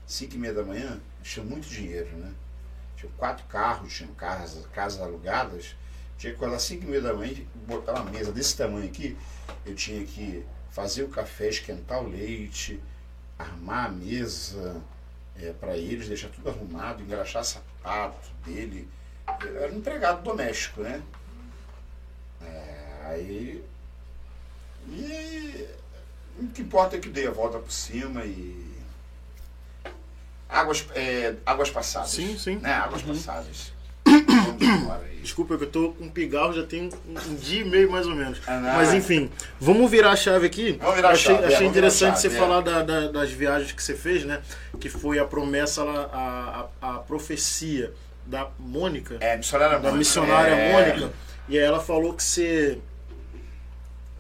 5 0.07 0.35
e 0.35 0.39
meia 0.39 0.55
da 0.55 0.65
manhã, 0.65 1.01
tinha 1.23 1.45
muito 1.45 1.69
dinheiro, 1.69 2.09
né? 2.17 2.33
Tinha 2.97 3.13
quatro 3.17 3.45
carros, 3.47 3.95
tinha 3.95 4.09
casas, 4.15 4.67
casas 4.67 5.01
alugadas. 5.01 5.77
Tinha 6.19 6.33
que 6.33 6.37
acordar 6.37 6.59
5 6.59 6.85
e 6.85 6.87
meia 6.87 7.03
da 7.03 7.15
manhã 7.15 7.35
botar 7.67 7.93
uma 8.01 8.11
mesa 8.11 8.33
desse 8.33 8.57
tamanho 8.57 8.87
aqui. 8.87 9.17
Eu 9.65 9.75
tinha 9.75 10.05
que 10.05 10.45
fazer 10.71 11.03
o 11.03 11.09
café, 11.09 11.49
esquentar 11.49 12.03
o 12.03 12.09
leite, 12.09 12.81
armar 13.39 13.87
a 13.87 13.89
mesa 13.91 14.81
é, 15.41 15.53
para 15.53 15.77
eles, 15.77 16.09
deixar 16.09 16.29
tudo 16.29 16.49
arrumado, 16.49 17.03
engraxar 17.03 17.45
sapato 17.45 18.31
dele. 18.45 18.89
Eu 19.43 19.63
era 19.63 19.73
um 19.73 19.77
empregado 19.77 20.23
doméstico, 20.23 20.81
né? 20.81 21.03
É, 22.41 23.01
aí. 23.05 23.65
E 24.89 25.69
o 26.39 26.47
que 26.49 26.63
importa 26.63 26.97
é 26.97 27.01
que 27.01 27.09
dei 27.09 27.27
a 27.27 27.31
volta 27.31 27.59
por 27.59 27.73
cima 27.73 28.25
e. 28.25 28.66
Águas, 30.49 30.87
é, 30.95 31.35
águas 31.45 31.71
passadas. 31.71 32.11
Sim, 32.11 32.37
sim. 32.39 32.57
Né? 32.57 32.73
Águas 32.73 33.03
passadas. 33.03 33.73
Embora 34.61 35.01
aí. 35.11 35.17
Desculpa 35.17 35.59
que 35.59 35.65
eu 35.65 35.71
tô 35.71 35.91
com 35.91 36.09
pigarro 36.09 36.53
já 36.53 36.63
tem 36.65 36.83
um, 36.85 36.91
um 37.31 37.35
dia 37.35 37.63
e 37.63 37.65
meio 37.65 37.91
mais 37.91 38.07
ou 38.07 38.15
menos. 38.15 38.39
Ah. 38.47 38.61
Mas 38.77 38.95
enfim, 38.95 39.29
vamos 39.59 39.91
virar 39.91 40.13
a 40.13 40.17
chave 40.17 40.47
aqui. 40.47 40.79
Vamos 40.81 40.95
virar 40.95 41.09
a 41.09 41.13
achei 41.13 41.35
chave, 41.35 41.43
é, 41.43 41.47
achei 41.49 41.59
vamos 41.59 41.59
virar 41.59 41.67
a 41.67 41.89
interessante 41.91 42.15
chave, 42.17 42.21
você 42.31 42.37
é. 42.37 42.39
falar 42.41 42.61
da- 42.61 42.83
da- 42.83 43.09
das 43.09 43.31
viagens 43.33 43.73
que 43.73 43.83
você 43.83 43.95
fez, 43.97 44.25
né? 44.25 44.41
Que 44.79 44.89
foi 44.89 45.19
a 45.19 45.25
promessa, 45.25 45.83
a, 45.83 46.69
a, 46.81 46.91
a 46.91 46.99
profecia 47.01 47.93
da 48.25 48.49
Mônica. 48.57 49.17
É, 49.21 49.37
missionária 49.37 49.75
da 49.79 49.83
Mônica. 49.83 49.99
missionária 49.99 50.53
É. 50.55 50.73
Mônica. 50.73 51.13
E 51.49 51.59
aí 51.59 51.65
ela 51.65 51.81
falou 51.81 52.15
que 52.15 52.23
você, 52.23 52.79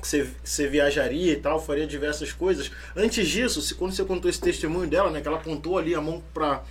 que 0.06 0.10
você, 0.10 0.22
que 0.42 0.48
você 0.48 0.68
viajaria 0.68 1.32
e 1.32 1.36
tal, 1.36 1.60
faria 1.60 1.86
diversas 1.86 2.32
coisas. 2.32 2.70
Antes 2.94 3.26
disso, 3.28 3.60
se, 3.60 3.74
quando 3.74 3.92
você 3.92 4.04
contou 4.04 4.30
esse 4.30 4.40
testemunho 4.40 4.88
dela, 4.88 5.10
né, 5.10 5.20
que 5.20 5.26
ela 5.28 5.38
apontou 5.38 5.76
ali 5.76 5.94
a 5.94 6.00
mão 6.00 6.22
para 6.32 6.62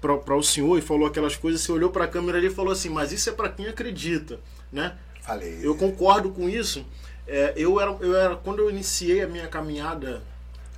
para 0.00 0.36
o 0.36 0.42
senhor 0.42 0.76
e 0.78 0.82
falou 0.82 1.06
aquelas 1.08 1.34
coisas, 1.34 1.62
você 1.62 1.72
olhou 1.72 1.88
para 1.88 2.04
a 2.04 2.06
câmera 2.06 2.36
ali 2.36 2.48
e 2.48 2.50
falou 2.50 2.70
assim, 2.70 2.90
mas 2.90 3.10
isso 3.10 3.30
é 3.30 3.32
para 3.32 3.48
quem 3.48 3.66
acredita, 3.68 4.38
né? 4.70 4.92
Falei. 5.22 5.60
Eu 5.62 5.74
concordo 5.76 6.28
com 6.28 6.46
isso. 6.46 6.84
É, 7.26 7.54
eu, 7.56 7.80
era, 7.80 7.90
eu 8.00 8.14
era 8.14 8.36
quando 8.36 8.58
eu 8.58 8.68
iniciei 8.68 9.22
a 9.22 9.26
minha 9.26 9.46
caminhada 9.48 10.20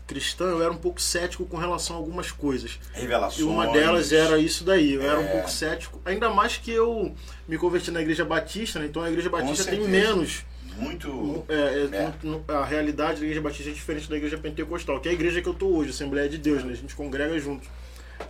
cristã, 0.06 0.44
eu 0.44 0.62
era 0.62 0.70
um 0.70 0.76
pouco 0.76 1.02
cético 1.02 1.44
com 1.44 1.56
relação 1.56 1.96
a 1.96 1.98
algumas 1.98 2.30
coisas. 2.30 2.78
Revelações. 2.92 3.40
E 3.40 3.42
uma 3.42 3.66
delas 3.66 4.12
era 4.12 4.38
isso 4.38 4.62
daí. 4.62 4.94
Eu 4.94 5.02
era 5.02 5.18
um 5.18 5.24
É. 5.24 5.32
pouco 5.32 5.50
cético. 5.50 6.00
Ainda 6.04 6.30
mais 6.30 6.56
que 6.56 6.70
eu 6.70 7.12
me 7.48 7.58
converti 7.58 7.90
na 7.90 8.00
igreja 8.00 8.24
batista, 8.24 8.78
né? 8.78 8.86
Então 8.86 9.02
a 9.02 9.10
igreja 9.10 9.28
batista 9.28 9.64
tem 9.64 9.80
menos. 9.88 10.44
Muito. 10.76 11.44
é, 11.48 11.54
é, 11.54 11.96
É. 11.96 12.12
no- 12.22 12.44
a 12.48 12.64
realidade 12.64 13.20
da 13.20 13.24
igreja 13.26 13.40
batista 13.40 13.70
é 13.70 13.72
diferente 13.72 14.08
da 14.08 14.16
igreja 14.16 14.38
pentecostal, 14.38 15.00
que 15.00 15.08
é 15.08 15.10
a 15.10 15.14
igreja 15.14 15.40
que 15.42 15.48
eu 15.48 15.54
tô 15.54 15.66
hoje, 15.68 15.90
Assembleia 15.90 16.28
de 16.28 16.38
Deus, 16.38 16.62
né? 16.64 16.72
A 16.72 16.76
gente 16.76 16.94
congrega 16.94 17.38
junto. 17.38 17.68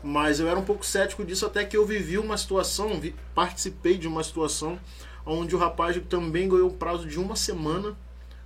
Mas 0.02 0.40
eu 0.40 0.48
era 0.48 0.58
um 0.58 0.64
pouco 0.64 0.84
cético 0.84 1.24
disso 1.24 1.46
até 1.46 1.64
que 1.64 1.76
eu 1.76 1.86
vivi 1.86 2.18
uma 2.18 2.36
situação, 2.36 2.98
vi- 3.00 3.14
participei 3.34 3.96
de 3.96 4.08
uma 4.08 4.22
situação 4.24 4.78
onde 5.24 5.54
o 5.54 5.58
rapaz 5.58 6.00
também 6.08 6.48
ganhou 6.48 6.68
um 6.68 6.76
prazo 6.76 7.06
de 7.06 7.18
uma 7.18 7.36
semana 7.36 7.96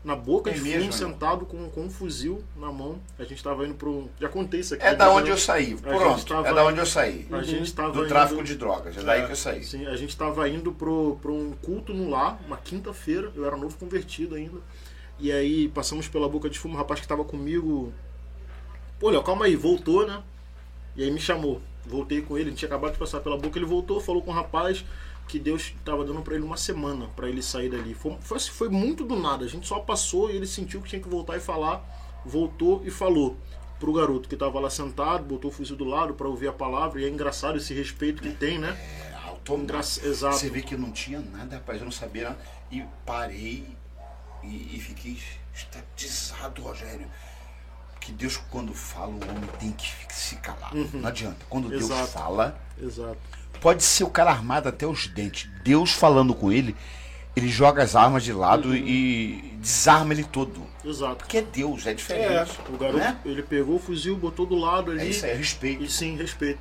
na 0.02 0.16
boca 0.16 0.50
É 0.50 0.54
de 0.54 0.60
fumo, 0.60 0.70
mesmo, 0.72 0.86
né? 0.86 0.92
sentado 0.92 1.44
com, 1.44 1.68
com 1.68 1.82
um 1.82 1.90
fuzil 1.90 2.42
na 2.56 2.72
mão. 2.72 2.98
A 3.18 3.24
gente 3.24 3.42
tava 3.44 3.66
indo 3.66 3.74
pro. 3.74 4.08
Já 4.18 4.28
contei 4.28 4.60
isso 4.60 4.74
aqui. 4.74 4.84
É 4.84 4.94
da 4.94 5.10
onde 5.12 5.28
eu- 5.30 5.36
saí. 5.36 5.74
Pronto. 5.76 6.24
tava- 6.24 6.48
É 6.48 6.54
da 6.54 6.64
onde 6.64 6.78
eu 6.78 6.86
saí. 6.86 7.26
A 7.30 7.42
gente 7.42 7.72
tava 7.74 7.92
Do 7.92 8.00
indo- 8.00 8.08
tráfico 8.08 8.42
de 8.42 8.54
drogas. 8.56 8.96
É 8.96 9.02
daí 9.02 9.26
que 9.26 9.32
eu 9.32 9.36
saí. 9.36 9.62
Sim, 9.62 9.86
a 9.86 9.96
gente 9.96 10.10
estava 10.10 10.48
indo 10.48 10.72
pro, 10.72 11.16
pro 11.20 11.34
um 11.34 11.52
culto 11.52 11.92
no 11.92 12.08
lar, 12.08 12.40
uma 12.46 12.56
quinta-feira, 12.56 13.30
eu 13.34 13.44
era 13.44 13.56
novo 13.56 13.76
convertido 13.76 14.34
ainda. 14.36 14.58
E 15.18 15.30
aí 15.30 15.68
passamos 15.68 16.08
pela 16.08 16.26
boca 16.28 16.48
de 16.48 16.58
fumo, 16.58 16.74
o 16.74 16.78
rapaz 16.78 16.98
que 16.98 17.04
estava 17.04 17.22
comigo. 17.24 17.92
Pô, 18.98 19.10
Léo, 19.10 19.22
calma 19.22 19.44
aí, 19.44 19.54
voltou, 19.56 20.06
né? 20.06 20.22
E 20.96 21.02
aí 21.04 21.10
me 21.10 21.20
chamou. 21.20 21.60
Voltei 21.86 22.20
com 22.22 22.36
ele, 22.36 22.46
a 22.46 22.50
gente 22.50 22.58
tinha 22.58 22.68
acabado 22.68 22.92
de 22.92 22.98
passar 22.98 23.20
pela 23.20 23.36
boca, 23.36 23.58
ele 23.58 23.66
voltou, 23.66 24.00
falou 24.00 24.22
com 24.22 24.30
o 24.30 24.34
rapaz 24.34 24.84
que 25.30 25.38
Deus 25.38 25.72
estava 25.76 26.04
dando 26.04 26.22
para 26.22 26.34
ele 26.34 26.42
uma 26.42 26.56
semana 26.56 27.06
para 27.14 27.28
ele 27.28 27.40
sair 27.40 27.70
dali. 27.70 27.94
Foi, 27.94 28.16
foi, 28.20 28.40
foi 28.40 28.68
muito 28.68 29.04
do 29.04 29.14
nada, 29.14 29.44
a 29.44 29.48
gente 29.48 29.66
só 29.66 29.78
passou 29.78 30.28
e 30.28 30.36
ele 30.36 30.46
sentiu 30.46 30.82
que 30.82 30.88
tinha 30.88 31.00
que 31.00 31.08
voltar 31.08 31.36
e 31.36 31.40
falar. 31.40 31.84
Voltou 32.26 32.82
e 32.84 32.90
falou 32.90 33.36
pro 33.78 33.92
garoto 33.92 34.28
que 34.28 34.34
estava 34.34 34.58
lá 34.58 34.68
sentado, 34.68 35.24
botou 35.24 35.50
o 35.50 35.54
fuzil 35.54 35.76
do 35.76 35.84
lado 35.84 36.14
para 36.14 36.26
ouvir 36.26 36.48
a 36.48 36.52
palavra. 36.52 37.00
E 37.00 37.04
é 37.04 37.08
engraçado 37.08 37.56
esse 37.56 37.72
respeito 37.72 38.20
que 38.20 38.30
tem, 38.30 38.58
né? 38.58 38.70
É, 38.70 39.14
automático. 39.28 40.06
Exato. 40.06 40.36
Você 40.36 40.50
vê 40.50 40.62
que 40.62 40.74
eu 40.74 40.78
não 40.78 40.90
tinha 40.90 41.20
nada, 41.20 41.56
rapaz. 41.56 41.78
Eu 41.78 41.84
não 41.84 41.92
sabia 41.92 42.24
nada. 42.24 42.38
E 42.70 42.84
parei 43.06 43.64
e, 44.42 44.76
e 44.76 44.80
fiquei 44.80 45.16
estatizado, 45.54 46.60
Rogério. 46.60 47.06
Que 48.00 48.12
Deus, 48.12 48.36
quando 48.50 48.74
fala, 48.74 49.12
o 49.12 49.22
homem 49.22 49.48
tem 49.58 49.72
que 49.72 49.88
se 50.12 50.36
calar. 50.36 50.74
Não 50.74 51.08
adianta. 51.08 51.46
Quando 51.48 51.68
Deus 51.68 51.84
Exato. 51.84 52.08
fala, 52.08 52.60
Exato. 52.80 53.39
Pode 53.60 53.82
ser 53.82 54.04
o 54.04 54.10
cara 54.10 54.30
armado 54.30 54.68
até 54.68 54.86
os 54.86 55.06
dentes. 55.06 55.48
Deus 55.62 55.92
falando 55.92 56.34
com 56.34 56.50
ele, 56.50 56.74
ele 57.36 57.48
joga 57.48 57.82
as 57.82 57.94
armas 57.94 58.24
de 58.24 58.32
lado 58.32 58.74
e 58.74 59.54
desarma 59.58 60.12
ele 60.12 60.24
todo. 60.24 60.66
Exato. 60.84 61.16
Porque 61.16 61.38
é 61.38 61.42
Deus, 61.42 61.86
é 61.86 61.94
diferente. 61.94 62.58
O 62.68 62.76
garoto, 62.76 62.98
né? 62.98 63.18
ele 63.24 63.42
pegou 63.42 63.76
o 63.76 63.78
fuzil, 63.78 64.16
botou 64.16 64.46
do 64.46 64.56
lado 64.56 64.90
ali. 64.90 65.00
É 65.00 65.06
isso 65.06 65.24
aí, 65.24 65.32
é 65.32 65.34
respeito. 65.34 65.82
E 65.82 65.88
sim, 65.88 66.16
respeito. 66.16 66.60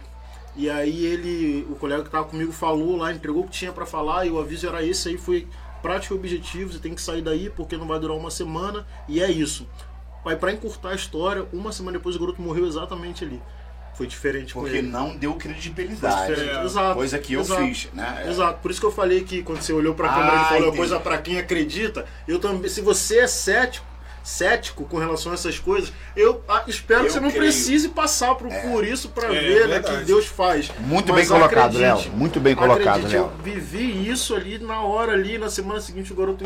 E 0.55 0.69
aí 0.69 1.05
ele, 1.05 1.65
o 1.69 1.75
colega 1.75 2.03
que 2.03 2.09
tava 2.09 2.25
comigo 2.25 2.51
falou 2.51 2.97
lá, 2.97 3.13
entregou 3.13 3.43
o 3.43 3.45
que 3.45 3.51
tinha 3.51 3.71
pra 3.71 3.85
falar 3.85 4.25
e 4.25 4.31
o 4.31 4.39
aviso 4.39 4.67
era 4.67 4.83
esse 4.83 5.09
aí, 5.09 5.17
foi 5.17 5.47
prático 5.81 6.13
e 6.13 6.17
objetivo, 6.17 6.73
você 6.73 6.79
tem 6.79 6.93
que 6.93 7.01
sair 7.01 7.21
daí 7.21 7.49
porque 7.49 7.77
não 7.77 7.87
vai 7.87 7.99
durar 7.99 8.17
uma 8.17 8.29
semana 8.29 8.85
e 9.07 9.21
é 9.21 9.31
isso. 9.31 9.67
Aí 10.25 10.35
pra 10.35 10.51
encurtar 10.51 10.89
a 10.89 10.95
história, 10.95 11.45
uma 11.53 11.71
semana 11.71 11.97
depois 11.97 12.15
o 12.15 12.19
garoto 12.19 12.41
morreu 12.41 12.67
exatamente 12.67 13.23
ali. 13.23 13.41
Foi 13.99 14.07
diferente 14.07 14.53
com 14.53 14.61
Porque 14.61 14.77
ele. 14.77 14.87
não 14.87 15.13
deu 15.13 15.33
credibilidade. 15.33 16.33
Diferente. 16.33 16.65
Exato. 16.65 16.95
Coisa 16.95 17.19
que 17.19 17.33
eu 17.33 17.41
exato. 17.41 17.61
fiz, 17.61 17.89
né? 17.93 18.25
Exato. 18.29 18.59
Por 18.61 18.71
isso 18.71 18.79
que 18.79 18.85
eu 18.85 18.91
falei 18.93 19.25
que 19.25 19.43
quando 19.43 19.61
você 19.61 19.73
olhou 19.73 19.93
pra 19.93 20.09
Ah, 20.09 20.13
câmera 20.15 20.35
e 20.37 20.45
falou 20.45 20.59
entendi. 20.61 20.77
coisa 20.77 20.99
pra 21.01 21.17
quem 21.17 21.37
acredita, 21.37 22.05
eu 22.25 22.39
também. 22.39 22.69
Se 22.69 22.79
você 22.79 23.19
é 23.19 23.27
cético, 23.27 23.85
cético 24.23 24.85
com 24.85 24.97
relação 24.97 25.33
a 25.33 25.35
essas 25.35 25.59
coisas, 25.59 25.91
eu 26.15 26.41
ah, 26.47 26.63
espero 26.65 27.01
Eu 27.01 27.05
que 27.07 27.11
você 27.11 27.19
não 27.19 27.29
creio. 27.29 27.43
precise 27.43 27.89
passar 27.89 28.35
por, 28.35 28.47
por 28.49 28.85
isso 28.85 29.09
pra 29.09 29.27
É, 29.35 29.37
ver 29.41 29.67
né, 29.67 29.73
verdade. 29.79 29.97
que 29.99 30.05
Deus 30.05 30.27
faz. 30.27 30.71
Muito 30.79 31.11
Mas 31.11 31.27
bem 31.27 31.37
colocado, 31.37 31.77
Léo. 31.77 32.01
Muito 32.13 32.39
bem 32.39 32.55
colocado, 32.55 32.87
acredite, 32.99 33.15
Léo. 33.15 33.23
Eu 33.37 33.43
vivi 33.43 34.09
isso 34.09 34.33
ali 34.33 34.59
na 34.59 34.81
hora 34.81 35.11
ali, 35.11 35.37
na 35.37 35.49
semana 35.49 35.81
seguinte 35.81 36.13
o 36.13 36.15
garoto. 36.15 36.45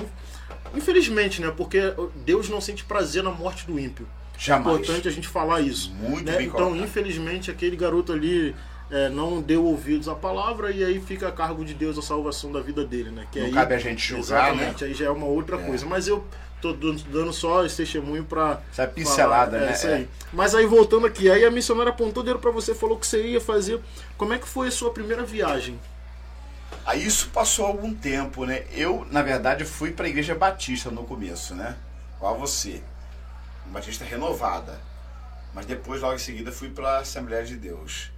Infelizmente, 0.76 1.39
né? 1.39 1.54
Porque 1.56 1.94
Deus 2.26 2.50
não 2.50 2.60
sente 2.60 2.84
prazer 2.84 3.22
na 3.22 3.30
morte 3.30 3.68
do 3.68 3.80
ímpio. 3.80 4.08
É 4.36 4.39
Jamais. 4.39 4.80
importante 4.80 5.08
a 5.08 5.12
gente 5.12 5.28
falar 5.28 5.62
isso. 5.62 5.91
Muito 5.93 6.26
né? 6.30 6.38
bem 6.38 6.48
Então, 6.48 6.60
colocado. 6.69 6.84
infelizmente, 6.84 7.50
aquele 7.52 7.76
garoto 7.76 8.12
ali 8.12 8.56
é, 8.91 9.10
não 9.10 9.41
deu 9.41 9.63
ouvidos 9.65 10.08
à 10.08 10.15
palavra 10.15 10.72
e 10.72 10.84
aí 10.84 11.00
fica 11.00 11.28
a 11.28 11.32
cargo 11.32 11.63
de 11.63 11.74
Deus 11.74 11.98
a 11.98 12.02
salvação 12.02 12.52
da 12.52 12.60
vida 12.62 12.84
dele, 12.86 13.10
né? 13.12 13.26
Que 13.32 13.39
Não 13.39 13.48
aí, 13.48 13.54
cabe 13.54 13.76
a 13.76 13.80
gente 13.80 14.02
julgar, 14.06 14.54
Exatamente, 14.54 14.84
aí 14.84 14.93
já 14.93 15.06
é 15.06 15.10
uma 15.10 15.26
outra 15.26 15.58
coisa. 15.58 15.86
Mas 15.86 16.08
eu 16.08 16.26
tô 16.62 16.74
dando 16.74 17.32
só 17.34 17.65
esse 17.65 17.78
testemunho 17.78 18.24
pra. 18.24 18.62
Essa 18.72 18.88
pincelada, 18.88 19.58
é, 19.58 19.65
né? 19.67 19.72
isso 19.74 19.88
aí. 19.88 20.10
Mas 20.32 20.54
aí 20.56 20.65
voltando 20.65 21.06
aqui, 21.08 21.30
aí 21.30 21.46
a 21.46 21.52
missionária 21.52 21.91
apontou 21.91 22.22
o 22.24 22.26
dedo 22.26 22.39
pra 22.39 22.52
você, 22.52 22.74
falou 22.76 22.98
que 22.98 23.08
você 23.08 23.22
ia 23.26 23.41
fazer. 23.41 23.80
Como 24.17 24.34
é 24.34 24.38
que 24.38 24.48
foi 24.48 24.67
a 24.67 24.72
sua 24.72 24.91
primeira 24.91 25.24
viagem? 25.24 25.80
Aí 26.86 27.06
isso 27.06 27.30
passou 27.30 27.65
algum 27.65 27.93
tempo, 27.93 28.46
né? 28.46 28.63
Eu, 28.74 29.08
na 29.10 29.22
verdade, 29.22 29.63
fui 29.63 29.91
para 29.91 30.06
a 30.06 30.10
Igreja 30.10 30.36
Batista 30.36 30.91
no 30.91 31.04
começo, 31.04 31.56
né? 31.56 31.76
Igual 32.17 32.38
você. 32.38 32.82
Uma 33.65 33.76
Batista 33.76 34.04
renovada. 34.06 34.80
Mas 35.54 35.65
depois, 35.65 36.02
logo 36.02 36.15
em 36.15 36.19
seguida, 36.19 36.52
fui 36.52 36.69
para 36.69 36.89
a 36.89 36.97
Assembleia 36.99 37.45
de 37.45 37.56
Deus. 37.56 38.12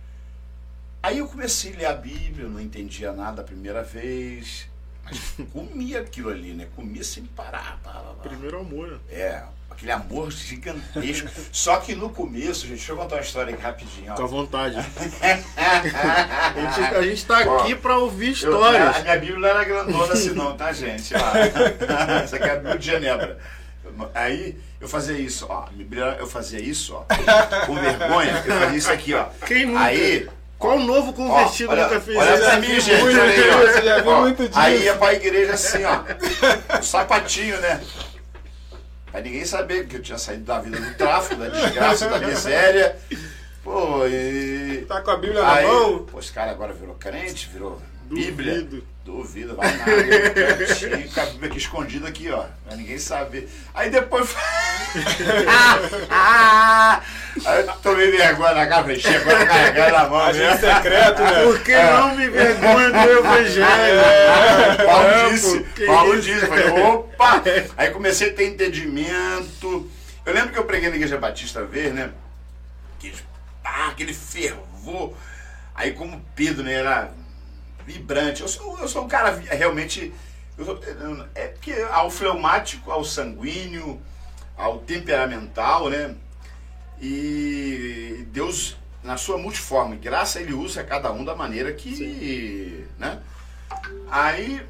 Aí 1.03 1.19
eu 1.19 1.27
comecei 1.27 1.73
a 1.73 1.77
ler 1.77 1.85
a 1.85 1.93
Bíblia, 1.93 2.45
eu 2.45 2.49
não 2.49 2.59
entendia 2.59 3.11
nada 3.11 3.41
a 3.41 3.45
primeira 3.45 3.83
vez. 3.83 4.67
Mas 5.03 5.19
comia 5.53 5.99
aquilo 6.01 6.29
ali, 6.29 6.53
né? 6.53 6.67
Comia 6.75 7.03
sem 7.03 7.23
parar. 7.25 7.79
pá, 7.83 7.91
pá, 7.91 7.99
pá. 7.99 8.23
Primeiro 8.29 8.59
amor? 8.59 8.99
É, 9.09 9.43
aquele 9.69 9.91
amor 9.91 10.31
gigantesco. 10.31 11.29
Só 11.51 11.77
que 11.77 11.93
no 11.93 12.09
começo, 12.09 12.61
gente, 12.61 12.77
deixa 12.77 12.93
eu 12.93 12.97
contar 12.97 13.15
uma 13.17 13.21
história 13.21 13.53
aqui 13.53 13.61
rapidinho. 13.61 14.11
ó. 14.11 14.15
Fica 14.15 14.23
à 14.23 14.27
vontade. 14.27 14.77
a, 15.57 17.01
gente, 17.03 17.25
a 17.25 17.27
tá 17.27 17.43
Ó, 17.51 17.59
aqui 17.59 17.75
pra 17.75 17.97
ouvir 17.97 18.27
Eu- 18.27 18.31
histórias. 18.33 18.95
a 18.95 19.01
minha 19.01 19.17
Bíblia 19.19 19.39
não 19.39 19.47
era 19.49 19.63
grandona 19.63 20.13
assim 20.13 20.29
não, 20.31 20.57
tá, 20.57 20.71
gente? 20.73 21.13
Ó, 21.13 21.19
essa 22.23 22.37
aqui 22.37 22.45
é 22.45 22.51
a 22.51 22.55
Bíblia 22.55 22.77
de 22.79 22.85
Genebra. 22.85 23.37
Aí 24.13 24.57
eu 24.85 24.89
fazia 24.89 25.17
isso, 25.17 25.47
ó. 25.49 25.65
Eu 26.19 26.27
fazia 26.27 26.59
isso, 26.59 26.93
ó. 26.93 27.05
Com 27.65 27.73
vergonha, 27.73 28.43
eu 28.45 28.59
fazia 28.59 28.77
isso 28.77 28.91
aqui, 28.91 29.13
ó. 29.15 29.25
Quem 29.45 29.65
nunca? 29.65 29.79
Aí. 29.79 30.29
Qual 30.59 30.79
novo 30.79 31.11
convertido 31.11 31.71
olha, 31.71 31.83
nunca 31.83 31.99
fez 31.99 32.17
olha 32.17 32.37
pra 32.37 32.59
mim, 32.59 32.79
gente, 32.79 33.03
olha 33.03 33.23
aí, 33.23 33.49
ó. 33.49 33.57
Você 33.57 33.81
já 33.81 34.01
viu 34.01 34.11
Ó, 34.11 34.21
muito 34.21 34.47
disso. 34.47 34.59
Aí 34.59 34.83
ia 34.83 34.95
pra 34.95 35.13
igreja 35.13 35.53
assim, 35.53 35.83
ó. 35.83 36.03
Um 36.79 36.83
sapatinho, 36.83 37.59
né? 37.59 37.81
Pra 39.11 39.21
ninguém 39.21 39.43
saber 39.43 39.87
que 39.87 39.97
eu 39.97 40.01
tinha 40.01 40.17
saído 40.17 40.43
da 40.43 40.59
vida 40.59 40.79
do 40.79 40.93
tráfico, 40.93 41.35
da 41.35 41.49
desgraça, 41.49 42.07
da 42.07 42.19
miséria. 42.19 42.95
Pô, 43.63 44.05
e. 44.07 44.85
Tá 44.87 45.01
com 45.01 45.11
a 45.11 45.17
Bíblia 45.17 45.41
na 45.41 45.53
Aí, 45.53 45.65
mão? 45.65 46.05
pô, 46.05 46.19
esse 46.19 46.31
cara 46.31 46.51
agora 46.51 46.73
virou 46.73 46.95
crente, 46.95 47.49
virou 47.51 47.81
Bíblia. 48.05 48.61
Duvido. 48.61 48.95
Duvido, 49.05 49.55
vai 49.55 49.71
nada. 49.77 49.91
Com 51.13 51.21
a 51.21 51.25
Bíblia 51.27 51.49
aqui 51.49 51.57
escondida 51.59 52.07
aqui, 52.07 52.31
ó. 52.31 52.45
Pra 52.65 52.75
ninguém 52.75 52.97
saber. 52.97 53.47
Aí 53.71 53.91
depois. 53.91 54.27
ah, 56.09 57.01
aí 57.45 57.59
eu 57.67 57.73
tomei 57.83 58.09
vergonha 58.09 58.55
na 58.55 58.65
cara, 58.65 58.81
falei, 58.81 58.99
chegou 58.99 59.31
carregando 59.45 59.95
a 59.95 60.09
mão. 60.09 60.19
Agente 60.19 60.65
né? 60.65 60.75
secreto, 60.75 61.21
né? 61.21 61.43
Por 61.43 61.59
que 61.61 61.75
não 61.75 62.15
me 62.15 62.29
vergonha 62.29 62.89
do 62.91 63.11
evangelho? 63.11 64.01
Paulo 64.87 65.07
É, 65.07 65.29
disse, 65.29 65.59
Paulo 65.85 66.13
isso? 66.15 66.21
disse, 66.23 66.41
eu 66.41 66.47
falei, 66.47 66.69
opa! 66.69 67.43
Aí 67.77 67.91
comecei 67.91 68.31
a 68.31 68.33
ter 68.33 68.47
entendimento. 68.47 69.87
Eu 70.25 70.33
lembro 70.33 70.51
que 70.51 70.57
eu 70.57 70.65
preguei 70.65 70.89
na 70.89 70.95
Igreja 70.95 71.19
Batista 71.19 71.63
Verde, 71.63 71.91
né? 71.91 72.09
Que, 72.97 73.13
ah, 73.63 73.89
aquele 73.89 74.15
fervor. 74.15 75.13
Aí 75.75 75.91
como 75.91 76.25
Pedro, 76.35 76.63
né, 76.63 76.73
era 76.73 77.11
vibrante. 77.85 78.41
Eu 78.41 78.47
sou, 78.47 78.79
eu 78.79 78.87
sou 78.87 79.03
um 79.03 79.07
cara 79.07 79.31
vi- 79.31 79.47
realmente. 79.47 80.13
sou- 80.57 80.81
eu- 80.83 81.27
é 81.35 81.47
porque 81.47 81.73
ao 81.91 82.09
fleumático, 82.09 82.91
ao 82.91 83.03
sanguíneo, 83.03 84.01
ao 84.57 84.79
temperamental, 84.79 85.89
né? 85.89 86.15
E 87.01 88.25
Deus, 88.31 88.77
na 89.03 89.17
sua 89.17 89.37
multiforme 89.37 89.97
graça, 89.97 90.39
ele 90.39 90.53
usa 90.53 90.83
cada 90.83 91.11
um 91.11 91.23
da 91.25 91.35
maneira 91.35 91.73
que. 91.73 92.87
né? 92.97 93.21
Aí 94.09 94.65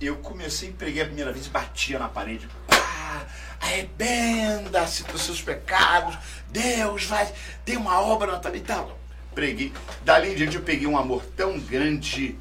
eu 0.00 0.16
comecei 0.18 0.72
pregar 0.72 1.04
a 1.04 1.06
primeira 1.08 1.32
vez 1.32 1.46
e 1.46 1.50
batia 1.50 1.98
na 1.98 2.08
parede. 2.08 2.48
Ah, 2.70 3.22
arrependa-se 3.60 5.04
dos 5.04 5.22
seus 5.22 5.42
pecados. 5.42 6.16
Deus 6.48 7.04
vai 7.04 7.30
ter 7.64 7.76
uma 7.76 8.00
obra 8.00 8.32
na 8.32 8.38
tua 8.38 8.50
vida. 8.50 8.86
Preguei. 9.34 9.72
Dali 10.04 10.32
em 10.32 10.34
diante 10.34 10.56
eu 10.56 10.62
peguei 10.62 10.86
um 10.86 10.98
amor 10.98 11.24
tão 11.36 11.58
grande 11.58 12.36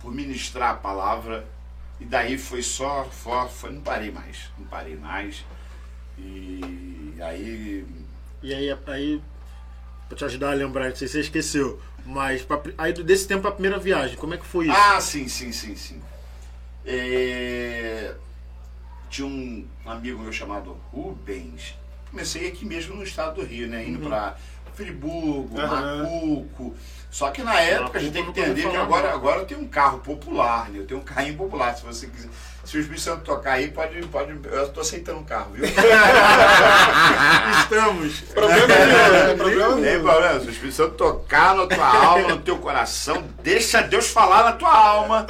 por 0.00 0.12
ministrar 0.14 0.70
a 0.70 0.74
palavra. 0.74 1.46
E 2.00 2.04
daí 2.04 2.36
foi 2.38 2.62
só, 2.62 3.08
só 3.22 3.48
foi, 3.48 3.70
não 3.72 3.80
parei 3.80 4.10
mais. 4.10 4.50
Não 4.58 4.66
parei 4.66 4.96
mais. 4.96 5.44
E 6.18 7.14
aí. 7.20 7.86
E 8.42 8.52
aí, 8.54 8.76
aí, 8.88 9.22
pra 10.08 10.16
te 10.18 10.24
ajudar 10.24 10.50
a 10.50 10.54
lembrar, 10.54 10.88
não 10.88 10.96
sei 10.96 11.06
se 11.06 11.14
você 11.14 11.20
esqueceu, 11.20 11.80
mas 12.04 12.42
pra- 12.42 12.60
aí 12.76 12.92
desse 12.92 13.26
tempo 13.28 13.46
a 13.46 13.52
primeira 13.52 13.78
viagem, 13.78 14.16
como 14.16 14.34
é 14.34 14.36
que 14.36 14.44
foi 14.44 14.66
isso? 14.66 14.76
Ah, 14.76 15.00
sim, 15.00 15.28
sim, 15.28 15.52
sim, 15.52 15.76
sim. 15.76 16.02
É, 16.84 18.14
Tinha 19.08 19.26
um 19.28 19.66
amigo 19.86 20.18
meu 20.20 20.32
chamado 20.32 20.76
Rubens. 20.90 21.74
Comecei 22.10 22.48
aqui 22.48 22.64
mesmo 22.64 22.96
no 22.96 23.02
estado 23.04 23.36
do 23.36 23.46
Rio, 23.46 23.68
né? 23.68 23.86
Indo 23.86 24.00
pra 24.08 24.36
Friburgo, 24.74 25.58
Aham. 25.58 26.02
Macuco. 26.02 26.74
Só 27.10 27.30
que 27.30 27.42
na 27.42 27.60
época 27.60 27.98
a 27.98 28.00
gente 28.00 28.12
tem 28.14 28.24
que 28.24 28.30
entender 28.30 28.70
que 28.70 28.76
agora, 28.76 29.12
agora 29.12 29.40
eu 29.40 29.44
tenho 29.44 29.60
um 29.60 29.68
carro 29.68 29.98
popular, 29.98 30.70
né? 30.70 30.78
Eu 30.78 30.86
tenho 30.86 31.00
um 31.00 31.04
carrinho 31.04 31.36
popular. 31.36 31.76
Se 31.76 31.84
você 31.84 32.06
quiser. 32.06 32.30
Se 32.64 32.76
o 32.76 32.80
Espírito 32.80 33.02
Santo 33.02 33.22
tocar 33.24 33.54
aí, 33.54 33.70
pode. 33.70 34.00
pode 34.06 34.30
eu 34.44 34.68
tô 34.70 34.80
aceitando 34.80 35.18
o 35.20 35.24
carro, 35.24 35.50
viu? 35.52 35.64
Estamos. 37.60 38.20
Problema 38.20 38.66
nenhum, 38.66 39.12
né? 39.12 39.34
Problema 39.34 39.68
Não 39.68 39.74
tem 39.74 39.84
nenhum. 39.84 40.02
problema. 40.02 40.40
Se 40.40 40.46
o 40.46 40.50
Espírito 40.50 40.74
Santo 40.74 40.94
tocar 40.94 41.54
na 41.54 41.66
tua 41.66 41.86
alma, 41.86 42.28
no 42.28 42.38
teu 42.40 42.58
coração, 42.58 43.24
deixa 43.42 43.82
Deus 43.82 44.08
falar 44.08 44.44
na 44.44 44.52
tua 44.52 44.72
alma. 44.74 45.26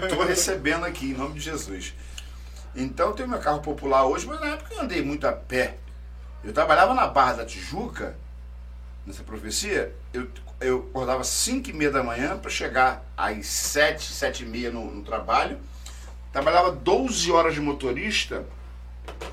Eu 0.00 0.06
estou 0.08 0.24
recebendo 0.24 0.84
aqui, 0.84 1.10
em 1.10 1.14
nome 1.14 1.34
de 1.34 1.40
Jesus. 1.40 1.94
Então 2.76 3.08
eu 3.08 3.12
tenho 3.14 3.28
meu 3.28 3.38
carro 3.38 3.60
popular 3.60 4.04
hoje, 4.04 4.26
mas 4.26 4.40
na 4.40 4.48
época 4.48 4.74
eu 4.74 4.82
andei 4.82 5.02
muito 5.02 5.26
a 5.26 5.32
pé. 5.32 5.76
Eu 6.44 6.52
trabalhava 6.52 6.94
na 6.94 7.06
Barra 7.06 7.34
da 7.34 7.44
Tijuca, 7.44 8.16
nessa 9.06 9.22
profecia, 9.22 9.94
eu, 10.12 10.28
eu 10.60 10.86
acordava 10.90 11.20
às 11.20 11.28
5 11.28 11.70
e 11.70 11.72
meia 11.72 11.90
da 11.90 12.02
manhã 12.02 12.38
para 12.38 12.50
chegar 12.50 13.04
às 13.16 13.46
7, 13.46 14.12
7 14.12 14.42
e 14.44 14.46
meia 14.46 14.70
no, 14.70 14.90
no 14.90 15.02
trabalho. 15.02 15.58
Trabalhava 16.32 16.72
12 16.72 17.30
horas 17.30 17.54
de 17.54 17.60
motorista 17.60 18.44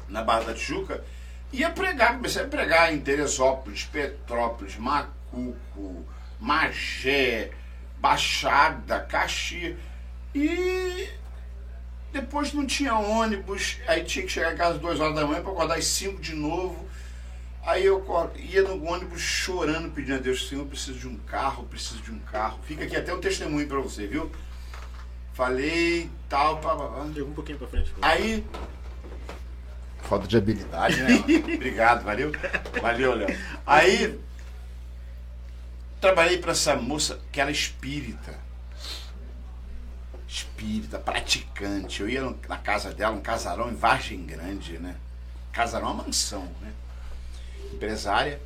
na 0.07 0.24
Barra 0.24 0.45
da 0.45 0.53
Tijuca. 0.53 1.03
Ia 1.51 1.70
pregar, 1.70 2.15
comecei 2.15 2.43
a 2.43 2.47
pregar 2.47 2.93
em 2.93 2.99
Teresópolis, 2.99 3.84
Petrópolis, 3.86 4.76
Macuco, 4.78 6.05
Magé, 6.39 7.51
Baixada, 7.97 8.99
Caxias. 9.01 9.78
E 10.34 11.09
depois 12.11 12.53
não 12.53 12.65
tinha 12.65 12.95
ônibus, 12.95 13.78
aí 13.88 14.03
tinha 14.03 14.26
que 14.26 14.32
chegar 14.32 14.53
em 14.53 14.57
casa 14.57 14.76
às 14.76 14.82
2 14.82 14.99
horas 14.99 15.15
da 15.15 15.26
manhã 15.26 15.41
para 15.41 15.51
acordar 15.51 15.78
às 15.78 15.86
5 15.86 16.22
de 16.22 16.34
novo. 16.34 16.89
Aí 17.70 17.86
eu 17.86 18.03
ia 18.36 18.63
no 18.63 18.84
ônibus 18.84 19.22
chorando, 19.22 19.91
pedindo 19.91 20.15
a 20.15 20.17
Deus, 20.17 20.47
Senhor, 20.47 20.61
eu 20.61 20.67
preciso 20.67 20.97
de 20.97 21.07
um 21.07 21.15
carro, 21.17 21.61
eu 21.61 21.67
preciso 21.67 22.01
de 22.01 22.11
um 22.11 22.17
carro. 22.17 22.59
Fica 22.63 22.84
aqui 22.84 22.95
até 22.95 23.13
um 23.13 23.20
testemunho 23.20 23.67
para 23.67 23.80
você, 23.80 24.07
viu? 24.07 24.32
Falei, 25.34 26.09
tal, 26.28 26.57
pá, 26.57 26.76
pá, 26.76 27.03
um 27.03 27.32
pouquinho 27.32 27.59
pra 27.59 27.67
frente. 27.67 27.93
Aí. 28.01 28.43
Falta 30.01 30.28
de 30.28 30.36
habilidade, 30.36 30.99
né? 30.99 31.17
Obrigado, 31.53 32.03
valeu. 32.03 32.32
Valeu, 32.82 33.13
Léo. 33.13 33.38
Aí. 33.67 34.20
Trabalhei 36.01 36.39
para 36.39 36.53
essa 36.53 36.76
moça 36.76 37.20
que 37.32 37.39
era 37.39 37.51
espírita. 37.51 38.36
Espírita, 40.28 40.97
praticante. 40.97 42.01
Eu 42.01 42.09
ia 42.09 42.36
na 42.47 42.57
casa 42.57 42.91
dela, 42.91 43.15
um 43.15 43.22
casarão 43.22 43.70
em 43.70 43.76
Vargem 43.76 44.26
Grande, 44.26 44.80
né? 44.80 44.95
Casarão 45.51 45.89
é 45.89 45.91
uma 45.91 46.03
mansão, 46.05 46.49
né? 46.61 46.74
Empresária. 47.74 48.39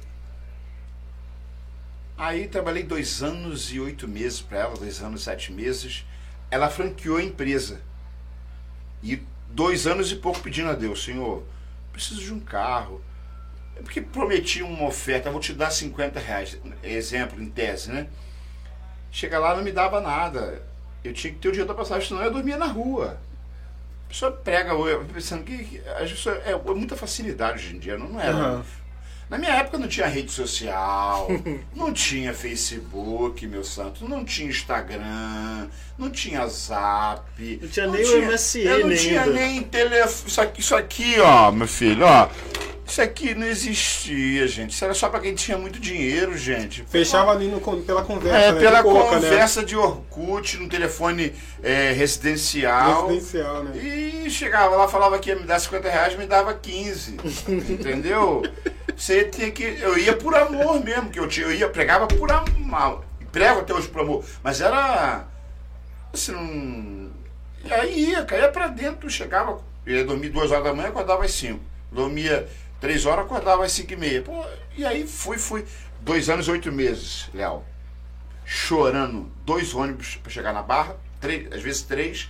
Aí 2.18 2.48
trabalhei 2.48 2.84
dois 2.84 3.24
anos 3.24 3.72
e 3.72 3.80
oito 3.80 4.08
meses 4.08 4.40
para 4.40 4.60
ela, 4.60 4.76
dois 4.76 5.02
anos 5.02 5.22
e 5.22 5.24
sete 5.24 5.52
meses. 5.52 6.06
Ela 6.52 6.70
franqueou 6.70 7.18
a 7.18 7.24
empresa. 7.24 7.82
E 9.02 9.22
dois 9.50 9.88
anos 9.88 10.12
e 10.12 10.16
pouco 10.16 10.40
pedindo 10.40 10.70
a 10.70 10.74
Deus, 10.74 11.04
Senhor, 11.04 11.44
preciso 11.92 12.22
de 12.22 12.34
um 12.34 12.40
carro. 12.40 13.02
É 13.76 13.82
porque 13.82 14.02
prometi 14.02 14.62
uma 14.62 14.86
oferta, 14.86 15.32
vou 15.32 15.40
te 15.40 15.54
dar 15.54 15.72
50 15.72 16.20
reais. 16.20 16.58
Exemplo, 16.84 17.42
em 17.42 17.50
tese, 17.50 17.92
né? 17.92 18.08
Chega 19.12 19.40
lá, 19.40 19.56
não 19.56 19.64
me 19.64 19.72
dava 19.72 20.00
nada. 20.00 20.62
Eu 21.04 21.14
tinha 21.14 21.34
que 21.34 21.40
ter 21.40 21.50
o 21.50 21.52
dinheiro 21.52 21.68
da 21.68 21.78
passagem, 21.78 22.08
senão 22.08 22.24
eu 22.24 22.32
dormia 22.32 22.58
na 22.58 22.68
rua. 22.68 23.20
A 24.06 24.10
pessoa 24.10 24.32
prega, 24.32 24.74
pensando 25.12 25.44
que 25.44 25.82
as 26.00 26.12
pessoas, 26.12 26.38
é, 26.46 26.52
é 26.52 26.74
muita 26.74 26.96
facilidade 26.96 27.66
hoje 27.66 27.76
em 27.76 27.80
dia, 27.80 27.98
não, 27.98 28.20
era. 28.20 28.36
Aham. 28.36 28.66
Na 29.34 29.40
minha 29.40 29.54
época 29.54 29.80
não 29.80 29.88
tinha 29.88 30.06
rede 30.06 30.32
social, 30.32 31.28
não 31.76 31.92
tinha 31.92 32.36
Facebook, 32.36 33.48
meu 33.48 33.64
santo, 33.64 34.08
não 34.08 34.24
tinha 34.24 34.48
Instagram, 34.48 35.70
não 35.98 36.12
tinha 36.12 36.46
Zap. 36.46 37.24
Não 37.60 37.68
tinha 37.68 37.88
nem 37.88 38.06
o 38.06 38.32
MSN 38.32 38.60
Eu 38.60 38.88
não 38.88 38.96
tinha 38.96 39.24
ainda. 39.24 39.34
nem 39.34 39.64
telefone. 39.64 40.30
Isso 40.30 40.40
aqui, 40.40 40.62
isso 40.62 40.76
aqui, 40.76 41.20
ó, 41.20 41.52
meu 41.52 41.68
filho, 41.68 42.06
ó. 42.06 42.30
Isso 42.86 43.02
aqui 43.02 43.34
não 43.34 43.48
existia, 43.48 44.48
gente. 44.48 44.72
Isso 44.74 44.86
era 44.86 44.94
só 44.94 45.10
pra 45.10 45.20
quem 45.20 45.34
tinha 45.34 45.58
muito 45.58 45.80
dinheiro, 45.80 46.38
gente. 46.38 46.86
Fechava 46.88 47.32
ali 47.32 47.48
no, 47.48 47.60
pela 47.82 48.04
conversa, 48.04 48.38
É, 48.38 48.52
né? 48.52 48.60
pela 48.60 48.78
de 48.78 48.84
boca, 48.84 49.16
conversa 49.16 49.66
de 49.66 49.76
Orkut, 49.76 50.58
no 50.58 50.70
telefone 50.70 51.34
é, 51.64 51.88
né? 51.88 51.92
residencial. 51.94 53.08
Residencial, 53.08 53.64
né? 53.64 53.78
E 53.82 54.30
chegava 54.30 54.76
lá, 54.76 54.88
falava 54.88 55.18
que 55.18 55.30
ia 55.30 55.36
me 55.36 55.44
dar 55.44 55.60
50 55.60 55.90
reais, 55.90 56.16
me 56.16 56.28
dava 56.28 56.54
15. 56.54 57.18
entendeu? 57.68 58.44
Você 58.96 59.26
tinha 59.26 59.52
que. 59.52 59.64
Eu 59.64 59.98
ia 59.98 60.16
por 60.16 60.36
amor 60.36 60.84
mesmo, 60.84 61.10
que 61.10 61.20
eu, 61.20 61.28
tinha, 61.28 61.48
eu 61.48 61.54
ia, 61.54 61.70
pregava 61.70 62.08
por 62.08 62.32
amor. 62.32 63.04
Prego 63.32 63.62
até 63.62 63.74
hoje 63.74 63.88
por 63.88 64.02
amor. 64.02 64.26
Mas 64.44 64.62
era. 64.62 65.26
Assim, 66.14 66.32
não. 66.32 67.12
E 67.64 67.74
aí 67.74 68.10
ia, 68.12 68.26
caía 68.26 68.50
pra 68.50 68.68
dentro, 68.68 69.10
chegava. 69.10 69.62
Eu 69.86 69.98
ia 69.98 70.06
dormir 70.06 70.30
duas 70.30 70.52
horas 70.52 70.64
da 70.64 70.74
manhã, 70.74 70.90
acordava 70.90 71.24
às 71.24 71.32
5. 71.32 71.60
Dormia 71.92 72.48
três 72.80 73.06
horas, 73.06 73.26
acordava 73.26 73.64
às 73.64 73.72
5 73.72 73.94
e 73.94 73.96
meia. 73.96 74.22
Pô, 74.22 74.46
e 74.76 74.86
aí 74.86 75.08
fui, 75.08 75.38
fui. 75.38 75.66
Dois 76.02 76.30
anos 76.30 76.48
e 76.48 76.52
oito 76.52 76.72
meses, 76.72 77.30
Léo. 77.34 77.64
Chorando, 78.46 79.32
dois 79.46 79.74
ônibus 79.74 80.18
pra 80.18 80.30
chegar 80.30 80.52
na 80.52 80.62
barra, 80.62 80.98
três, 81.22 81.50
às 81.54 81.62
vezes 81.62 81.82
três, 81.84 82.30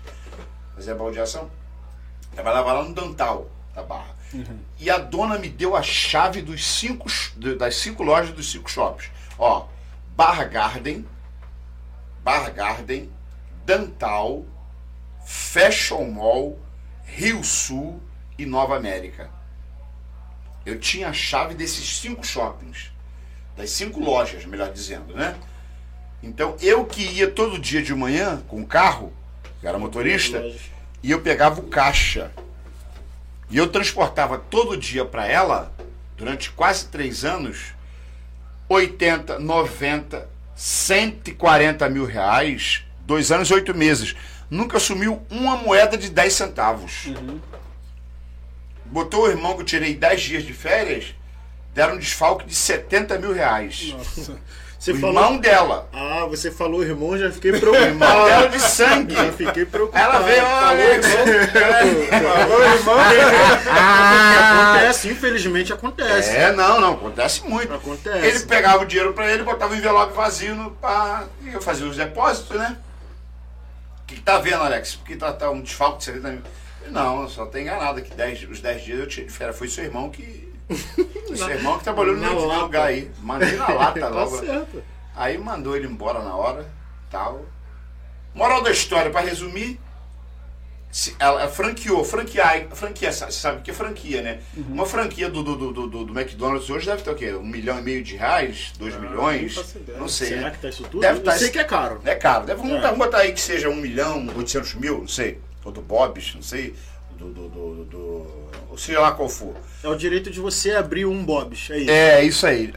fazia 0.76 0.94
baldeação. 0.94 1.50
Trabalhava 2.36 2.74
lá 2.74 2.84
no 2.84 2.94
Dantal 2.94 3.50
da 3.74 3.82
barra. 3.82 4.16
E 4.80 4.90
a 4.90 4.98
dona 4.98 5.38
me 5.38 5.50
deu 5.50 5.76
a 5.76 5.84
chave 5.84 6.42
dos 6.42 6.66
cinco, 6.66 7.08
das 7.58 7.76
cinco 7.76 8.04
lojas 8.04 8.34
dos 8.34 8.52
cinco 8.52 8.70
shops. 8.70 9.10
Ó, 9.38 9.68
Barra 10.16 10.46
Garden, 10.46 11.06
Barra 12.24 12.50
Garden, 12.50 13.10
Dantal, 13.66 14.46
Fashion 15.26 16.06
Mall, 16.12 16.60
Rio 17.04 17.44
Sul 17.44 18.02
e 18.38 18.46
Nova 18.46 18.76
América. 18.76 19.30
Eu 20.66 20.80
tinha 20.80 21.10
a 21.10 21.14
chave 21.14 21.54
desses 21.54 21.98
cinco 21.98 22.26
shoppings, 22.26 22.92
das 23.56 23.70
cinco 23.72 24.00
lojas, 24.00 24.46
melhor 24.46 24.72
dizendo, 24.72 25.14
né? 25.14 25.36
Então 26.22 26.56
eu 26.62 26.86
que 26.86 27.02
ia 27.02 27.30
todo 27.30 27.60
dia 27.60 27.84
de 27.84 27.94
manhã 27.94 28.42
com 28.48 28.62
o 28.62 28.66
carro, 28.66 29.12
que 29.60 29.68
era 29.68 29.78
motorista, 29.78 30.42
e 31.02 31.12
eu 31.12 31.22
pegava 31.22 31.60
o 31.60 31.68
caixa. 31.68 32.32
E 33.50 33.58
eu 33.58 33.68
transportava 33.68 34.38
todo 34.38 34.78
dia 34.78 35.06
para 35.06 35.28
ela, 35.28 35.74
durante 36.18 36.52
quase 36.52 36.88
três 36.88 37.24
anos, 37.24 37.74
80, 38.68 39.40
90, 39.40 40.30
140 40.56 41.90
mil 41.90 42.06
reais, 42.06 42.84
dois 43.06 43.32
anos 43.32 43.50
e 43.50 43.54
oito 43.54 43.76
meses. 43.76 44.16
Nunca 44.50 44.78
assumiu 44.78 45.22
uma 45.30 45.58
moeda 45.58 45.98
de 45.98 46.10
10 46.10 46.34
centavos. 46.34 47.06
Uhum. 47.06 47.40
Botou 48.86 49.24
o 49.24 49.30
irmão 49.30 49.56
que 49.56 49.62
eu 49.62 49.66
tirei 49.66 49.96
10 49.96 50.22
dias 50.22 50.44
de 50.44 50.54
férias, 50.54 51.16
deram 51.74 51.96
um 51.96 52.00
desfalque 52.00 52.46
de 52.46 52.54
70 52.54 53.18
mil 53.18 53.34
reais. 53.34 53.92
Nossa. 53.92 54.40
Você 54.84 54.92
o 54.92 55.00
falou. 55.00 55.16
irmão 55.24 55.38
dela. 55.38 55.88
Ah, 55.94 56.26
você 56.26 56.52
falou 56.52 56.84
irmão, 56.84 57.18
já 57.18 57.32
fiquei 57.32 57.52
Irmão 57.52 57.72
dela 57.72 57.96
preocupado. 58.02 58.50
de 58.50 58.60
sangue. 58.60 59.16
já 59.16 59.32
fiquei 59.32 59.66
preocupado. 59.66 60.04
Ela 60.04 60.20
veio, 60.20 60.42
falou 60.42 60.68
olha, 60.68 60.84
irmão. 60.84 62.38
Falou 62.44 62.64
irmão. 62.66 62.96
Acontece, 64.74 65.10
infelizmente 65.10 65.72
acontece. 65.72 66.36
É, 66.36 66.52
não, 66.52 66.82
não, 66.82 66.94
acontece 66.96 67.48
muito. 67.48 67.74
Acontece. 67.74 68.26
Ele 68.28 68.40
pegava 68.42 68.84
o 68.84 68.86
dinheiro 68.86 69.14
pra 69.14 69.32
ele, 69.32 69.44
botava 69.44 69.74
o 69.74 69.78
envelope 69.78 70.14
vazio 70.14 70.54
no, 70.54 70.72
pra, 70.72 71.24
eu 71.46 71.62
fazia 71.62 71.88
os 71.88 71.96
depósitos, 71.96 72.58
né? 72.58 72.78
O 74.02 74.06
que, 74.06 74.16
que 74.16 74.22
tá 74.22 74.38
vendo, 74.40 74.64
Alex? 74.64 74.96
Porque 74.96 75.16
tá, 75.16 75.32
tá 75.32 75.50
um 75.50 75.62
desfalque 75.62 76.00
de 76.00 76.04
70 76.04 76.30
mil. 76.30 76.42
Não, 76.90 77.30
só 77.30 77.46
tem 77.46 77.62
enganado 77.64 78.02
que 78.02 78.14
10, 78.14 78.50
os 78.50 78.60
10 78.60 78.84
dias 78.84 79.00
eu 79.00 79.08
tirei 79.08 79.28
de 79.28 79.32
férias. 79.34 79.58
Foi 79.58 79.70
seu 79.70 79.86
irmão 79.86 80.10
que. 80.10 80.52
Seu 81.36 81.50
irmão 81.50 81.78
que 81.78 81.84
trabalhou 81.84 82.16
no 82.16 82.22
Na 82.22 82.32
lata. 82.34 82.62
lugar 82.62 82.88
aí. 82.88 83.12
Mandei 83.22 83.56
na 83.56 83.68
lata 83.74 84.00
Tá 84.00 84.10
logo. 84.10 84.38
certo. 84.40 84.84
Aí 85.16 85.38
mandou 85.38 85.76
ele 85.76 85.88
embora 85.88 86.20
na 86.24 86.36
hora, 86.36 86.68
tal. 87.12 87.46
Moral 88.34 88.64
da 88.64 88.72
história, 88.72 89.12
pra 89.12 89.22
resumir, 89.22 89.80
se- 90.92 91.16
ela, 91.20 91.48
franqueou, 91.48 92.04
franquear, 92.04 92.68
franquia, 92.72 93.12
sa- 93.12 93.30
sabe 93.30 93.60
o 93.60 93.62
que 93.62 93.70
é 93.70 93.74
franquia, 93.74 94.22
né? 94.24 94.40
Uma 94.56 94.86
franquia 94.88 95.30
do, 95.30 95.44
do, 95.44 95.56
do, 95.56 95.88
do, 95.88 96.06
do 96.06 96.20
McDonald's 96.20 96.68
hoje 96.70 96.86
deve 96.88 97.04
ter 97.04 97.12
o 97.12 97.16
quê? 97.16 97.34
Um 97.34 97.46
milhão 97.46 97.78
e 97.78 97.82
meio 97.84 98.04
de 98.04 98.16
reais? 98.16 98.74
Dois 98.80 98.96
milhões? 99.00 99.56
não 100.00 100.08
sei, 100.08 100.30
Será 100.30 100.42
né? 100.42 100.52
que 100.52 100.58
tá 100.60 100.70
isso 100.70 100.84
tudo? 100.84 101.02
Deve 101.02 101.20
eu 101.20 101.24
tá 101.24 101.32
sei 101.38 101.50
que 101.52 101.60
é 101.60 101.64
caro. 101.64 102.02
É 102.06 102.16
caro. 102.16 102.46
Deve, 102.48 102.62
vamos, 102.62 102.78
É. 102.78 102.82
vamos 102.82 102.98
botar 102.98 103.20
aí 103.20 103.34
que 103.34 103.42
seja 103.42 103.70
um 103.70 103.76
milhão, 103.76 104.26
oitocentos 104.36 104.74
mil, 104.76 105.00
não 105.00 105.08
sei. 105.08 105.40
Ou 105.64 105.72
do 105.72 105.82
Bob's, 105.82 106.34
não 106.36 106.42
sei. 106.42 106.76
Do, 107.18 107.32
do, 107.32 107.50
do, 107.50 107.86
do, 107.86 108.78
seja 108.78 109.00
lá 109.00 109.12
qual 109.12 109.30
for. 109.30 109.56
É 109.84 109.88
o 109.88 109.96
direito 109.96 110.30
de 110.30 110.40
você 110.40 110.72
abrir 110.72 111.06
um 111.06 111.24
Bob's. 111.24 111.70
É 111.70 111.78
isso. 111.78 111.92
É, 111.92 112.24
isso 112.24 112.48
aí. 112.48 112.74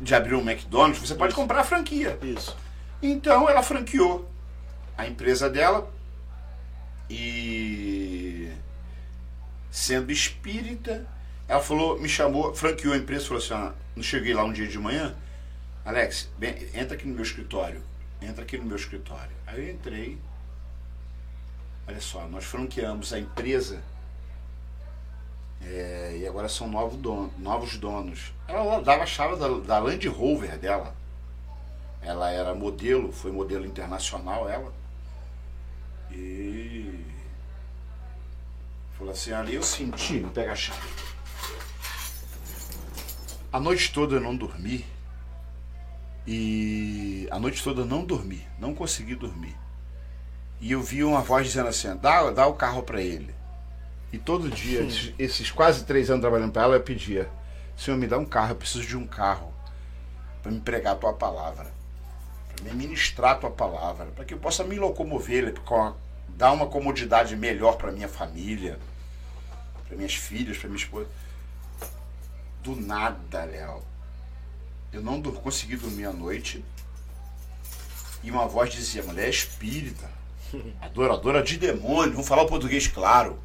De 0.00 0.14
abrir 0.14 0.34
um 0.34 0.48
McDonald's, 0.48 1.00
você 1.00 1.14
pode 1.14 1.34
comprar 1.34 1.60
a 1.60 1.64
franquia. 1.64 2.18
Isso. 2.22 2.56
Então 3.02 3.48
ela 3.48 3.62
franqueou 3.62 4.28
a 4.96 5.06
empresa 5.06 5.50
dela 5.50 5.90
e 7.10 8.50
sendo 9.70 10.10
espírita, 10.10 11.06
ela 11.46 11.60
falou, 11.60 12.00
me 12.00 12.08
chamou, 12.08 12.54
franqueou 12.54 12.94
a 12.94 12.96
empresa, 12.96 13.26
falou 13.26 13.42
assim, 13.42 13.52
ó, 13.52 13.72
não 13.94 14.02
cheguei 14.02 14.32
lá 14.32 14.42
um 14.42 14.52
dia 14.52 14.66
de 14.66 14.78
manhã, 14.78 15.14
Alex, 15.84 16.28
vem, 16.38 16.56
entra 16.74 16.96
aqui 16.96 17.06
no 17.06 17.14
meu 17.14 17.22
escritório, 17.22 17.80
entra 18.20 18.42
aqui 18.42 18.58
no 18.58 18.64
meu 18.64 18.76
escritório. 18.76 19.30
Aí 19.46 19.68
eu 19.68 19.74
entrei, 19.74 20.18
olha 21.86 22.00
só, 22.00 22.26
nós 22.26 22.44
franqueamos 22.44 23.12
a 23.12 23.18
empresa 23.18 23.82
é, 25.62 26.18
e 26.20 26.26
agora 26.26 26.48
são 26.48 26.68
novos 26.68 26.98
donos, 26.98 27.32
novos 27.38 27.76
donos. 27.76 28.32
Ela 28.46 28.80
dava 28.82 29.02
a 29.02 29.06
chave 29.06 29.36
da, 29.36 29.48
da 29.48 29.78
Land 29.78 30.06
Rover 30.08 30.58
dela. 30.58 30.94
Ela 32.02 32.30
era 32.30 32.54
modelo, 32.54 33.12
foi 33.12 33.32
modelo 33.32 33.66
internacional 33.66 34.48
ela. 34.48 34.72
E 36.10 37.04
falou 38.96 39.12
assim, 39.12 39.32
ali 39.32 39.54
eu 39.54 39.62
senti, 39.62 40.20
vou 40.20 40.30
pegar 40.30 40.52
a 40.52 40.56
chave. 40.56 40.88
A 43.52 43.58
noite 43.58 43.92
toda 43.92 44.16
eu 44.16 44.20
não 44.20 44.36
dormi. 44.36 44.84
E 46.26 47.28
a 47.30 47.38
noite 47.38 47.62
toda 47.62 47.82
eu 47.82 47.86
não 47.86 48.04
dormi, 48.04 48.46
não 48.58 48.74
consegui 48.74 49.14
dormir. 49.14 49.56
E 50.60 50.72
eu 50.72 50.82
vi 50.82 51.04
uma 51.04 51.20
voz 51.20 51.46
dizendo 51.46 51.68
assim, 51.68 51.94
dá, 51.96 52.30
dá 52.30 52.46
o 52.46 52.54
carro 52.54 52.82
para 52.82 53.00
ele. 53.00 53.34
E 54.12 54.18
todo 54.18 54.50
dia, 54.50 54.82
esses, 54.82 55.14
esses 55.18 55.50
quase 55.50 55.84
três 55.84 56.08
anos 56.10 56.22
trabalhando 56.22 56.52
para 56.52 56.62
ela, 56.62 56.76
eu 56.76 56.82
pedia, 56.82 57.28
Senhor, 57.76 57.96
me 57.98 58.06
dá 58.06 58.16
um 58.18 58.24
carro, 58.24 58.52
eu 58.52 58.56
preciso 58.56 58.86
de 58.86 58.96
um 58.96 59.06
carro 59.06 59.52
para 60.42 60.50
me 60.50 60.60
pregar 60.60 60.94
a 60.94 60.96
tua 60.96 61.12
palavra 61.12 61.76
para 62.56 62.64
me 62.64 62.74
ministrar 62.74 63.32
a 63.32 63.38
tua 63.38 63.50
palavra, 63.50 64.06
para 64.06 64.24
que 64.24 64.34
eu 64.34 64.38
possa 64.38 64.64
me 64.64 64.78
locomover, 64.78 65.52
com- 65.60 65.94
dar 66.28 66.52
uma 66.52 66.66
comodidade 66.66 67.36
melhor 67.36 67.76
para 67.76 67.92
minha 67.92 68.08
família, 68.08 68.78
para 69.86 69.96
minhas 69.96 70.14
filhas, 70.14 70.56
para 70.56 70.68
minha 70.68 70.82
esposa. 70.82 71.08
Do 72.62 72.74
nada, 72.74 73.44
Léo. 73.44 73.82
Eu 74.92 75.02
não 75.02 75.22
consegui 75.22 75.76
dormir 75.76 76.06
à 76.06 76.12
noite. 76.12 76.64
E 78.22 78.30
uma 78.30 78.46
voz 78.48 78.72
dizia: 78.72 79.02
mulher 79.02 79.26
é 79.26 79.30
espírita, 79.30 80.10
adoradora 80.80 81.42
de 81.42 81.56
demônio, 81.56 82.12
vamos 82.12 82.28
falar 82.28 82.42
o 82.42 82.48
português 82.48 82.86
claro. 82.86 83.38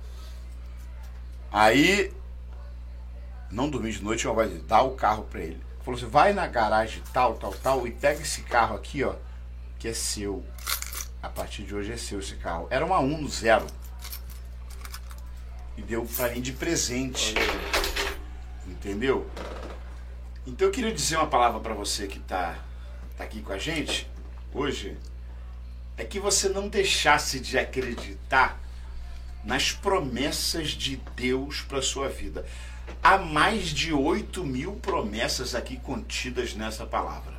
Aí, 1.52 2.14
não 3.52 3.70
dormi 3.70 3.92
de 3.92 4.04
noite, 4.04 4.26
voz 4.28 4.50
dizia: 4.50 4.66
dá 4.66 4.82
o 4.82 4.92
carro 4.92 5.24
para 5.24 5.42
ele. 5.42 5.62
Falou 5.84 5.98
assim: 5.98 6.08
vai 6.08 6.34
na 6.34 6.48
garagem 6.48 7.04
tal, 7.14 7.36
tal, 7.36 7.54
tal, 7.54 7.88
e 7.88 7.92
pega 7.92 8.22
esse 8.22 8.42
carro 8.44 8.76
aqui, 8.76 9.04
ó, 9.04 9.16
que 9.78 9.88
é 9.88 9.94
seu. 9.94 10.44
A 11.22 11.30
partir 11.30 11.64
de 11.64 11.76
hoje 11.76 11.92
é 11.92 11.98
seu 11.98 12.20
esse 12.20 12.36
carro. 12.36 12.68
Era 12.70 12.86
uma 12.86 13.00
Uno 13.00 13.28
zero. 13.28 13.68
E 15.78 15.82
deu 15.82 16.06
pra 16.06 16.30
mim 16.30 16.42
de 16.42 16.52
presente. 16.54 17.36
Entendeu? 18.66 19.30
Então 20.48 20.68
eu 20.68 20.72
queria 20.72 20.92
dizer 20.92 21.18
uma 21.18 21.28
palavra 21.28 21.60
pra 21.60 21.74
você 21.74 22.08
que 22.08 22.20
tá, 22.20 22.58
tá 23.16 23.24
aqui 23.24 23.42
com 23.42 23.54
a 23.54 23.58
gente 23.58 24.10
hoje. 24.54 24.98
É 26.02 26.04
que 26.04 26.20
você 26.20 26.50
não 26.50 26.68
deixasse 26.68 27.40
de 27.40 27.60
acreditar 27.60 28.60
nas 29.44 29.72
promessas 29.72 30.70
de 30.70 31.00
Deus 31.16 31.62
para 31.62 31.80
sua 31.80 32.10
vida. 32.10 32.44
Há 33.04 33.20
mais 33.20 33.68
de 33.68 33.94
8 33.94 34.44
mil 34.44 34.74
promessas 34.78 35.54
aqui 35.54 35.78
contidas 35.78 36.56
nessa 36.56 36.88
palavra. 36.88 37.36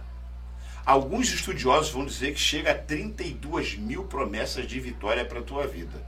Alguns 0.86 1.32
estudiosos 1.32 1.90
vão 1.90 2.06
dizer 2.06 2.34
que 2.34 2.38
chega 2.38 2.70
a 2.70 2.78
32 2.78 3.74
mil 3.74 4.04
promessas 4.04 4.64
de 4.68 4.78
vitória 4.78 5.24
para 5.24 5.40
a 5.40 5.42
tua 5.42 5.66
vida. 5.66 6.00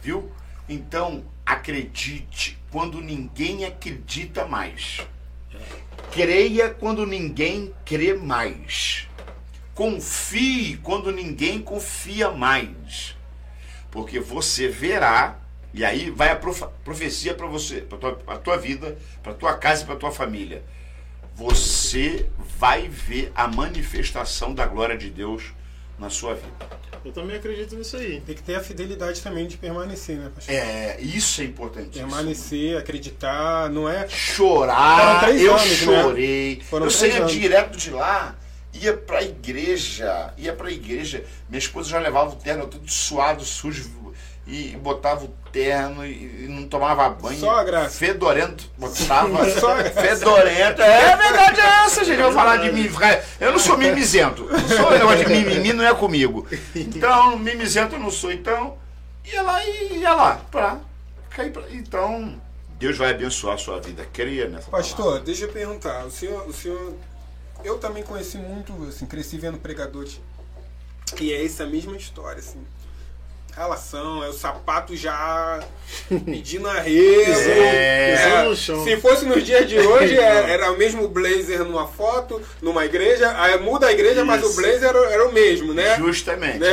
Viu? 0.00 0.32
Então, 0.66 1.26
acredite 1.44 2.58
quando 2.70 3.02
ninguém 3.02 3.66
acredita 3.66 4.46
mais. 4.46 5.06
Creia 6.10 6.70
quando 6.70 7.04
ninguém 7.04 7.74
crê 7.84 8.14
mais. 8.14 9.05
Confie 9.76 10.78
quando 10.82 11.12
ninguém 11.12 11.60
confia 11.60 12.30
mais. 12.30 13.14
Porque 13.90 14.18
você 14.18 14.68
verá, 14.68 15.38
e 15.74 15.84
aí 15.84 16.08
vai 16.08 16.30
a 16.30 16.36
profecia 16.36 17.34
para 17.34 17.46
você, 17.46 17.82
para 17.82 17.98
tua, 17.98 18.14
pra 18.14 18.38
tua 18.38 18.56
vida, 18.56 18.96
para 19.22 19.34
tua 19.34 19.54
casa 19.58 19.82
e 19.82 19.86
para 19.86 19.96
tua 19.96 20.10
família. 20.10 20.64
Você 21.34 22.24
vai 22.58 22.88
ver 22.88 23.30
a 23.34 23.46
manifestação 23.46 24.54
da 24.54 24.64
glória 24.64 24.96
de 24.96 25.10
Deus 25.10 25.52
na 25.98 26.08
sua 26.08 26.32
vida. 26.32 26.86
Eu 27.04 27.12
também 27.12 27.36
acredito 27.36 27.76
nisso 27.76 27.98
aí. 27.98 28.22
Tem 28.22 28.34
que 28.34 28.42
ter 28.42 28.54
a 28.54 28.62
fidelidade 28.62 29.20
também 29.20 29.46
de 29.46 29.58
permanecer, 29.58 30.16
né, 30.16 30.30
pastor? 30.34 30.54
É, 30.54 30.98
isso 31.02 31.42
é 31.42 31.44
importantíssimo. 31.44 32.08
Permanecer, 32.08 32.78
acreditar, 32.78 33.68
não 33.68 33.86
é. 33.86 34.08
chorar. 34.08 35.38
Eu 35.38 35.54
anos, 35.54 35.68
né? 35.68 36.02
chorei. 36.02 36.62
Foram 36.62 36.86
eu 36.86 36.90
saía 36.90 37.18
anos. 37.18 37.32
direto 37.32 37.76
de 37.76 37.90
lá, 37.90 38.34
ia 38.82 38.96
pra 38.96 39.22
igreja, 39.22 40.32
ia 40.36 40.52
pra 40.52 40.70
igreja. 40.70 41.24
Minha 41.48 41.58
esposa 41.58 41.90
já 41.90 41.98
levava 41.98 42.30
o 42.30 42.36
terno 42.36 42.66
tudo 42.66 42.90
suado, 42.90 43.44
sujo, 43.44 44.06
e 44.46 44.76
botava 44.76 45.24
o 45.24 45.28
terno 45.50 46.06
e, 46.06 46.44
e 46.44 46.48
não 46.48 46.68
tomava 46.68 47.08
banho. 47.10 47.38
Só 47.38 47.50
a 47.50 47.64
graça. 47.64 47.98
Fedorento, 47.98 48.70
botava. 48.78 49.50
Só 49.58 49.72
a 49.72 49.82
graça. 49.82 50.00
Fedorento. 50.00 50.82
É 50.82 51.12
a 51.12 51.16
verdade 51.16 51.60
é 51.60 51.84
essa, 51.84 52.04
gente. 52.04 52.20
Eu 52.20 52.26
vou 52.26 52.34
falar 52.34 52.58
de 52.58 52.70
mim. 52.70 52.88
Eu 53.40 53.52
não 53.52 53.58
sou 53.58 53.76
mimizento. 53.76 54.44
Não 54.44 54.68
sou 54.68 54.90
negócio 54.92 55.24
de 55.24 55.32
mimimi, 55.32 55.72
não 55.74 55.84
é 55.84 55.92
comigo. 55.94 56.46
Então, 56.74 57.36
mimizento 57.36 57.96
eu 57.96 58.00
não 58.00 58.10
sou. 58.10 58.30
Então, 58.30 58.78
ia 59.24 59.42
lá 59.42 59.64
e 59.64 59.98
ia 59.98 60.14
lá. 60.14 60.40
Pra 60.50 60.78
cair 61.30 61.50
pra... 61.50 61.62
Então, 61.72 62.40
Deus 62.78 62.96
vai 62.96 63.10
abençoar 63.10 63.54
a 63.54 63.58
sua 63.58 63.80
vida. 63.80 64.06
Creia 64.12 64.48
nessa 64.48 64.70
Pastor, 64.70 64.96
palavra. 65.06 65.24
deixa 65.24 65.44
eu 65.46 65.48
perguntar. 65.52 66.04
O 66.04 66.10
senhor, 66.10 66.46
o 66.46 66.52
senhor. 66.52 66.94
Eu 67.64 67.78
também 67.78 68.02
conheci 68.02 68.36
muito, 68.38 68.72
assim, 68.88 69.06
cresci 69.06 69.38
vendo 69.38 69.58
pregadores. 69.58 70.20
E 71.20 71.32
é 71.32 71.44
essa 71.44 71.66
mesma 71.66 71.96
história, 71.96 72.38
assim. 72.38 72.64
Relação, 73.56 74.22
é 74.22 74.28
o 74.28 74.34
sapato 74.34 74.94
já 74.94 75.60
pedindo 76.26 76.68
arrego. 76.68 77.32
É. 77.32 78.14
Pisando 78.16 78.50
no 78.50 78.56
chão. 78.56 78.84
Se 78.84 78.96
fosse 78.98 79.24
nos 79.24 79.42
dias 79.42 79.66
de 79.66 79.78
hoje, 79.78 80.14
é- 80.18 80.50
era 80.50 80.70
o 80.70 80.76
mesmo 80.76 81.08
blazer 81.08 81.64
numa 81.64 81.86
foto, 81.88 82.42
numa 82.60 82.84
igreja. 82.84 83.32
Aí 83.40 83.58
muda 83.58 83.86
a 83.86 83.92
igreja, 83.92 84.26
mas 84.26 84.42
o 84.44 84.48
Isso. 84.48 84.56
blazer 84.60 84.90
era, 84.90 84.98
era 85.10 85.26
o 85.26 85.32
mesmo, 85.32 85.72
né? 85.72 85.96
Justamente. 85.96 86.58
né, 86.58 86.68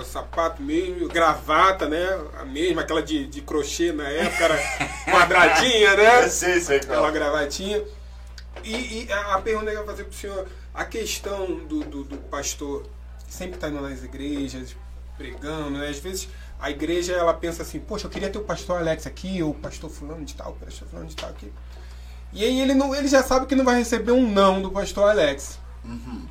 é, 0.00 0.04
sapato 0.04 0.62
mesmo, 0.62 1.08
gravata, 1.08 1.88
né? 1.88 2.18
A 2.38 2.44
mesma, 2.44 2.82
aquela 2.82 3.02
de, 3.02 3.26
de 3.26 3.40
crochê 3.42 3.90
na 3.92 4.08
época, 4.08 4.44
era 4.44 4.58
quadradinha, 5.10 5.96
né? 5.96 6.24
Eu 6.24 6.30
sei, 6.30 6.60
sei, 6.60 6.76
Aquela 6.76 7.10
gravatinha. 7.10 7.82
E, 8.64 9.04
e 9.04 9.12
a 9.12 9.34
a 9.34 9.40
pergunta 9.42 9.70
que 9.70 9.76
eu 9.76 9.80
ia 9.80 9.86
fazer 9.86 10.04
pro 10.04 10.14
senhor, 10.14 10.46
A 10.74 10.84
questão 10.84 11.66
do, 11.66 11.80
do, 11.80 12.04
do 12.04 12.16
pastor 12.16 12.88
sempre 13.28 13.56
estar 13.56 13.68
tá 13.68 13.72
indo 13.72 13.82
nas 13.82 14.02
igrejas, 14.02 14.74
pregando, 15.16 15.78
né? 15.78 15.88
Às 15.88 15.98
vezes 15.98 16.28
a 16.58 16.70
igreja 16.70 17.12
ela 17.12 17.34
pensa 17.34 17.62
assim, 17.62 17.78
poxa, 17.78 18.06
eu 18.06 18.10
queria 18.10 18.30
ter 18.30 18.38
o 18.38 18.44
pastor 18.44 18.78
Alex 18.78 19.06
aqui, 19.06 19.42
ou 19.42 19.50
o 19.50 19.54
pastor 19.54 19.90
fulano 19.90 20.24
de 20.24 20.34
tal, 20.34 20.52
o 20.52 20.56
pastor 20.56 20.88
fulano 20.88 21.08
de 21.08 21.14
tal 21.14 21.30
aqui. 21.30 21.52
E 22.32 22.44
aí 22.44 22.60
ele, 22.60 22.74
não, 22.74 22.94
ele 22.94 23.08
já 23.08 23.22
sabe 23.22 23.46
que 23.46 23.54
não 23.54 23.64
vai 23.64 23.78
receber 23.78 24.12
um 24.12 24.30
não 24.30 24.60
do 24.60 24.70
pastor 24.70 25.08
Alex. 25.10 25.58
Uhum. 25.84 26.26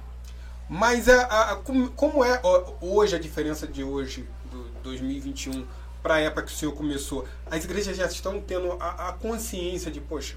Mas 0.69 1.07
a, 1.07 1.51
a, 1.51 1.55
como, 1.55 1.89
como 1.91 2.23
é 2.25 2.41
hoje 2.81 3.15
a 3.15 3.19
diferença 3.19 3.65
de 3.65 3.83
hoje, 3.83 4.27
do 4.51 4.63
2021, 4.83 5.65
para 6.03 6.15
a 6.15 6.19
época 6.19 6.43
que 6.43 6.51
o 6.51 6.55
senhor 6.55 6.73
começou? 6.73 7.25
As 7.49 7.63
igrejas 7.63 7.95
já 7.95 8.05
estão 8.05 8.41
tendo 8.41 8.73
a, 8.79 9.09
a 9.09 9.13
consciência 9.13 9.89
de, 9.89 10.01
poxa, 10.01 10.35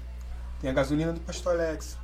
tem 0.61 0.69
a 0.69 0.73
gasolina 0.73 1.11
do 1.11 1.19
pastor 1.19 1.53
Alex, 1.53 1.97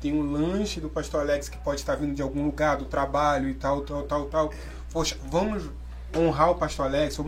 tem 0.00 0.18
o 0.18 0.22
lanche 0.22 0.80
do 0.80 0.88
pastor 0.88 1.20
Alex 1.20 1.48
que 1.48 1.58
pode 1.58 1.80
estar 1.80 1.94
vindo 1.94 2.14
de 2.14 2.22
algum 2.22 2.46
lugar, 2.46 2.78
do 2.78 2.86
trabalho 2.86 3.48
e 3.50 3.54
tal, 3.54 3.82
tal, 3.82 4.04
tal, 4.04 4.24
tal. 4.26 4.52
Poxa, 4.90 5.16
vamos 5.30 5.64
honrar 6.16 6.50
o 6.50 6.54
pastor 6.54 6.86
Alex. 6.86 7.18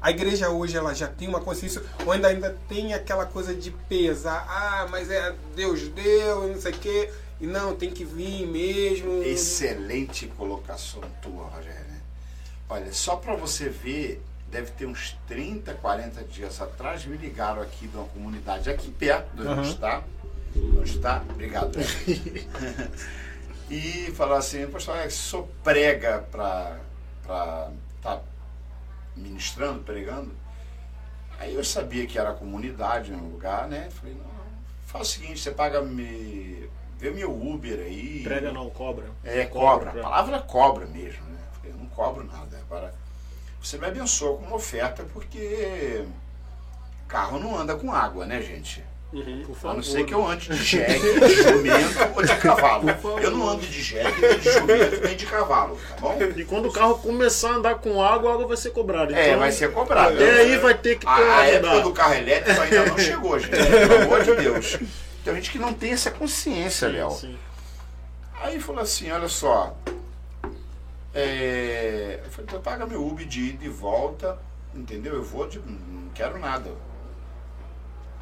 A 0.00 0.10
igreja 0.10 0.48
hoje 0.48 0.76
ela 0.76 0.94
já 0.94 1.08
tem 1.08 1.26
uma 1.26 1.40
consciência, 1.40 1.82
ou 2.06 2.12
ainda, 2.12 2.28
ainda 2.28 2.56
tem 2.68 2.94
aquela 2.94 3.26
coisa 3.26 3.52
de 3.52 3.72
pesar. 3.72 4.46
Ah, 4.48 4.86
mas 4.88 5.10
é 5.10 5.34
Deus 5.56 5.88
deu, 5.88 6.48
não 6.48 6.60
sei 6.60 6.72
o 6.72 6.78
quê. 6.78 7.10
E 7.40 7.46
não, 7.46 7.74
tem 7.74 7.90
que 7.90 8.04
vir 8.04 8.46
mesmo. 8.46 9.22
Excelente 9.22 10.26
colocação 10.28 11.00
tua, 11.20 11.44
Rogério. 11.46 11.88
Olha, 12.68 12.92
só 12.92 13.16
para 13.16 13.34
você 13.34 13.68
ver, 13.68 14.22
deve 14.50 14.70
ter 14.72 14.86
uns 14.86 15.16
30, 15.26 15.74
40 15.74 16.24
dias 16.24 16.60
atrás, 16.60 17.04
me 17.04 17.16
ligaram 17.16 17.62
aqui 17.62 17.86
de 17.86 17.96
uma 17.96 18.06
comunidade 18.06 18.70
aqui 18.70 18.90
perto 18.90 19.34
de 19.36 19.42
onde 19.42 19.60
uhum. 19.60 19.62
está. 19.62 20.02
Onde 20.56 20.90
está? 20.90 21.22
Obrigado. 21.28 21.78
e 23.70 24.12
falaram 24.14 24.38
assim, 24.38 24.66
pastor, 24.66 24.96
é, 24.96 25.10
sou 25.10 25.48
prega 25.62 26.26
para 26.30 26.78
tá 28.02 28.20
ministrando, 29.16 29.82
pregando. 29.82 30.32
Aí 31.38 31.54
eu 31.54 31.62
sabia 31.62 32.06
que 32.06 32.18
era 32.18 32.32
comunidade 32.32 33.12
no 33.12 33.28
lugar, 33.28 33.68
né? 33.68 33.88
Falei, 33.90 34.14
não, 34.14 34.24
faz 34.86 35.08
o 35.08 35.12
seguinte, 35.12 35.40
você 35.40 35.50
paga 35.50 35.82
me. 35.82 36.68
Vê 36.96 37.10
meu 37.10 37.30
Uber 37.30 37.78
aí. 37.78 38.22
Prega 38.24 38.50
não, 38.50 38.68
cobra. 38.70 39.04
É, 39.22 39.44
cobra. 39.44 39.90
cobra. 39.90 40.00
A 40.00 40.02
palavra 40.02 40.38
cobra 40.40 40.86
mesmo, 40.86 41.24
né? 41.26 41.38
Falei, 41.52 41.76
não 41.78 41.86
cobro 41.86 42.24
nada. 42.24 42.58
Agora, 42.58 42.92
você 43.60 43.78
me 43.78 43.86
abençoa 43.86 44.36
com 44.38 44.46
uma 44.46 44.56
oferta, 44.56 45.04
porque 45.12 46.02
carro 47.06 47.38
não 47.38 47.58
anda 47.58 47.74
com 47.74 47.92
água, 47.92 48.26
né, 48.26 48.40
gente? 48.42 48.84
Uhum, 49.10 49.42
a 49.64 49.72
não 49.72 49.82
ser 49.82 50.04
que 50.04 50.12
eu 50.12 50.26
ande 50.26 50.50
de 50.50 50.62
jegue, 50.62 51.20
de 51.20 51.42
jumento 51.42 52.14
ou 52.14 52.22
de 52.22 52.36
cavalo. 52.36 52.90
Eu 53.22 53.30
não 53.30 53.48
ando 53.48 53.66
de 53.66 53.82
jegue, 53.82 54.20
nem 54.20 54.38
de 54.38 54.52
jumento, 54.52 55.00
nem 55.02 55.16
de 55.16 55.24
cavalo, 55.24 55.78
tá 55.88 55.96
bom? 55.98 56.18
E 56.36 56.44
quando 56.44 56.68
o 56.68 56.72
carro 56.72 56.98
começar 56.98 57.52
a 57.52 57.54
andar 57.54 57.76
com 57.76 58.02
água, 58.02 58.30
a 58.30 58.34
água 58.34 58.46
vai 58.46 58.56
ser 58.58 58.70
cobrada. 58.70 59.18
É, 59.18 59.28
então, 59.28 59.34
é, 59.34 59.36
vai 59.38 59.50
ser 59.50 59.72
cobrada. 59.72 60.14
Até 60.14 60.40
aí 60.40 60.58
vai 60.58 60.74
ter 60.74 60.98
que 60.98 61.06
ter 61.06 61.10
A, 61.10 61.38
a 61.38 61.46
época 61.46 61.80
do 61.80 61.92
carro 61.94 62.14
elétrico 62.14 62.60
ainda 62.60 62.84
não 62.84 62.98
chegou, 62.98 63.38
gente. 63.38 63.56
Pelo 63.56 64.02
amor 64.02 64.22
de 64.24 64.34
Deus. 64.34 64.78
Tem 65.24 65.34
gente 65.36 65.50
que 65.52 65.58
não 65.58 65.72
tem 65.72 65.92
essa 65.92 66.10
consciência, 66.10 66.88
Léo. 66.88 67.18
Aí 68.42 68.60
falou 68.60 68.82
assim, 68.82 69.10
olha 69.10 69.28
só. 69.28 69.74
É... 71.18 72.20
Eu 72.24 72.30
falei, 72.30 72.46
então 72.48 72.60
paga 72.60 72.86
meu 72.86 73.06
Uber 73.06 73.26
de 73.26 73.40
ida 73.40 73.64
e 73.64 73.68
volta, 73.68 74.38
entendeu? 74.74 75.14
Eu 75.14 75.22
vou 75.22 75.48
de. 75.48 75.58
não 75.58 76.08
quero 76.14 76.38
nada 76.38 76.70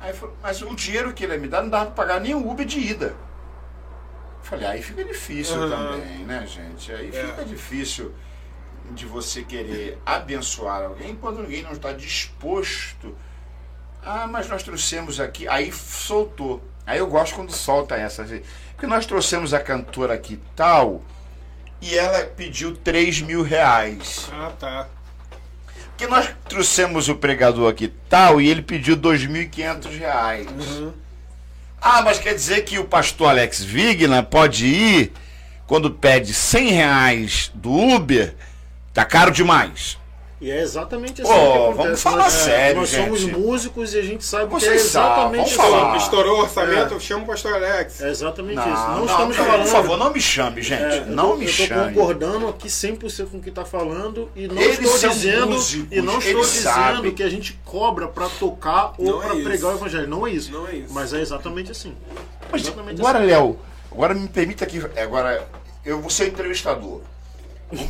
Aí 0.00 0.12
falou, 0.12 0.36
mas 0.42 0.60
o 0.62 0.74
dinheiro 0.74 1.12
que 1.12 1.24
ele 1.24 1.34
ia 1.34 1.38
me 1.38 1.48
dar 1.48 1.62
não 1.62 1.70
dava 1.70 1.86
para 1.86 1.94
pagar 1.94 2.20
nem 2.20 2.34
o 2.34 2.48
Uber 2.48 2.66
de 2.66 2.78
ida. 2.78 3.14
falei, 4.42 4.66
aí 4.66 4.82
fica 4.82 5.04
difícil 5.04 5.56
uhum. 5.56 5.70
também, 5.70 6.18
né, 6.18 6.46
gente? 6.46 6.92
Aí 6.92 7.08
é. 7.08 7.12
fica 7.12 7.44
difícil 7.44 8.14
de 8.90 9.06
você 9.06 9.42
querer 9.42 9.98
abençoar 10.04 10.82
alguém 10.82 11.16
quando 11.16 11.42
ninguém 11.42 11.62
não 11.62 11.72
está 11.72 11.92
disposto. 11.92 13.16
Ah, 14.02 14.26
mas 14.26 14.48
nós 14.48 14.62
trouxemos 14.62 15.18
aqui. 15.18 15.48
Aí 15.48 15.72
soltou. 15.72 16.62
Aí 16.86 16.98
eu 16.98 17.08
gosto 17.08 17.34
quando 17.34 17.50
solta 17.50 17.96
essa. 17.96 18.22
Assim, 18.22 18.42
porque 18.72 18.86
nós 18.86 19.06
trouxemos 19.06 19.52
a 19.52 19.58
cantora 19.58 20.14
aqui 20.14 20.40
tal. 20.54 21.02
E 21.86 21.96
ela 21.96 22.24
pediu 22.24 22.74
3 22.76 23.20
mil 23.22 23.42
reais. 23.42 24.28
Ah, 24.32 24.52
tá 24.58 24.88
que 25.96 26.06
nós 26.06 26.28
trouxemos 26.48 27.08
o 27.08 27.14
pregador 27.14 27.70
aqui 27.70 27.88
tal 28.08 28.40
e 28.40 28.48
ele 28.48 28.62
pediu 28.62 28.96
R$ 28.96 29.00
2.500. 29.00 30.50
Uhum. 30.50 30.92
Ah, 31.80 32.02
mas 32.02 32.18
quer 32.18 32.34
dizer 32.34 32.62
que 32.62 32.78
o 32.78 32.84
pastor 32.84 33.30
Alex 33.30 33.62
Vigna 33.62 34.22
pode 34.22 34.66
ir 34.66 35.12
quando 35.66 35.90
pede 35.90 36.34
100 36.34 36.70
reais 36.70 37.50
do 37.54 37.72
Uber? 37.72 38.34
Tá 38.92 39.04
caro 39.04 39.30
demais. 39.30 39.98
E 40.38 40.50
é 40.50 40.60
exatamente 40.60 41.22
assim 41.22 41.32
oh, 41.32 41.34
que 41.34 41.58
acontece. 41.58 41.76
Vamos 41.76 42.02
falar 42.02 42.24
nós, 42.24 42.32
sério, 42.32 42.80
Nós 42.80 42.90
gente. 42.90 43.04
somos 43.04 43.24
músicos 43.24 43.94
e 43.94 43.98
a 43.98 44.02
gente 44.02 44.22
sabe 44.22 44.52
Vocês 44.52 44.70
que 44.70 44.78
é 44.78 44.80
exatamente 44.80 45.48
isso. 45.48 45.56
Falar. 45.56 45.96
Estourou 45.96 46.38
o 46.38 46.42
orçamento, 46.42 46.94
é. 46.94 47.00
chama 47.00 47.24
o 47.24 47.26
pastor 47.26 47.54
Alex. 47.54 48.02
É 48.02 48.10
exatamente 48.10 48.56
não, 48.56 48.74
isso. 48.74 48.82
Não, 48.82 48.96
não, 48.96 49.06
estamos 49.06 49.36
não, 49.36 49.44
falando... 49.46 49.62
Por 49.62 49.72
favor, 49.72 49.96
não 49.98 50.12
me 50.12 50.20
chame, 50.20 50.60
gente. 50.60 50.82
É, 50.82 51.04
não 51.06 51.30
eu, 51.30 51.38
me 51.38 51.44
eu 51.46 51.50
chame. 51.50 51.70
Eu 51.70 51.88
estou 51.88 51.94
concordando 51.94 52.48
aqui 52.48 52.68
100% 52.68 53.30
com 53.30 53.38
o 53.38 53.40
que 53.40 53.48
está 53.48 53.64
falando 53.64 54.30
e 54.36 54.46
não 54.46 54.60
eles 54.60 54.78
estou 54.78 55.10
dizendo 55.10 55.46
músicos, 55.46 55.88
e 55.90 56.02
não 56.02 56.18
estou 56.18 56.42
dizendo 56.42 56.62
sabem. 56.64 57.14
que 57.14 57.22
a 57.22 57.30
gente 57.30 57.58
cobra 57.64 58.06
para 58.06 58.28
tocar 58.28 58.92
ou 58.98 59.20
para 59.20 59.38
é 59.38 59.42
pregar 59.42 59.72
o 59.72 59.76
evangelho. 59.76 60.06
Não 60.06 60.26
é 60.26 60.32
isso. 60.32 60.52
Não 60.52 60.68
é 60.68 60.76
isso. 60.76 60.92
Mas 60.92 61.14
é 61.14 61.20
exatamente 61.22 61.72
assim. 61.72 61.94
Mas 62.52 62.60
exatamente 62.60 63.00
agora, 63.00 63.20
assim. 63.20 63.26
Léo, 63.28 63.58
agora 63.90 64.12
me 64.12 64.28
permita 64.28 64.64
aqui, 64.64 64.82
agora 65.00 65.48
eu 65.82 65.98
vou 65.98 66.10
ser 66.10 66.28
entrevistador. 66.28 67.00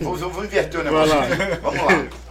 Vou, 0.01 0.16
vou 0.16 0.44
inverter 0.44 0.80
o 0.80 0.84
negócio. 0.84 1.12
Vamos 1.61 1.82
lá. 1.82 2.07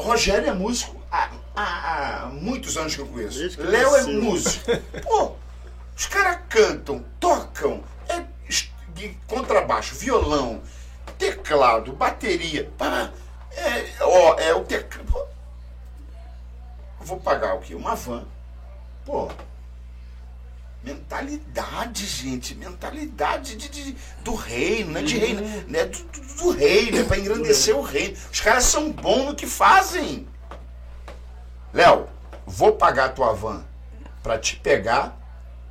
Rogério 0.00 0.48
é 0.48 0.52
músico 0.52 1.00
há, 1.10 1.30
há, 1.54 2.22
há 2.22 2.26
muitos 2.26 2.76
anos 2.76 2.94
que 2.94 3.00
eu 3.00 3.06
conheço. 3.06 3.60
Léo 3.60 3.96
é 3.96 4.02
músico. 4.04 4.70
Pô, 5.02 5.32
os 5.96 6.06
caras 6.06 6.40
cantam, 6.48 7.04
tocam, 7.18 7.82
é, 8.08 8.24
contrabaixo, 9.26 9.94
violão, 9.94 10.62
teclado, 11.18 11.92
bateria. 11.92 12.70
Pá, 12.78 13.10
é, 13.52 13.86
ó, 14.00 14.38
é 14.38 14.54
o 14.54 14.64
teclado. 14.64 15.28
Vou 17.00 17.18
pagar 17.18 17.54
o 17.54 17.60
quê? 17.60 17.74
Uma 17.74 17.94
van. 17.94 18.24
Pô, 19.04 19.30
mentalidade, 20.82 22.06
gente, 22.06 22.54
mentalidade 22.54 23.56
de, 23.56 23.68
de 23.68 23.96
do 24.22 24.34
reino, 24.34 24.92
né? 24.92 25.02
De 25.02 25.14
uhum. 25.16 25.20
reino, 25.20 25.64
né? 25.68 25.84
Do, 25.84 25.98
do, 25.98 26.34
do 26.36 26.50
reino, 26.50 27.04
para 27.04 27.18
engrandecer 27.18 27.76
o 27.76 27.82
reino. 27.82 28.16
Os 28.32 28.40
caras 28.40 28.64
são 28.64 28.90
bons 28.90 29.26
no 29.26 29.34
que 29.34 29.46
fazem. 29.46 30.26
Léo, 31.72 32.08
vou 32.46 32.72
pagar 32.72 33.06
a 33.06 33.08
tua 33.10 33.32
van 33.32 33.64
para 34.22 34.38
te 34.38 34.56
pegar 34.56 35.16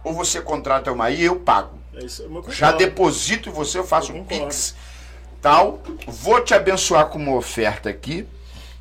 ou 0.03 0.13
você 0.13 0.41
contrata 0.41 0.91
uma 0.91 1.09
e 1.09 1.23
eu 1.23 1.39
pago. 1.39 1.77
É 1.93 2.05
isso, 2.05 2.23
eu 2.23 2.51
Já 2.51 2.71
deposito 2.71 3.49
em 3.49 3.51
você, 3.51 3.77
eu 3.77 3.83
faço 3.83 4.13
um 4.13 4.23
pix, 4.23 4.75
tal. 5.41 5.81
Vou 6.07 6.41
te 6.41 6.53
abençoar 6.53 7.07
com 7.07 7.17
uma 7.17 7.35
oferta 7.35 7.89
aqui. 7.89 8.27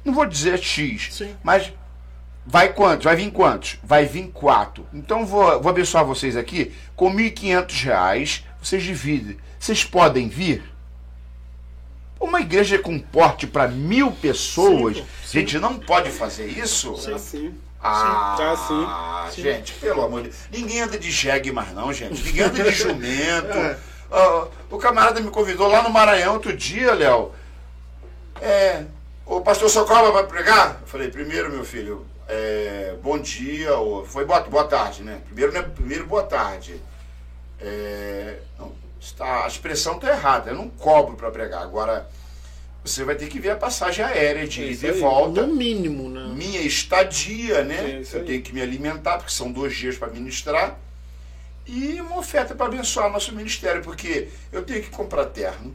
Não 0.05 0.15
vou 0.15 0.27
dizer 0.27 0.59
X, 0.59 1.09
Sim. 1.13 1.35
mas 1.43 1.73
Vai 2.51 2.73
quantos? 2.73 3.05
Vai 3.05 3.15
vir 3.15 3.31
quantos? 3.31 3.79
Vai 3.85 4.07
vir 4.07 4.31
quatro. 4.33 4.87
Então 4.95 5.27
vou, 5.27 5.61
vou 5.61 5.69
abençoar 5.69 6.03
vocês 6.03 6.35
aqui 6.35 6.75
com 6.97 7.11
R$ 7.11 7.31
1.500. 7.31 8.43
Vocês 8.63 8.83
dividem. 8.83 9.37
Vocês 9.61 9.85
podem 9.85 10.31
vir? 10.31 10.65
Uma 12.19 12.41
igreja 12.41 12.79
com 12.79 12.99
porte 12.99 13.47
para 13.47 13.69
mil 13.69 14.11
pessoas, 14.13 14.97
sim, 14.97 15.07
sim. 15.25 15.41
gente 15.41 15.59
não 15.59 15.79
pode 15.79 16.11
fazer 16.11 16.47
isso? 16.47 16.97
Sim, 16.97 17.19
sim. 17.19 17.55
Ah, 17.83 19.29
sim. 19.31 19.43
gente, 19.43 19.75
pelo 19.75 20.03
amor 20.03 20.23
de 20.23 20.31
Deus. 20.31 20.41
Ninguém 20.51 20.81
anda 20.81 20.99
de 20.99 21.11
jegue 21.11 21.53
mais 21.53 21.71
não, 21.75 21.93
gente. 21.93 22.21
Ninguém 22.25 22.45
anda 22.45 22.65
de 22.65 22.73
jumento. 22.73 23.59
é. 23.59 23.79
uh, 24.11 24.49
o 24.71 24.79
camarada 24.79 25.21
me 25.21 25.31
convidou 25.31 25.69
lá 25.69 25.83
no 25.83 25.91
Maranhão 25.91 26.33
outro 26.33 26.57
dia, 26.57 26.95
Léo. 26.95 27.31
É, 28.41 28.85
o 29.27 29.43
pastor 29.43 29.69
Socorro 29.69 30.13
vai 30.13 30.27
pregar? 30.27 30.79
Eu 30.81 30.87
falei, 30.89 31.09
primeiro, 31.09 31.53
meu 31.53 31.65
filho, 31.65 32.07
é, 32.29 32.95
bom 33.03 33.19
dia, 33.19 33.75
ou, 33.77 34.05
foi 34.05 34.25
boa, 34.27 34.41
boa 34.41 34.65
tarde, 34.65 35.03
né? 35.03 35.23
Primeiro, 35.25 35.53
né? 35.53 35.63
Primeiro 35.63 36.07
boa 36.07 36.25
tarde. 36.25 36.79
É, 37.59 38.39
não, 38.59 38.73
está, 39.01 39.45
a 39.45 39.49
expressão 39.49 39.97
está 39.97 40.11
errada, 40.11 40.51
eu 40.51 40.57
não 40.57 40.69
cobro 40.69 41.17
para 41.17 41.31
pregar. 41.31 41.63
Agora, 41.63 42.09
você 42.85 43.03
vai 43.03 43.15
ter 43.15 43.29
que 43.29 43.41
ver 43.41 43.51
a 43.51 43.57
passagem 43.57 44.05
aérea 44.05 44.47
de 44.47 44.63
ida 44.63 44.89
e 44.89 44.93
volta. 44.93 45.47
No 45.47 45.55
mínimo, 45.55 46.11
né? 46.11 46.27
Minha 46.35 46.61
estadia, 46.61 47.65
né? 47.65 48.03
eu 48.13 48.25
tenho 48.25 48.43
que 48.43 48.53
me 48.53 48.61
alimentar, 48.61 49.17
porque 49.17 49.33
são 49.33 49.51
dois 49.51 49.75
dias 49.75 49.97
para 49.97 50.09
ministrar. 50.09 50.79
E 51.67 52.01
uma 52.01 52.19
oferta 52.19 52.55
para 52.55 52.67
abençoar 52.67 53.11
nosso 53.11 53.35
ministério, 53.35 53.83
porque 53.83 54.29
eu 54.53 54.63
tenho 54.63 54.83
que 54.83 54.91
comprar 54.91 55.27
terno, 55.27 55.75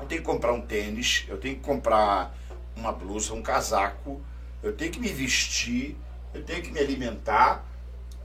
eu 0.00 0.06
tenho 0.06 0.20
que 0.20 0.26
comprar 0.26 0.52
um 0.52 0.62
tênis, 0.62 1.24
eu 1.28 1.36
tenho 1.36 1.56
que 1.56 1.60
comprar 1.60 2.34
uma 2.74 2.90
blusa, 2.90 3.34
um 3.34 3.42
casaco, 3.42 4.22
eu 4.64 4.72
tenho 4.72 4.90
que 4.90 4.98
me 4.98 5.08
vestir, 5.08 5.94
eu 6.32 6.42
tenho 6.42 6.62
que 6.62 6.72
me 6.72 6.80
alimentar, 6.80 7.64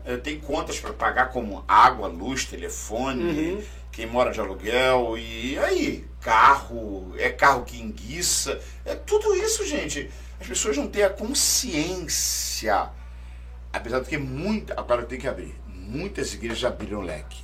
eu 0.05 0.19
tenho 0.21 0.39
contas 0.39 0.79
para 0.79 0.93
pagar 0.93 1.29
como 1.29 1.63
água, 1.67 2.07
luz, 2.07 2.45
telefone, 2.45 3.23
uhum. 3.23 3.63
quem 3.91 4.07
mora 4.07 4.31
de 4.31 4.39
aluguel, 4.39 5.17
e 5.17 5.59
aí? 5.59 6.07
Carro, 6.21 7.13
é 7.17 7.29
carro 7.29 7.65
que 7.65 7.79
enguiça, 7.81 8.59
é 8.85 8.95
tudo 8.95 9.35
isso, 9.35 9.65
gente. 9.65 10.09
As 10.39 10.47
pessoas 10.47 10.77
não 10.77 10.87
têm 10.87 11.03
a 11.03 11.09
consciência. 11.09 12.89
Apesar 13.73 13.99
de 13.99 14.07
que 14.07 14.17
muito. 14.17 14.71
Agora 14.71 15.01
eu 15.01 15.05
tenho 15.07 15.19
que 15.19 15.27
abrir. 15.27 15.53
Muitas 15.67 16.33
igrejas 16.33 16.63
abriram 16.63 17.01
leque 17.01 17.43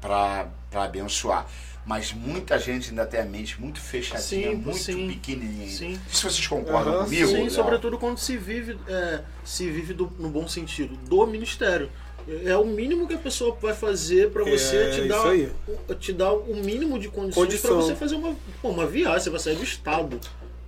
para 0.00 0.48
abençoar. 0.72 1.46
Mas 1.86 2.12
muita 2.14 2.58
gente 2.58 2.88
ainda 2.90 3.04
tem 3.04 3.20
a 3.20 3.24
mente 3.26 3.60
muito 3.60 3.78
fechadinha, 3.78 4.50
Sim, 4.50 4.54
muito 4.56 4.78
sim. 4.78 5.06
pequenininha. 5.06 5.68
Sim. 5.68 6.00
Se 6.10 6.22
vocês 6.22 6.46
concordam 6.46 6.94
Aham, 6.94 7.04
comigo, 7.04 7.28
Sim, 7.28 7.50
sobretudo 7.50 7.98
quando 7.98 8.16
se 8.16 8.38
vive, 8.38 8.78
é, 8.88 9.20
se 9.44 9.68
vive 9.70 9.92
do- 9.92 10.10
no 10.18 10.30
bom 10.30 10.48
sentido, 10.48 10.96
do 11.08 11.26
ministério. 11.26 11.90
É 12.46 12.56
o 12.56 12.64
mínimo 12.64 13.06
que 13.06 13.12
a 13.12 13.18
pessoa 13.18 13.54
vai 13.60 13.74
fazer 13.74 14.30
para 14.30 14.42
você 14.44 14.76
É, 14.76 14.90
te, 14.92 14.98
isso 15.00 15.08
dar, 15.08 15.28
aí. 15.28 15.52
te 16.00 16.12
dar 16.14 16.32
o 16.32 16.56
mínimo 16.56 16.98
de 16.98 17.08
condições 17.08 17.60
para 17.60 17.74
você 17.74 17.94
fazer 17.94 18.14
uma, 18.14 18.34
pô, 18.62 18.70
uma 18.70 18.86
viagem. 18.86 19.20
Você 19.20 19.28
vai 19.28 19.40
sair 19.40 19.56
do 19.56 19.62
estado. 19.62 20.18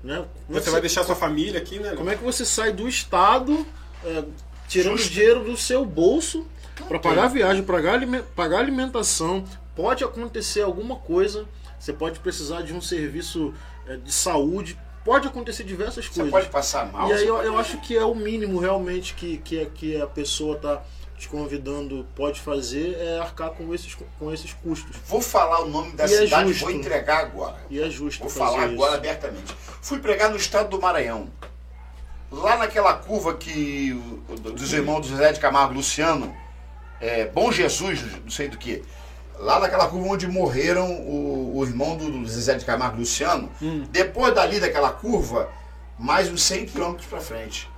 Né? 0.04 0.22
É 0.50 0.52
Você 0.52 0.64
que 0.64 0.70
vai 0.70 0.80
deixar 0.82 1.02
sua 1.02 1.16
família 1.16 1.58
aqui, 1.58 1.78
né? 1.78 1.94
Como 1.96 2.10
é 2.10 2.14
que 2.14 2.22
você 2.22 2.44
sai 2.44 2.72
do 2.74 2.86
estado 2.86 3.66
é, 4.04 4.22
tirando 4.68 4.98
Justo. 4.98 5.14
dinheiro 5.14 5.44
do 5.44 5.56
seu 5.56 5.82
bolso 5.86 6.46
para 6.86 6.98
pagar 6.98 7.24
a 7.24 7.28
viagem, 7.28 7.62
pagar, 7.62 7.94
alime- 7.94 8.22
pagar 8.36 8.58
alimentação? 8.58 9.42
Pode 9.76 10.02
acontecer 10.02 10.62
alguma 10.62 10.96
coisa, 10.96 11.46
você 11.78 11.92
pode 11.92 12.18
precisar 12.18 12.62
de 12.62 12.72
um 12.72 12.80
serviço 12.80 13.52
é, 13.86 13.96
de 13.96 14.10
saúde, 14.10 14.76
pode 15.04 15.28
acontecer 15.28 15.62
diversas 15.64 16.06
Você 16.06 16.14
coisas. 16.14 16.30
pode 16.32 16.48
passar 16.48 16.90
mal. 16.90 17.08
E 17.08 17.12
aí 17.12 17.18
você 17.20 17.30
eu, 17.30 17.42
eu 17.42 17.58
acho 17.58 17.76
que 17.78 17.96
é 17.96 18.04
o 18.04 18.14
mínimo 18.14 18.58
realmente 18.58 19.14
que, 19.14 19.36
que, 19.38 19.60
é- 19.60 19.66
que 19.66 20.00
a 20.00 20.06
pessoa 20.06 20.56
tá 20.56 20.82
te 21.18 21.28
convidando 21.28 22.06
pode 22.14 22.40
fazer 22.40 22.94
é 22.98 23.18
arcar 23.20 23.50
com 23.50 23.72
esses, 23.74 23.96
com 24.18 24.32
esses 24.32 24.52
custos. 24.52 24.96
Vou 25.06 25.20
falar 25.22 25.60
o 25.60 25.68
nome 25.68 25.92
da 25.92 26.04
E 26.06 26.12
é 26.14 26.18
cidade, 26.24 26.48
justo. 26.48 26.64
vou 26.66 26.74
entregar 26.74 27.18
agora. 27.20 27.56
E 27.70 27.80
é 27.80 27.88
justo 27.88 28.20
Vou 28.20 28.30
falar 28.30 28.64
isso. 28.66 28.74
agora 28.74 28.96
abertamente. 28.96 29.54
Fui 29.80 29.98
pregar 29.98 30.30
no 30.30 30.36
estado 30.36 30.68
do 30.70 30.80
Maranhão. 30.80 31.28
Lá 32.30 32.56
naquela 32.58 32.92
curva 32.94 33.34
que 33.34 33.92
dos 34.54 34.72
irmãos 34.72 35.02
do 35.02 35.08
José 35.08 35.32
de 35.32 35.40
Camargo 35.40 35.72
e 35.72 35.76
Luciano, 35.76 36.34
é, 37.00 37.26
Bom 37.26 37.52
Jesus, 37.52 38.02
não 38.22 38.30
sei 38.30 38.48
do 38.48 38.58
que. 38.58 38.82
Lá 39.39 39.61
naquela 39.61 39.87
curva 39.89 40.09
onde 40.09 40.26
morreram 40.26 40.91
o, 40.93 41.59
o 41.59 41.64
irmão 41.64 41.97
do, 41.97 42.11
do 42.11 42.26
Zezé 42.26 42.55
de 42.55 42.64
Camargo 42.64 42.99
Luciano. 42.99 43.51
Depois 43.91 44.34
dali 44.34 44.59
daquela 44.59 44.91
curva, 44.93 45.49
mais 45.99 46.30
uns 46.30 46.43
100 46.43 46.66
quilômetros 46.66 47.07
para 47.07 47.20
frente. 47.20 47.70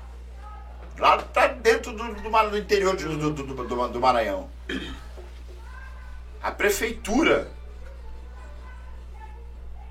Lá 0.99 1.19
pra 1.19 1.49
dentro 1.49 1.93
do, 1.93 2.15
do, 2.15 2.51
do 2.51 2.59
interior 2.59 2.97
de- 2.97 3.05
do, 3.05 3.31
do, 3.31 3.43
do, 3.45 3.65
do- 3.65 3.89
do 3.89 4.01
Maranhão. 4.01 4.49
A 6.43 6.51
prefeitura 6.53 7.49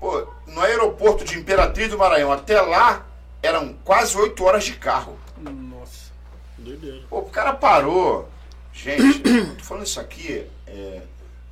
Pô, 0.00 0.26
no 0.46 0.60
aeroporto 0.60 1.24
de 1.24 1.36
Imperatriz 1.38 1.90
do 1.90 1.98
Maranhão 1.98 2.30
até 2.32 2.60
lá 2.60 3.04
eram 3.42 3.74
quase 3.84 4.16
8 4.16 4.44
horas 4.44 4.64
de 4.64 4.74
carro. 4.74 5.18
Nossa. 5.36 6.12
Doideira. 6.56 7.02
Pô, 7.10 7.18
o 7.18 7.30
cara 7.30 7.52
parou. 7.52 8.28
Gente, 8.72 9.18
tô 9.58 9.64
falando 9.64 9.86
isso 9.86 9.98
aqui. 10.00 10.46
É, 10.66 11.02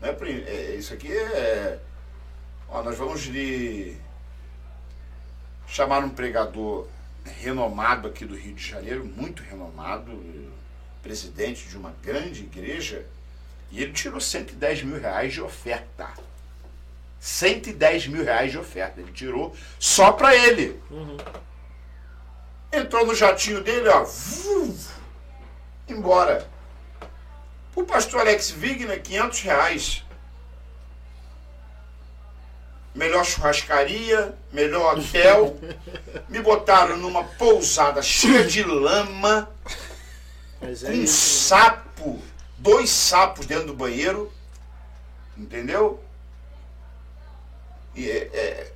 não 0.07 0.13
é, 0.13 0.15
pri- 0.15 0.45
é, 0.47 0.77
isso 0.77 0.95
aqui 0.95 1.13
é. 1.13 1.79
Ó, 2.69 2.83
nós 2.83 2.97
vamos 2.97 3.23
lhe 3.27 3.97
chamar 5.67 6.05
um 6.05 6.09
pregador 6.11 6.87
renomado 7.41 8.07
aqui 8.09 8.25
do 8.25 8.37
Rio 8.37 8.55
de 8.55 8.65
Janeiro, 8.65 9.05
muito 9.05 9.43
renomado, 9.43 10.13
presidente 11.03 11.69
de 11.69 11.77
uma 11.77 11.93
grande 12.03 12.43
igreja, 12.45 13.05
e 13.71 13.83
ele 13.83 13.93
tirou 13.93 14.21
110 14.21 14.85
mil 14.85 15.01
reais 15.01 15.33
de 15.33 15.41
oferta. 15.41 16.09
110 17.19 18.07
mil 18.07 18.25
reais 18.25 18.53
de 18.53 18.59
oferta. 18.59 19.01
Ele 19.01 19.11
tirou 19.13 19.57
só 19.81 20.13
pra 20.13 20.37
ele. 20.37 20.81
Entrou 22.73 23.05
no 23.07 23.15
jatinho 23.15 23.63
dele, 23.65 23.89
ó. 23.89 24.07
embora. 25.89 26.49
O 27.77 27.85
pastor 27.85 28.21
Alex 28.23 28.51
Wigner, 28.53 29.01
500 29.03 29.41
reais. 29.43 30.03
Melhor 32.95 33.25
churrascaria, 33.25 34.35
melhor 34.51 34.99
hotel. 34.99 35.59
Me 36.31 36.41
botaram 36.41 36.97
numa 36.97 37.23
pousada 37.23 38.01
cheia 38.03 38.45
de 38.45 38.63
lama, 38.65 39.51
Mas 40.61 40.83
é 40.83 40.89
um 40.89 40.93
isso. 40.95 41.47
sapo, 41.49 42.19
dois 42.57 42.89
sapos 42.89 43.45
dentro 43.45 43.67
do 43.69 43.75
banheiro. 43.75 44.33
Entendeu? 45.37 46.03
E 47.95 48.11
é, 48.11 48.17
é, 48.33 48.73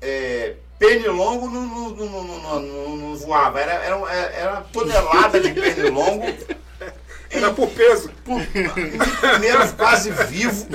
é, 0.00 0.56
pernilongo 0.78 1.50
não, 1.50 1.66
não- 1.66 2.60
não- 2.60 2.96
não 2.96 3.16
voava. 3.16 3.58
Era, 3.60 3.72
era, 3.72 3.96
era 4.12 4.52
uma 4.52 4.62
tonelada 4.62 5.40
de 5.40 5.52
pernilongo. 5.52 6.24
Era 7.30 7.52
por 7.52 7.68
peso. 7.70 8.10
Por- 8.24 8.40
primeiro 8.46 9.72
quase 9.76 10.10
vivo. 10.10 10.66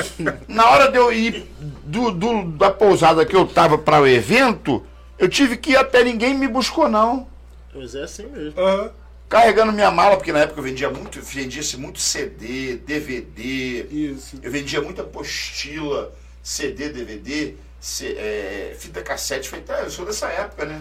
Na 0.47 0.69
hora 0.69 0.91
de 0.91 0.97
eu 0.97 1.11
ir 1.11 1.47
do, 1.83 2.11
do- 2.11 2.43
da 2.51 2.69
pousada 2.71 3.25
que 3.25 3.35
eu 3.35 3.47
tava 3.47 3.77
para 3.77 4.01
o 4.01 4.07
evento, 4.07 4.85
eu 5.17 5.27
tive 5.27 5.57
que 5.57 5.71
ir 5.71 5.77
até 5.77 6.03
ninguém 6.03 6.33
me 6.35 6.47
buscou, 6.47 6.87
não. 6.89 7.27
Mas 7.73 7.95
é 7.95 8.03
assim 8.03 8.27
mesmo. 8.27 8.59
Aham. 8.59 8.91
Carregando 9.27 9.71
minha 9.73 9.89
mala, 9.89 10.15
porque 10.15 10.31
na 10.31 10.39
época 10.39 10.59
eu 10.59 10.63
vendia 10.63 10.91
muito, 10.91 11.19
vendia-se 11.19 11.75
muito 11.75 11.99
CD, 11.99 12.75
DVD, 12.75 13.87
Isso. 13.89 14.37
eu 14.43 14.51
vendia 14.51 14.79
muita 14.79 15.01
apostila, 15.01 16.11
CD, 16.43 16.89
DVD, 16.89 17.55
C- 17.79 18.15
é, 18.15 18.75
fita 18.77 19.01
cassete 19.01 19.49
feita. 19.49 19.73
Eu 19.73 19.89
sou 19.89 20.05
dessa 20.05 20.27
época, 20.27 20.65
né? 20.65 20.79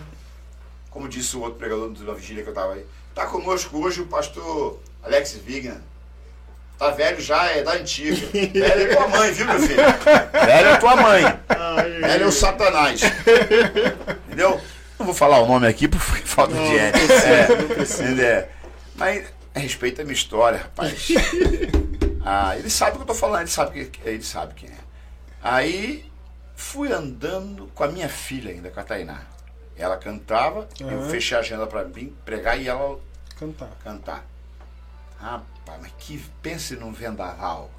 Como 0.91 1.09
disse 1.09 1.35
o 1.35 1.41
outro 1.41 1.59
pregador 1.59 1.89
da 1.93 2.13
vigília 2.13 2.43
que 2.43 2.51
eu 2.51 2.55
tava 2.55 2.75
aí. 2.75 2.85
Tá 3.15 3.25
conosco 3.27 3.79
hoje 3.79 4.03
o 4.03 4.07
pastor 4.07 4.79
Alex 5.03 5.39
Wigner. 5.47 5.77
Tá 6.79 6.91
velho 6.91 7.21
já, 7.21 7.47
é 7.51 7.63
da 7.63 7.73
antiga. 7.75 8.17
Velho 8.33 8.65
é 8.93 8.95
tua 8.97 9.09
mãe, 9.09 9.33
viu, 9.33 9.47
meu 9.47 9.61
filho? 9.61 9.77
Velho 9.77 10.69
é 10.69 10.77
tua 10.79 10.97
mãe. 10.97 11.23
Velho 12.01 12.25
é 12.25 12.27
o 12.27 12.33
Satanás. 12.33 13.01
Entendeu? 14.27 14.61
Não 14.99 15.07
vou 15.07 15.15
falar 15.15 15.39
o 15.41 15.47
nome 15.47 15.67
aqui 15.67 15.87
por 15.89 15.99
falta 16.27 16.55
Não, 16.55 16.65
de 16.69 16.79
ética. 16.79 17.13
É, 17.13 17.49
não 17.57 17.69
precisa. 17.69 18.05
entendeu? 18.05 18.45
Mas 18.97 19.27
respeita 19.55 20.03
a 20.03 20.05
minha 20.05 20.15
história, 20.15 20.59
rapaz. 20.59 21.09
Ah, 22.25 22.57
ele 22.57 22.71
sabe 22.71 22.93
o 22.93 22.97
que 22.97 23.03
eu 23.03 23.07
tô 23.07 23.15
falando, 23.15 23.41
ele 23.43 23.51
sabe, 23.51 23.85
que, 23.87 24.09
ele 24.09 24.23
sabe 24.23 24.55
quem 24.55 24.69
é. 24.69 24.79
Aí 25.43 26.05
fui 26.57 26.93
andando 26.93 27.69
com 27.75 27.83
a 27.85 27.89
minha 27.89 28.09
filha 28.09 28.51
ainda, 28.51 28.71
com 28.71 28.79
a 28.81 28.85
Tainá. 28.85 29.23
Ela 29.77 29.97
cantava, 29.97 30.69
eu 30.81 30.89
Aham. 30.89 31.09
fechei 31.11 31.37
a 31.37 31.41
agenda 31.41 31.67
pra 31.67 31.85
mim 31.85 32.15
pregar 32.25 32.61
e 32.61 32.69
ela 32.69 32.99
Cantar. 33.39 33.69
cantar. 33.83 34.25
Rapaz, 35.23 35.81
mas 35.81 35.93
que 35.99 36.19
pense 36.43 36.75
num 36.77 36.93
vendaval. 36.93 37.71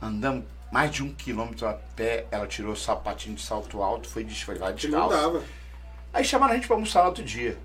Andamos 0.00 0.44
mais 0.72 0.90
de 0.90 1.02
um 1.02 1.12
quilômetro 1.14 1.68
a 1.68 1.74
pé, 1.74 2.26
ela 2.30 2.46
tirou 2.46 2.72
o 2.72 2.76
sapatinho 2.76 3.36
de 3.36 3.42
salto 3.42 3.82
alto, 3.82 4.08
foi, 4.08 4.24
des- 4.24 4.40
foi 4.42 4.56
vai 4.56 4.72
Que 4.74 4.88
não 4.88 5.06
descalço. 5.08 5.32
dava. 5.34 5.44
Aí 6.12 6.24
chamaram 6.24 6.52
a 6.52 6.56
gente 6.56 6.66
pra 6.66 6.76
almoçar 6.76 7.00
no 7.02 7.08
outro 7.08 7.22
dia. 7.22 7.56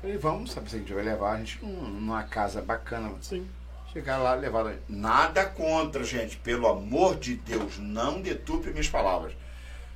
Falei, 0.00 0.16
vamos, 0.18 0.52
sabe 0.52 0.68
se 0.70 0.76
a 0.76 0.78
gente 0.78 0.92
vai 0.92 1.02
levar 1.04 1.32
a 1.32 1.38
gente 1.38 1.62
num- 1.64 1.88
numa 1.90 2.22
casa 2.24 2.60
bacana. 2.62 3.12
Sim. 3.20 3.48
Chegar 3.92 4.18
lá, 4.18 4.34
levar. 4.34 4.60
ela- 4.60 4.78
Nada 4.88 5.44
contra, 5.44 6.02
gente. 6.02 6.36
Pelo 6.38 6.66
amor 6.66 7.16
de 7.16 7.36
Deus, 7.36 7.78
não 7.78 8.20
deturpe 8.20 8.70
minhas 8.70 8.88
palavras. 8.88 9.32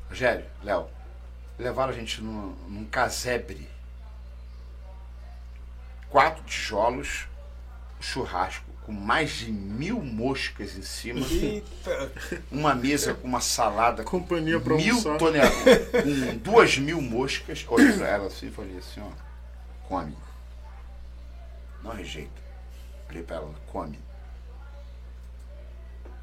Rogério, 0.09 0.45
Léo, 0.63 0.87
levaram 1.59 1.91
a 1.93 1.97
gente 1.97 2.21
num, 2.23 2.55
num 2.69 2.85
casebre. 2.85 3.69
Quatro 6.11 6.43
tijolos, 6.45 7.27
churrasco 8.01 8.67
com 8.87 8.93
mais 8.93 9.33
de 9.33 9.51
mil 9.51 10.01
moscas 10.01 10.77
em 10.77 10.83
cima. 10.83 11.27
Eita. 11.27 12.13
Uma 12.53 12.73
mesa 12.73 13.15
com 13.15 13.27
uma 13.27 13.41
salada 13.41 14.05
com 14.05 14.21
Companhia 14.21 14.61
pra 14.61 14.77
mil 14.77 15.03
toneladas, 15.19 15.89
com 15.91 16.37
duas 16.39 16.79
mil 16.79 17.03
moscas. 17.03 17.67
Olhei 17.69 17.93
pra 17.95 18.07
ela 18.07 18.27
assim 18.29 18.47
e 18.47 18.51
falei 18.53 18.79
assim, 18.79 19.01
ó, 19.01 19.11
come. 19.89 20.17
Não 21.83 21.91
rejeita. 21.91 22.41
Olhei 23.11 23.25
pra 23.25 23.37
ela, 23.37 23.53
come. 23.67 23.99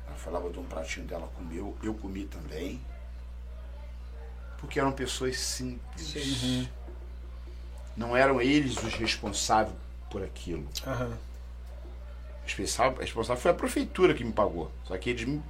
Ela 0.07 0.15
falava 0.15 0.49
de 0.49 0.57
um 0.57 0.63
pratinho 0.63 1.05
dela, 1.05 1.29
comeu, 1.35 1.77
eu 1.83 1.93
comi 1.93 2.23
também. 2.25 2.79
Porque 4.57 4.79
eram 4.79 4.93
pessoas 4.93 5.37
simples. 5.37 6.69
Não 7.95 8.15
eram 8.15 8.41
eles 8.41 8.77
os 8.81 8.93
responsáveis 8.95 9.75
por 10.09 10.23
aquilo. 10.23 10.67
Aham. 10.85 11.17
Responsável, 12.45 12.99
responsável 12.99 13.41
foi 13.41 13.51
a 13.51 13.53
prefeitura 13.53 14.13
que 14.13 14.23
me 14.23 14.33
pagou. 14.33 14.71
Só 14.85 14.97
que 14.97 15.09
eles 15.09 15.25
me, 15.25 15.41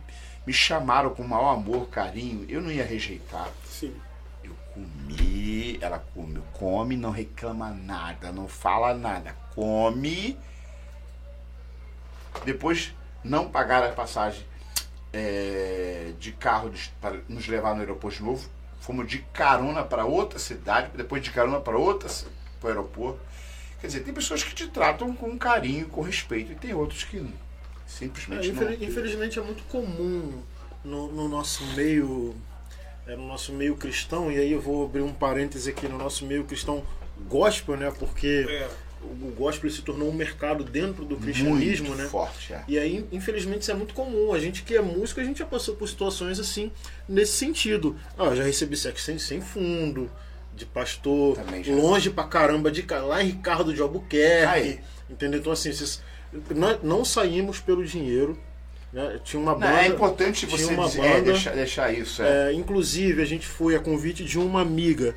me 0.46 0.54
chamaram 0.54 1.10
com 1.10 1.24
o 1.24 1.28
maior 1.28 1.54
amor, 1.54 1.88
carinho. 1.90 2.46
Eu 2.50 2.62
não 2.62 2.72
ia 2.72 2.86
rejeitar. 2.86 3.50
Sim. 3.66 3.96
Eu 4.44 4.56
comi, 4.74 5.80
ela 5.82 6.04
come, 6.14 6.42
come, 6.54 6.98
não 6.98 7.12
reclama 7.12 7.72
nada, 7.72 8.32
não 8.32 8.48
fala 8.48 8.94
nada. 8.94 9.36
Come. 9.56 10.38
Depois 12.46 12.94
não 13.24 13.50
pagaram 13.50 13.88
a 13.88 13.94
passagem 13.94 14.46
é, 15.12 16.14
de 16.20 16.32
carro 16.34 16.72
para 17.00 17.22
nos 17.30 17.48
levar 17.48 17.74
no 17.74 17.82
aeroporto 17.82 18.18
de 18.18 18.24
novo. 18.24 18.50
Fomos 18.84 19.08
de 19.08 19.20
carona 19.34 19.82
para 19.82 20.06
outra 20.06 20.38
cidade, 20.38 20.92
depois 20.94 21.24
de 21.24 21.32
carona 21.32 21.60
para 21.60 21.78
outra 21.78 22.10
para 22.60 22.68
o 22.68 22.70
aeroporto. 22.70 23.20
Quer 23.80 23.88
dizer, 23.88 24.02
tem 24.02 24.14
pessoas 24.14 24.44
que 24.44 24.54
te 24.54 24.68
tratam 24.68 25.14
com 25.16 25.38
carinho, 25.38 25.88
com 25.88 26.02
respeito, 26.02 26.52
e 26.52 26.56
tem 26.56 26.74
outros 26.74 27.06
que 27.06 27.26
simplesmente 27.88 28.50
é, 28.50 28.54
não. 28.54 28.74
Infelizmente 28.74 29.40
é 29.40 29.42
muito 29.42 29.64
comum 29.64 30.44
no, 30.84 31.10
no 31.12 31.30
nosso 31.30 31.66
meio, 31.76 32.36
é, 33.08 33.16
no 33.16 33.26
nosso 33.26 33.54
meio 33.54 33.78
cristão, 33.78 34.30
e 34.30 34.38
aí 34.38 34.52
eu 34.52 34.60
vou 34.60 34.86
abrir 34.86 35.02
um 35.02 35.14
parêntese 35.14 35.70
aqui 35.70 35.88
no 35.88 35.98
nosso 35.98 36.26
meio 36.26 36.44
cristão 36.44 36.84
gospel, 37.30 37.78
né? 37.78 37.90
Porque 37.98 38.46
é 38.50 38.70
o 39.04 39.34
gospel 39.36 39.70
se 39.70 39.82
tornou 39.82 40.10
um 40.10 40.14
mercado 40.14 40.64
dentro 40.64 41.06
do 41.06 41.18
cristianismo, 41.18 41.90
muito 41.90 42.02
né? 42.02 42.08
Forte, 42.08 42.54
é. 42.54 42.64
E 42.68 42.80
aí, 42.80 43.06
infelizmente, 43.12 43.62
isso 43.62 43.72
é 43.72 43.74
muito 43.74 43.94
comum. 43.94 44.34
A 44.34 44.40
gente 44.40 44.64
que 44.64 44.76
é 44.76 44.82
músico, 44.82 45.20
a 45.20 45.24
gente 45.24 45.40
já 45.40 45.46
passou 45.46 45.76
por 45.76 45.88
situações 45.88 46.40
assim, 46.40 46.72
nesse 47.08 47.34
sentido. 47.34 47.96
Ah, 48.18 48.34
já 48.34 48.44
recebi 48.44 48.76
sexo 48.78 49.06
sem, 49.06 49.18
sem 49.18 49.42
fundo, 49.42 50.10
de 50.56 50.66
pastor, 50.66 51.38
longe 51.68 52.10
pra 52.10 52.24
caramba, 52.24 52.72
de 52.72 52.86
lá 52.90 53.22
em 53.22 53.28
Ricardo 53.28 53.74
de 53.74 53.82
Albuquerque. 53.82 54.46
Aí. 54.46 54.80
Entendeu? 55.10 55.40
Então, 55.40 55.52
assim, 55.52 55.72
nós 56.56 56.80
não 56.82 57.04
saímos 57.04 57.60
pelo 57.60 57.86
dinheiro. 57.86 58.38
Né? 58.92 59.20
Tinha 59.24 59.42
uma 59.42 59.54
banda. 59.54 59.72
Não, 59.72 59.78
é 59.78 59.88
importante 59.88 60.46
você 60.46 60.76
dizer, 60.76 60.76
banda, 60.76 61.06
é, 61.06 61.22
deixar, 61.22 61.56
deixar, 61.56 61.94
isso. 61.94 62.22
É. 62.22 62.52
É, 62.52 62.54
inclusive, 62.54 63.22
a 63.22 63.26
gente 63.26 63.48
foi 63.48 63.76
a 63.76 63.80
convite 63.80 64.24
de 64.24 64.38
uma 64.38 64.62
amiga 64.62 65.16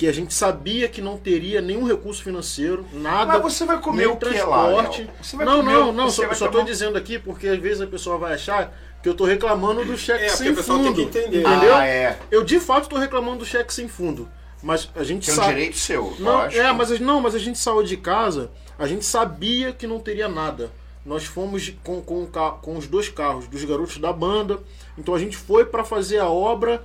que 0.00 0.08
a 0.08 0.12
gente 0.12 0.32
sabia 0.32 0.88
que 0.88 1.02
não 1.02 1.18
teria 1.18 1.60
nenhum 1.60 1.86
recurso 1.86 2.22
financeiro, 2.22 2.86
nada. 2.90 3.34
Mas 3.34 3.42
você 3.42 3.66
vai 3.66 3.78
comer 3.78 4.06
o 4.06 4.16
que 4.16 4.30
lá? 4.30 4.90
Você 5.20 5.36
vai 5.36 5.44
não, 5.44 5.58
comer, 5.58 5.72
não, 5.74 5.92
não, 5.92 6.10
só, 6.10 6.32
só 6.32 6.48
tô 6.48 6.62
dizendo 6.62 6.96
aqui 6.96 7.18
porque 7.18 7.46
às 7.46 7.58
vezes 7.58 7.82
a 7.82 7.86
pessoa 7.86 8.16
vai 8.16 8.32
achar 8.32 8.74
que 9.02 9.08
eu 9.10 9.12
tô 9.12 9.26
reclamando 9.26 9.84
do 9.84 9.98
cheque 9.98 10.24
é, 10.24 10.28
sem 10.30 10.54
fundo. 10.56 10.84
Tem 10.84 10.94
que 10.94 11.02
entender. 11.02 11.40
Entendeu? 11.42 11.76
Ah, 11.76 11.86
é. 11.86 12.18
Eu 12.30 12.42
de 12.42 12.58
fato 12.58 12.88
tô 12.88 12.96
reclamando 12.96 13.40
do 13.40 13.44
cheque 13.44 13.74
sem 13.74 13.88
fundo. 13.88 14.26
Mas 14.62 14.88
a 14.96 15.04
gente 15.04 15.30
sabe. 15.30 15.48
É 15.48 15.50
um 15.50 15.54
direito 15.54 15.76
seu. 15.76 16.16
Não, 16.18 16.44
é, 16.44 16.72
mas 16.72 16.98
não, 16.98 17.20
mas 17.20 17.34
a 17.34 17.38
gente 17.38 17.58
saiu 17.58 17.82
de 17.82 17.98
casa, 17.98 18.50
a 18.78 18.86
gente 18.86 19.04
sabia 19.04 19.70
que 19.70 19.86
não 19.86 20.00
teria 20.00 20.30
nada. 20.30 20.70
Nós 21.04 21.26
fomos 21.26 21.74
com, 21.84 22.00
com, 22.00 22.26
com 22.62 22.76
os 22.78 22.86
dois 22.86 23.10
carros 23.10 23.46
dos 23.48 23.62
garotos 23.64 23.98
da 23.98 24.14
banda. 24.14 24.60
Então 24.96 25.14
a 25.14 25.18
gente 25.18 25.36
foi 25.36 25.66
para 25.66 25.84
fazer 25.84 26.20
a 26.20 26.30
obra 26.30 26.82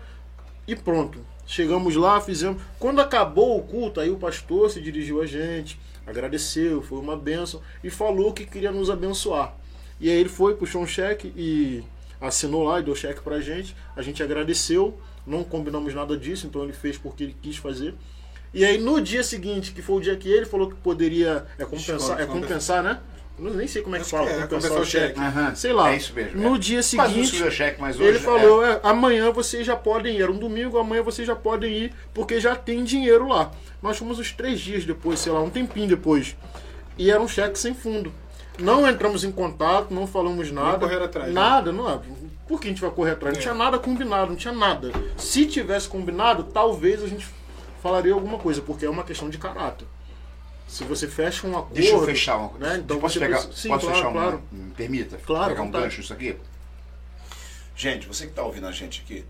e 0.68 0.76
pronto. 0.76 1.20
Chegamos 1.46 1.96
lá, 1.96 2.20
fizemos. 2.20 2.62
Quando 2.80 3.02
acabou 3.02 3.58
o 3.58 3.64
culto, 3.64 4.00
aí 4.00 4.10
o 4.10 4.18
pastor 4.18 4.70
se 4.70 4.82
dirigiu 4.82 5.22
a 5.22 5.26
gente, 5.26 5.80
agradeceu, 6.06 6.82
foi 6.82 7.00
uma 7.00 7.16
bênção 7.16 7.62
e 7.84 7.90
falou 7.90 8.34
que 8.34 8.46
queria 8.46 8.72
nos 8.72 8.90
abençoar. 8.90 9.56
E 10.00 10.10
aí 10.10 10.18
ele 10.18 10.30
foi, 10.30 10.56
puxou 10.56 10.82
um 10.82 10.88
cheque 10.88 11.32
e 11.36 11.84
assinou 12.20 12.64
lá 12.64 12.80
e 12.80 12.84
deu 12.84 12.96
cheque 12.96 13.22
pra 13.22 13.40
gente. 13.40 13.76
A 13.96 14.02
gente 14.02 14.22
agradeceu, 14.22 15.00
não 15.26 15.44
combinamos 15.44 15.94
nada 15.94 16.18
disso, 16.18 16.48
então 16.48 16.64
ele 16.64 16.74
fez 16.74 16.98
porque 16.98 17.24
ele 17.24 17.36
quis 17.42 17.58
fazer. 17.58 17.94
E 18.54 18.64
aí 18.64 18.78
no 18.78 19.02
dia 19.02 19.24
seguinte, 19.24 19.72
que 19.72 19.82
foi 19.82 19.98
o 19.98 20.02
dia 20.02 20.16
que 20.16 20.30
ele 20.30 20.46
falou 20.46 20.70
que 20.70 20.76
poderia 20.76 21.46
é 21.58 21.66
compensar, 21.66 22.20
é 22.20 22.26
compensar, 22.26 22.84
né? 22.84 23.02
Eu 23.38 23.54
nem 23.54 23.68
sei 23.68 23.82
como 23.82 23.96
é 23.98 24.00
que 24.00 24.06
fala, 24.06 24.30
é, 24.30 24.42
compensar 24.48 24.80
o 24.80 24.86
cheque. 24.86 25.20
Uhum. 25.20 25.56
Sei 25.56 25.74
lá. 25.74 25.92
É 25.92 25.98
isso 25.98 26.14
mesmo. 26.14 26.42
No 26.42 26.56
é. 26.56 26.60
dia 26.60 26.82
seguinte, 26.82 27.40
mas 27.42 27.54
cheque, 27.54 27.82
mas 27.82 28.00
hoje, 28.00 28.08
ele 28.08 28.20
falou: 28.20 28.66
é. 28.66 28.80
amanhã 28.82 29.30
vocês 29.32 29.66
já 29.66 29.76
podem 29.76 30.16
ir. 30.16 30.22
Era 30.22 30.32
um 30.32 30.38
domingo, 30.38 30.78
amanhã 30.78 31.04
vocês 31.04 31.28
já 31.28 31.36
podem 31.36 31.72
ir, 31.72 31.94
porque 32.14 32.40
já 32.40 32.56
tem 32.56 32.84
dinheiro 32.84 33.28
lá. 33.28 33.52
Nós 33.82 33.98
fomos 33.98 34.20
os 34.20 34.32
três 34.32 34.60
dias 34.60 34.86
depois, 34.86 35.20
sei 35.20 35.32
lá, 35.32 35.42
um 35.42 35.50
tempinho 35.50 35.88
depois. 35.88 36.36
E 36.98 37.12
era 37.12 37.22
um 37.22 37.28
cheque 37.28 37.60
sem 37.60 37.74
fundo. 37.74 38.12
Não 38.58 38.90
entramos 38.90 39.26
em 39.26 39.32
contato, 39.32 39.94
não 39.94 40.08
falamos 40.08 40.50
nada. 40.50 40.80
correr 40.80 41.04
atrás. 41.04 41.28
Né? 41.28 41.34
Nada, 41.34 41.72
né? 41.74 41.78
não 41.78 41.90
é. 41.90 42.00
Por 42.48 42.62
que 42.62 42.68
a 42.68 42.70
gente 42.70 42.82
vai 42.82 42.92
correr 42.92 43.12
atrás? 43.12 43.36
Não 43.36 43.42
tinha 43.42 43.54
é. 43.54 43.58
nada 43.58 43.78
combinado, 43.78 44.30
não 44.30 44.38
tinha 44.38 44.54
nada. 44.54 44.92
Se 45.18 45.46
tivesse 45.46 45.90
combinado, 45.90 46.44
talvez 46.44 47.04
a 47.04 47.08
gente 47.08 47.28
falaria 47.82 48.14
alguma 48.14 48.38
coisa, 48.38 48.62
porque 48.62 48.86
é 48.86 48.90
uma 48.90 49.04
questão 49.04 49.30
de 49.30 49.38
caráter. 49.38 49.86
Se 50.68 50.84
você 50.84 51.08
fecha 51.08 51.48
um 51.48 51.58
acordo. 51.58 51.76
Deixa 51.76 51.94
eu 51.94 52.06
fechar 52.06 52.38
uma 52.38 52.50
coisa. 52.50 52.68
Né? 52.68 52.78
Então 52.78 53.00
posso 53.00 53.20
pegar, 53.20 53.40
Sim, 53.40 53.70
posso 53.70 53.86
claro, 53.86 53.96
fechar 53.96 54.12
claro. 54.12 54.44
Me 54.52 54.72
permita? 54.72 55.18
Claro. 55.18 55.50
Pegar 55.50 55.62
um 55.62 55.72
gancho 55.72 56.02
isso 56.02 56.14
aqui? 56.14 56.38
Gente, 57.76 58.08
você 58.08 58.26
que 58.26 58.32
está 58.32 58.44
ouvindo 58.44 58.68
a 58.68 58.72
gente 58.72 59.02
aqui, 59.02 59.26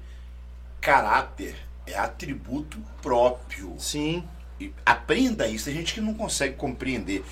caráter 0.79 1.55
é 1.86 1.97
atributo 1.97 2.77
próprio. 3.01 3.75
Sim. 3.79 4.23
E 4.59 4.71
aprenda 4.86 5.47
isso. 5.47 5.65
Tem 5.65 5.73
gente 5.73 5.93
que 5.93 6.01
não 6.01 6.13
consegue 6.13 6.55
compreender. 6.55 7.23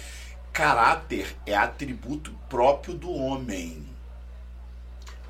Caráter 0.52 1.36
é 1.46 1.56
atributo 1.56 2.32
próprio 2.50 2.94
do 2.94 3.12
homem. 3.12 3.88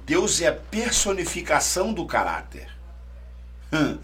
Deus 0.06 0.42
é 0.42 0.48
a 0.48 0.54
personificação 0.54 1.94
do 1.94 2.06
caráter. 2.06 2.70
Hum. 3.72 3.98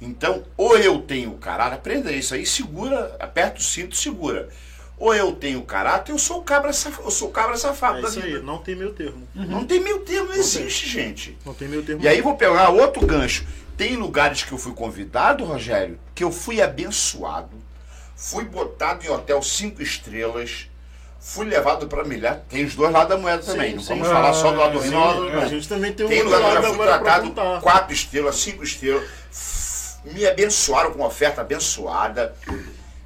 Então, 0.00 0.44
ou 0.56 0.76
eu 0.78 1.00
tenho 1.00 1.32
caráter, 1.34 1.74
aprenda 1.74 2.12
isso 2.12 2.34
aí, 2.34 2.46
segura, 2.46 3.16
aperta 3.18 3.58
o 3.58 3.62
cinto, 3.62 3.96
segura. 3.96 4.48
Ou 4.96 5.14
eu 5.14 5.32
tenho 5.32 5.62
caráter, 5.62 6.12
eu 6.12 6.18
sou 6.18 6.42
cabra 6.42 6.72
safado, 6.72 7.06
eu 7.06 7.10
sou 7.10 7.30
cabra 7.30 7.56
safado 7.56 7.98
é 7.98 8.02
da 8.02 8.08
vida. 8.08 8.26
Aí, 8.26 8.42
não 8.42 8.58
tem 8.58 8.74
meu 8.74 8.92
termo. 8.92 9.28
Uhum. 9.34 9.46
Não 9.46 9.64
tem 9.64 9.80
meu 9.80 10.00
termo, 10.00 10.26
não, 10.26 10.34
não 10.34 10.40
existe, 10.40 10.82
tem. 10.82 10.90
gente. 10.90 11.38
Não 11.44 11.54
tem 11.54 11.68
meu 11.68 11.84
termo. 11.84 12.02
E 12.02 12.08
aí 12.08 12.20
vou 12.20 12.36
pegar 12.36 12.70
outro 12.70 13.06
gancho. 13.06 13.46
Tem 13.76 13.94
lugares 13.96 14.42
que 14.42 14.50
eu 14.50 14.58
fui 14.58 14.72
convidado, 14.72 15.44
Rogério, 15.44 15.98
que 16.14 16.24
eu 16.24 16.32
fui 16.32 16.60
abençoado, 16.60 17.56
fui 18.16 18.44
botado 18.44 19.06
em 19.06 19.08
hotel 19.08 19.40
cinco 19.40 19.80
estrelas, 19.80 20.68
fui 21.20 21.46
levado 21.46 21.86
para 21.86 22.02
milhar. 22.02 22.40
Tem 22.48 22.64
os 22.64 22.74
dois 22.74 22.90
lados 22.90 23.08
da 23.08 23.16
moeda 23.16 23.42
sim, 23.42 23.52
também. 23.52 23.76
Não 23.76 23.82
sim. 23.82 23.90
vamos 23.90 24.08
ah, 24.08 24.12
falar 24.12 24.32
só 24.32 24.50
do 24.50 24.58
lado 24.58 24.72
do 24.72 24.80
Rio, 24.80 25.38
A 25.40 25.46
gente 25.46 25.68
também 25.68 25.92
tem, 25.92 26.08
tem 26.08 26.22
um 26.22 26.24
lugar 26.24 26.60
que 26.60 26.66
eu 26.66 26.74
fui 26.74 26.86
tratado 26.86 27.60
quatro 27.60 27.94
estrelas, 27.94 28.36
cinco 28.36 28.64
estrelas 28.64 29.08
me 30.04 30.26
abençoaram 30.26 30.92
com 30.92 30.98
uma 30.98 31.08
oferta 31.08 31.40
abençoada, 31.40 32.34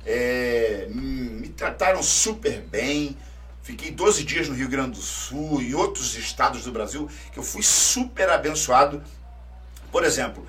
é, 0.05 0.87
me 0.91 1.49
trataram 1.51 2.03
super 2.03 2.61
bem. 2.61 3.17
Fiquei 3.63 3.93
12 3.93 4.25
dias 4.25 4.49
no 4.49 4.55
Rio 4.55 4.69
Grande 4.69 4.99
do 4.99 5.03
Sul 5.03 5.63
e 5.63 5.75
outros 5.75 6.17
estados 6.17 6.65
do 6.65 6.73
Brasil 6.73 7.09
que 7.33 7.39
eu 7.39 7.43
fui 7.43 7.63
super 7.63 8.29
abençoado. 8.29 9.03
Por 9.93 10.05
exemplo, 10.05 10.47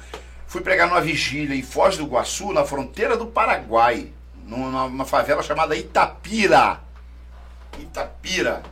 fui 0.47 0.61
pregar 0.61 0.87
numa 0.87 1.01
vigília 1.01 1.55
em 1.55 1.61
Foz 1.61 1.95
do 1.95 2.03
Iguaçu, 2.03 2.51
na 2.51 2.65
fronteira 2.65 3.15
do 3.15 3.27
Paraguai, 3.27 4.11
numa, 4.45 4.89
numa 4.89 5.05
favela 5.05 5.43
chamada 5.43 5.75
Itapira. 5.75 6.81
Itapira. 7.79 8.63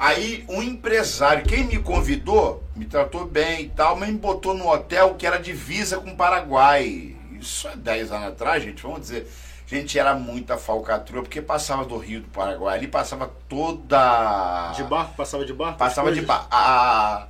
Aí 0.00 0.46
um 0.48 0.62
empresário, 0.62 1.44
quem 1.44 1.64
me 1.64 1.78
convidou, 1.78 2.64
me 2.74 2.86
tratou 2.86 3.26
bem 3.26 3.64
e 3.64 3.68
tal, 3.68 3.96
mas 3.96 4.08
me 4.08 4.16
botou 4.16 4.54
no 4.54 4.66
hotel 4.66 5.14
que 5.14 5.26
era 5.26 5.38
divisa 5.38 5.98
com 5.98 6.08
o 6.08 6.16
Paraguai. 6.16 7.14
Isso 7.38 7.68
é 7.68 7.76
10 7.76 8.10
anos 8.10 8.28
atrás, 8.28 8.62
gente, 8.62 8.82
vamos 8.82 9.02
dizer. 9.02 9.30
Gente, 9.66 9.98
era 9.98 10.14
muita 10.14 10.56
falcatrua, 10.56 11.22
porque 11.22 11.42
passava 11.42 11.84
do 11.84 11.98
Rio 11.98 12.22
do 12.22 12.28
Paraguai, 12.28 12.78
ali 12.78 12.88
passava 12.88 13.30
toda. 13.46 14.72
De 14.72 14.84
barco? 14.84 15.14
Passava 15.16 15.44
de 15.44 15.52
barco? 15.52 15.78
Passava 15.78 16.10
de 16.10 16.22
barco. 16.22 16.46
A, 16.50 17.28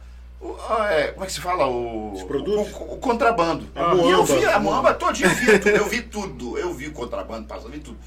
a, 0.79 0.93
é, 0.93 1.09
como 1.09 1.25
é 1.25 1.27
que 1.27 1.33
se 1.33 1.41
fala? 1.41 1.67
O, 1.67 2.13
Os 2.13 2.23
produtos? 2.23 2.73
O, 2.73 2.85
o, 2.85 2.95
o 2.95 2.99
contrabando. 2.99 3.69
A 3.75 3.97
e 3.97 4.11
eu 4.13 4.25
vi 4.25 4.45
a 4.45 4.61
moamba 4.61 4.95
todinha, 4.95 5.29
eu 5.29 5.35
vi 5.35 5.59
tudo, 5.59 5.77
eu 5.77 5.87
vi 5.87 6.03
tudo. 6.07 6.57
Eu 6.59 6.73
vi 6.73 6.87
o 6.87 6.93
contrabando 6.93 7.49
passando, 7.49 7.67
eu 7.67 7.73
vi 7.73 7.81
tudo. 7.81 7.99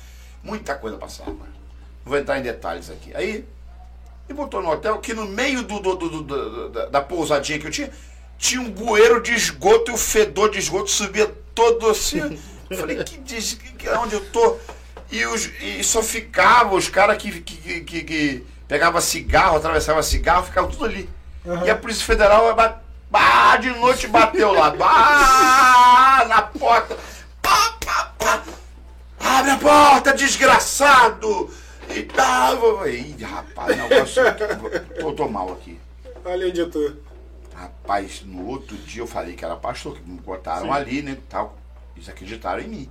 Muita 0.42 0.74
coisa 0.76 0.96
passava. 0.96 1.32
Não 1.32 1.38
vou 2.06 2.18
entrar 2.18 2.40
em 2.40 2.44
detalhes 2.44 2.90
aqui. 2.90 3.14
Aí 3.14 3.46
e 4.28 4.34
botou 4.34 4.62
no 4.62 4.72
hotel 4.72 5.00
que 5.00 5.14
no 5.14 5.26
meio 5.26 5.64
do, 5.64 5.80
do, 5.80 5.96
do, 5.96 6.10
do 6.10 6.70
da, 6.70 6.86
da, 6.86 7.02
pousadinha 7.02 7.60
que 7.60 7.68
eu 7.68 7.72
tinha, 7.72 7.92
tinha 8.38 8.62
um 8.62 8.70
bueiro 8.70 9.22
de 9.22 9.34
esgoto 9.34 9.92
e 9.92 9.94
o 9.94 9.98
fedor 9.98 10.50
de 10.50 10.60
esgoto 10.60 10.90
subia 10.90 11.28
todo 11.54 11.90
assim. 11.90 12.40
Eu 12.70 12.78
falei, 12.78 13.04
que, 13.04 13.18
diz, 13.20 13.54
que 13.54 13.88
onde 13.90 14.16
eu 14.16 14.26
tô? 14.32 14.58
E, 15.12 15.24
os, 15.28 15.46
e 15.62 15.84
só 15.84 16.02
ficava 16.02 16.74
os 16.74 16.90
caras 16.90 17.18
que, 17.18 17.42
que, 17.42 17.82
que, 17.82 18.04
que 18.04 18.48
pegava 18.68 19.00
cigarro, 19.00 19.58
atravessava 19.58 20.02
cigarro, 20.02 20.46
ficava 20.46 20.68
tudo 20.70 20.86
ali. 20.86 21.08
Uhum. 21.46 21.66
E 21.66 21.70
a 21.70 21.76
Polícia 21.76 22.04
Federal 22.04 22.56
bah, 23.12 23.58
de 23.58 23.70
noite 23.70 24.08
bateu 24.08 24.52
lá, 24.54 24.72
bah, 24.72 26.26
na 26.28 26.42
porta. 26.42 26.98
Pá, 27.42 27.76
pá, 27.86 28.12
pá. 28.18 28.44
Abre 29.20 29.52
a 29.52 29.58
porta, 29.58 30.14
desgraçado! 30.14 31.52
E 31.96 32.04
tava. 32.04 32.90
Ih, 32.90 33.16
rapaz, 33.24 33.78
negócio. 33.78 34.24
Eu 34.96 35.14
tô 35.14 35.28
mal 35.28 35.52
aqui. 35.54 35.80
Olha 36.26 36.48
onde 36.48 36.60
eu 36.60 36.70
tô. 36.70 36.94
Rapaz, 37.54 38.24
no 38.26 38.48
outro 38.48 38.76
dia 38.78 39.02
eu 39.02 39.08
falei 39.08 39.36
que 39.36 39.46
era 39.46 39.56
pastor, 39.56 39.96
que 39.96 40.10
me 40.10 40.20
botaram 40.20 40.68
Sim. 40.68 40.72
ali, 40.72 41.02
né? 41.02 41.18
Tal. 41.30 41.58
Eles 41.96 42.10
acreditaram 42.10 42.62
em 42.62 42.68
mim. 42.68 42.90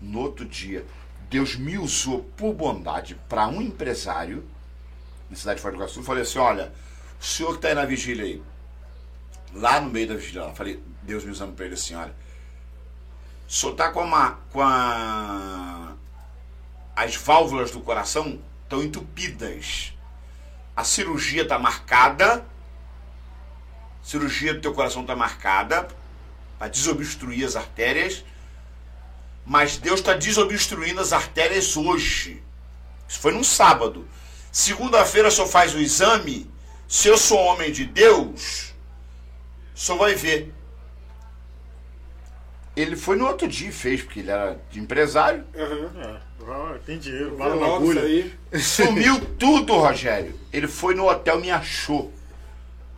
No 0.00 0.20
outro 0.20 0.44
dia, 0.44 0.84
Deus 1.30 1.56
me 1.56 1.78
usou 1.78 2.24
por 2.36 2.52
bondade 2.52 3.14
para 3.28 3.48
um 3.48 3.62
empresário 3.62 4.44
na 5.30 5.36
cidade 5.36 5.56
de 5.56 5.62
Foz 5.62 5.74
do 5.74 5.78
Iguaçu. 5.78 6.00
Eu 6.00 6.04
falei 6.04 6.22
assim: 6.22 6.38
olha, 6.38 6.72
o 7.18 7.24
senhor 7.24 7.50
que 7.50 7.56
está 7.56 7.68
aí 7.68 7.74
na 7.74 7.86
vigília 7.86 8.24
aí, 8.24 8.42
lá 9.54 9.80
no 9.80 9.88
meio 9.88 10.08
da 10.08 10.14
vigília, 10.14 10.42
eu 10.42 10.54
falei, 10.54 10.82
Deus 11.02 11.24
me 11.24 11.30
usando 11.30 11.54
para 11.54 11.64
ele 11.64 11.74
assim: 11.74 11.94
olha, 11.94 12.14
o 13.48 13.52
senhor 13.52 13.72
está 13.72 13.90
com, 13.90 14.02
uma, 14.02 14.32
com 14.52 14.60
a 14.60 15.81
as 16.94 17.16
válvulas 17.16 17.70
do 17.70 17.80
coração 17.80 18.38
estão 18.62 18.82
entupidas. 18.82 19.92
a 20.74 20.84
cirurgia 20.84 21.42
está 21.42 21.58
marcada, 21.58 22.46
a 24.02 24.04
cirurgia 24.04 24.54
do 24.54 24.60
teu 24.60 24.72
coração 24.72 25.02
está 25.02 25.14
marcada 25.14 25.86
para 26.58 26.68
desobstruir 26.68 27.46
as 27.46 27.56
artérias, 27.56 28.24
mas 29.44 29.76
Deus 29.76 30.00
está 30.00 30.14
desobstruindo 30.14 31.00
as 31.00 31.12
artérias 31.12 31.76
hoje. 31.76 32.42
Isso 33.08 33.20
foi 33.20 33.32
num 33.32 33.44
sábado. 33.44 34.08
Segunda-feira 34.50 35.30
só 35.30 35.46
faz 35.46 35.74
o 35.74 35.78
exame. 35.78 36.50
Se 36.88 37.08
eu 37.08 37.18
sou 37.18 37.38
homem 37.38 37.72
de 37.72 37.84
Deus, 37.84 38.72
só 39.74 39.96
vai 39.96 40.14
ver. 40.14 40.52
Ele 42.74 42.96
foi 42.96 43.16
no 43.16 43.26
outro 43.26 43.46
dia 43.46 43.68
e 43.68 43.72
fez, 43.72 44.02
porque 44.02 44.20
ele 44.20 44.30
era 44.30 44.58
de 44.70 44.80
empresário. 44.80 45.44
É, 45.54 46.20
ah, 46.48 46.78
tem 46.84 46.98
dinheiro, 46.98 47.36
Vai 47.36 47.50
vale 47.50 47.60
uma 47.60 47.76
agulha. 47.76 48.00
isso 48.00 48.82
aí. 48.82 48.88
Sumiu 48.88 49.20
tudo, 49.38 49.74
Rogério. 49.74 50.34
Ele 50.52 50.66
foi 50.66 50.94
no 50.94 51.08
hotel, 51.08 51.38
me 51.38 51.50
achou. 51.50 52.12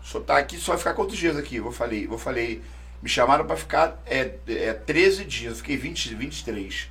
Só 0.03 0.21
tá 0.21 0.39
aqui, 0.39 0.57
só 0.59 0.73
vai 0.73 0.79
ficar 0.79 0.95
quantos 0.95 1.17
dias 1.17 1.37
aqui? 1.37 1.57
Eu 1.57 1.73
falei, 1.73 2.07
eu 2.07 2.19
falei, 2.19 2.63
me 3.03 3.09
chamaram 3.09 3.47
para 3.47 3.57
ficar 3.57 4.01
é, 4.07 4.35
é, 4.47 4.73
13 4.73 5.25
dias, 5.25 5.53
eu 5.53 5.57
fiquei 5.57 5.77
20, 5.77 6.15
23. 6.15 6.91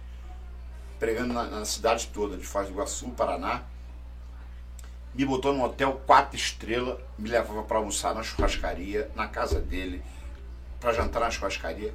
Pregando 1.00 1.34
na, 1.34 1.44
na 1.44 1.66
cidade 1.66 2.10
toda, 2.14 2.36
de 2.36 2.46
Foz 2.46 2.68
do 2.68 2.74
Iguaçu, 2.74 3.10
Paraná. 3.12 3.64
Me 5.14 5.26
botou 5.26 5.54
num 5.54 5.64
hotel 5.64 6.02
quatro 6.08 6.36
estrelas, 6.36 6.98
me 7.18 7.30
levava 7.30 7.64
para 7.64 7.78
almoçar 7.78 8.16
na 8.16 8.24
churrascaria, 8.24 9.10
na 9.16 9.28
casa 9.28 9.60
dele, 9.60 10.02
para 10.80 10.92
jantar 10.94 11.20
na 11.20 11.30
churrascaria. 11.30 11.94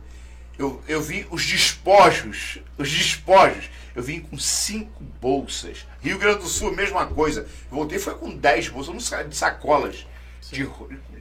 Eu, 0.58 0.82
eu 0.88 1.00
vim 1.00 1.24
os 1.30 1.44
despojos, 1.46 2.58
os 2.76 2.90
despojos, 2.90 3.66
eu 3.94 4.02
vim 4.02 4.20
com 4.20 4.36
cinco 4.38 5.02
bolsas. 5.20 5.86
Rio 6.02 6.18
Grande 6.18 6.40
do 6.40 6.48
Sul, 6.48 6.74
mesma 6.74 7.06
coisa. 7.06 7.46
Voltei 7.70 7.98
foi 7.98 8.14
com 8.14 8.34
dez 8.36 8.68
bolsas, 8.68 9.28
de 9.28 9.36
sacolas. 9.36 10.04
De, 10.50 10.66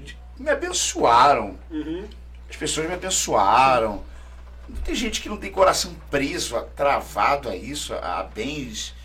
de- 0.04 0.18
me 0.40 0.50
abençoaram. 0.50 1.58
As 2.50 2.56
pessoas 2.56 2.88
me 2.88 2.94
abençoaram. 2.94 4.04
Tem 4.84 4.96
gente 4.96 5.22
que 5.22 5.30
não 5.30 5.38
tem 5.38 5.52
coração 5.52 5.96
preso, 6.10 6.56
a- 6.58 6.64
travado 6.64 7.48
a 7.50 7.56
isso, 7.56 7.94
a, 7.94 8.20
a 8.20 8.24
bens. 8.24 8.96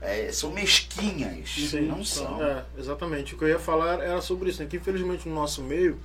é, 0.00 0.30
são 0.32 0.50
mesquinhas. 0.50 1.50
Sim, 1.70 1.82
não 1.82 2.04
são. 2.04 2.42
É, 2.44 2.64
exatamente. 2.78 3.34
O 3.34 3.38
que 3.38 3.44
eu 3.44 3.48
ia 3.48 3.58
falar 3.58 4.00
era 4.00 4.20
sobre 4.22 4.50
isso, 4.50 4.62
né? 4.62 4.68
Que 4.70 4.76
infelizmente 4.78 5.28
no 5.28 5.34
nosso 5.34 5.62
meio 5.62 6.00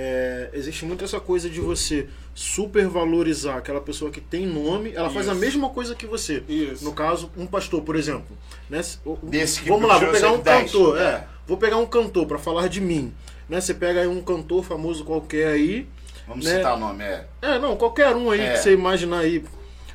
é, 0.00 0.50
existe 0.52 0.84
muito 0.84 1.04
essa 1.04 1.18
coisa 1.18 1.50
de 1.50 1.60
você 1.60 2.06
supervalorizar 2.32 3.56
aquela 3.56 3.80
pessoa 3.80 4.12
que 4.12 4.20
tem 4.20 4.46
nome, 4.46 4.92
ela 4.94 5.10
faz 5.10 5.28
a 5.28 5.32
Isso. 5.32 5.40
mesma 5.40 5.70
coisa 5.70 5.92
que 5.92 6.06
você. 6.06 6.44
Isso. 6.48 6.84
No 6.84 6.92
caso, 6.92 7.28
um 7.36 7.44
pastor, 7.46 7.82
por 7.82 7.96
exemplo. 7.96 8.38
Né? 8.70 8.80
Desse 9.24 9.60
que 9.60 9.68
Vamos 9.68 9.88
lá, 9.88 9.98
vou 9.98 10.12
pegar 10.12 10.28
um 10.28 10.36
110, 10.36 10.70
cantor. 10.72 10.98
É, 10.98 11.02
é. 11.02 11.24
vou 11.44 11.56
pegar 11.56 11.76
um 11.78 11.86
cantor 11.86 12.26
para 12.26 12.38
falar 12.38 12.68
de 12.68 12.80
mim. 12.80 13.12
Né? 13.48 13.60
Você 13.60 13.74
pega 13.74 14.02
aí 14.02 14.06
um 14.06 14.22
cantor 14.22 14.62
famoso 14.62 15.04
qualquer 15.04 15.48
aí. 15.48 15.88
Vamos 16.28 16.44
né? 16.44 16.58
citar 16.58 16.76
o 16.76 16.78
nome, 16.78 17.02
é. 17.02 17.26
É, 17.42 17.58
não, 17.58 17.76
qualquer 17.76 18.14
um 18.14 18.30
aí 18.30 18.40
É. 18.40 18.52
que 18.52 18.58
você 18.58 18.72
imaginar 18.72 19.18
aí. 19.18 19.44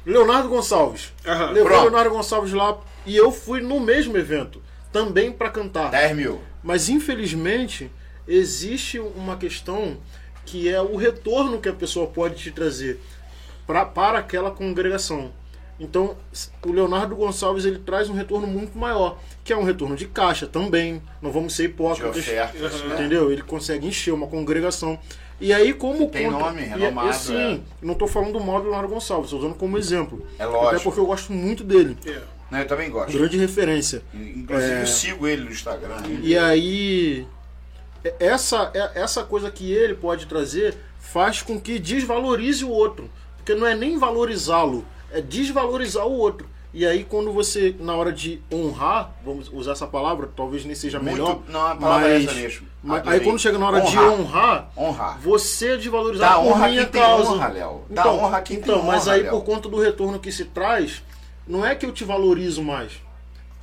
Leonardo 0.06 0.50
Gonçalves. 0.50 1.14
Aham. 1.26 1.52
Levou 1.52 1.70
Pronto. 1.70 1.84
Leonardo 1.84 2.10
Gonçalves 2.10 2.52
lá 2.52 2.78
e 3.06 3.16
eu 3.16 3.32
fui 3.32 3.62
no 3.62 3.80
mesmo 3.80 4.18
evento, 4.18 4.62
também 4.92 5.32
para 5.32 5.50
cantar. 5.50 5.92
10 5.92 6.14
mil. 6.14 6.42
Mas 6.62 6.90
infelizmente 6.90 7.90
existe 8.28 9.00
uma 9.00 9.38
questão 9.38 9.98
que 10.46 10.68
é 10.70 10.82
o 10.82 10.96
retorno 10.96 11.60
que 11.60 11.70
a 11.70 11.74
pessoa 11.74 12.08
pode 12.08 12.36
te 12.36 12.52
trazer 12.52 13.00
pra, 13.66 13.86
para 13.86 14.20
aquela 14.20 14.52
congregação. 14.52 15.32
Então, 15.80 16.16
o 16.66 16.72
Leonardo 16.72 17.16
Gonçalves 17.16 17.66
ele 17.66 17.80
traz 17.80 18.08
um 18.10 18.14
retorno 18.14 18.46
muito 18.46 18.78
maior, 18.78 19.18
que 19.44 19.52
é 19.52 19.58
um 19.58 19.64
retorno 19.64 19.96
de 19.96 20.06
caixa 20.06 20.46
também. 20.46 21.02
Não 21.22 21.32
vamos 21.32 21.56
ser 21.56 21.64
De 21.64 21.70
hipócritas. 21.70 22.18
ofertas. 22.18 22.82
né? 22.84 22.94
Entendeu? 22.96 23.32
Ele 23.32 23.42
consegue 23.42 23.88
encher 23.88 24.14
uma 24.14 24.28
congregação. 24.28 25.00
E 25.42 25.52
aí, 25.52 25.74
como 25.74 26.08
Tem 26.10 26.30
contra- 26.30 26.46
nome, 26.48 26.62
e- 26.62 26.66
renomado, 26.66 27.10
E, 27.10 27.14
sim, 27.14 27.64
não 27.82 27.94
estou 27.94 28.08
falando 28.08 28.34
do 28.34 28.40
modo 28.40 28.64
do 28.66 28.70
Leonardo 28.70 28.94
Gonçalves, 28.94 29.26
estou 29.26 29.40
usando 29.40 29.56
como 29.56 29.78
exemplo. 29.78 30.26
É 30.38 30.46
lógico. 30.46 30.68
Até 30.76 30.80
porque 30.84 31.00
eu 31.00 31.06
gosto 31.06 31.34
muito 31.34 31.64
dele. 31.64 31.98
É. 32.06 32.22
Não, 32.52 32.60
eu 32.60 32.68
também 32.68 32.90
gosto. 32.90 33.12
Grande 33.18 33.38
referência. 33.38 34.04
Inclusive, 34.14 34.72
É. 34.74 34.82
eu 34.84 34.88
sigo 34.88 35.28
ele 35.28 35.44
no 35.44 35.52
Instagram. 35.52 35.98
E 36.22 36.38
aí, 36.38 37.22
é- 37.22 37.43
essa, 38.20 38.72
é- 38.74 38.92
essa 39.02 39.24
coisa 39.24 39.50
que 39.52 39.72
ele 39.72 39.94
pode 39.96 40.26
trazer 40.26 40.76
faz 41.00 41.42
com 41.42 41.60
que 41.60 41.80
desvalorize 41.80 42.64
o 42.66 42.70
outro. 42.70 43.10
Porque 43.38 43.54
não 43.56 43.68
é 43.68 43.76
nem 43.76 43.98
valorizá-lo, 43.98 44.86
é 45.12 45.22
desvalorizar 45.22 46.06
o 46.08 46.12
outro. 46.18 46.48
E 46.76 46.88
aí, 46.88 47.04
quando 47.04 47.32
você, 47.32 47.76
na 47.80 47.96
hora 47.96 48.12
de 48.12 48.42
honrar, 48.52 49.14
vamos 49.24 49.48
usar 49.54 49.74
essa 49.74 49.86
palavra, 49.86 50.28
talvez 50.36 50.66
nem 50.66 50.74
seja 50.74 51.00
Muito- 51.00 51.14
melhor. 51.22 51.40
não, 51.48 51.68
a 51.68 51.76
palavra 51.76 52.08
é 52.10 52.14
mas, 52.20 52.26
essa 52.28 52.34
mesmo. 52.34 52.68
mas 52.82 53.08
aí, 53.08 53.20
quando 53.20 53.38
chega 53.38 53.60
na 53.60 53.68
hora 53.68 53.82
de 53.82 53.96
Honrar. 54.00 54.12
honrar, 54.20 54.72
Honrar. 54.76 55.20
você 55.22 55.74
é 55.74 55.78
desvalorizado 55.78 56.34
Dá 56.34 56.40
por 56.42 56.48
honra 56.58 56.68
minha 56.70 56.82
quem 56.84 56.92
tem 56.94 57.02
causa. 57.02 57.30
honra, 57.32 57.48
Léo. 57.50 57.82
Dá 57.92 58.02
Então, 58.02 58.18
honra 58.18 58.42
quem 58.42 58.58
então, 58.58 58.82
mas 58.82 59.04
honra, 59.06 59.16
aí 59.18 59.22
Léo. 59.22 59.32
por 59.34 59.44
conta 59.44 59.70
do 59.70 59.80
retorno 59.80 60.20
que 60.20 60.32
se 60.32 60.46
traz, 60.46 61.04
não 61.48 61.64
é 61.64 61.76
que 61.76 61.86
eu 61.86 61.92
te 61.92 62.04
valorizo 62.04 62.64
mais. 62.64 62.94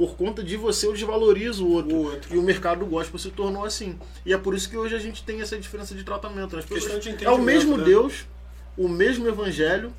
Por 0.01 0.17
conta 0.17 0.43
de 0.43 0.57
você, 0.57 0.87
eu 0.87 0.95
desvalorizo 0.95 1.67
o 1.67 1.73
outro. 1.75 1.95
O 1.95 2.05
outro. 2.05 2.35
E 2.35 2.39
o 2.39 2.43
mercado 2.43 2.87
gospel 2.87 3.19
se 3.19 3.31
tornou 3.31 3.67
assim. 3.67 3.99
E 4.25 4.33
é 4.33 4.39
por 4.39 4.55
isso 4.55 4.71
que 4.71 4.75
hoje 4.75 4.95
a 4.95 4.99
gente 4.99 5.23
tem 5.23 5.43
essa 5.43 5.59
diferença 5.59 5.95
de 5.95 6.03
tratamento. 6.03 6.57
As 6.57 6.65
pessoas- 6.65 7.07
é 7.21 7.29
o 7.31 7.37
mesmo 7.37 7.77
né? 7.77 7.85
Deus, 7.85 8.25
o 8.79 8.89
mesmo 8.89 9.29
evangelho, 9.29 9.93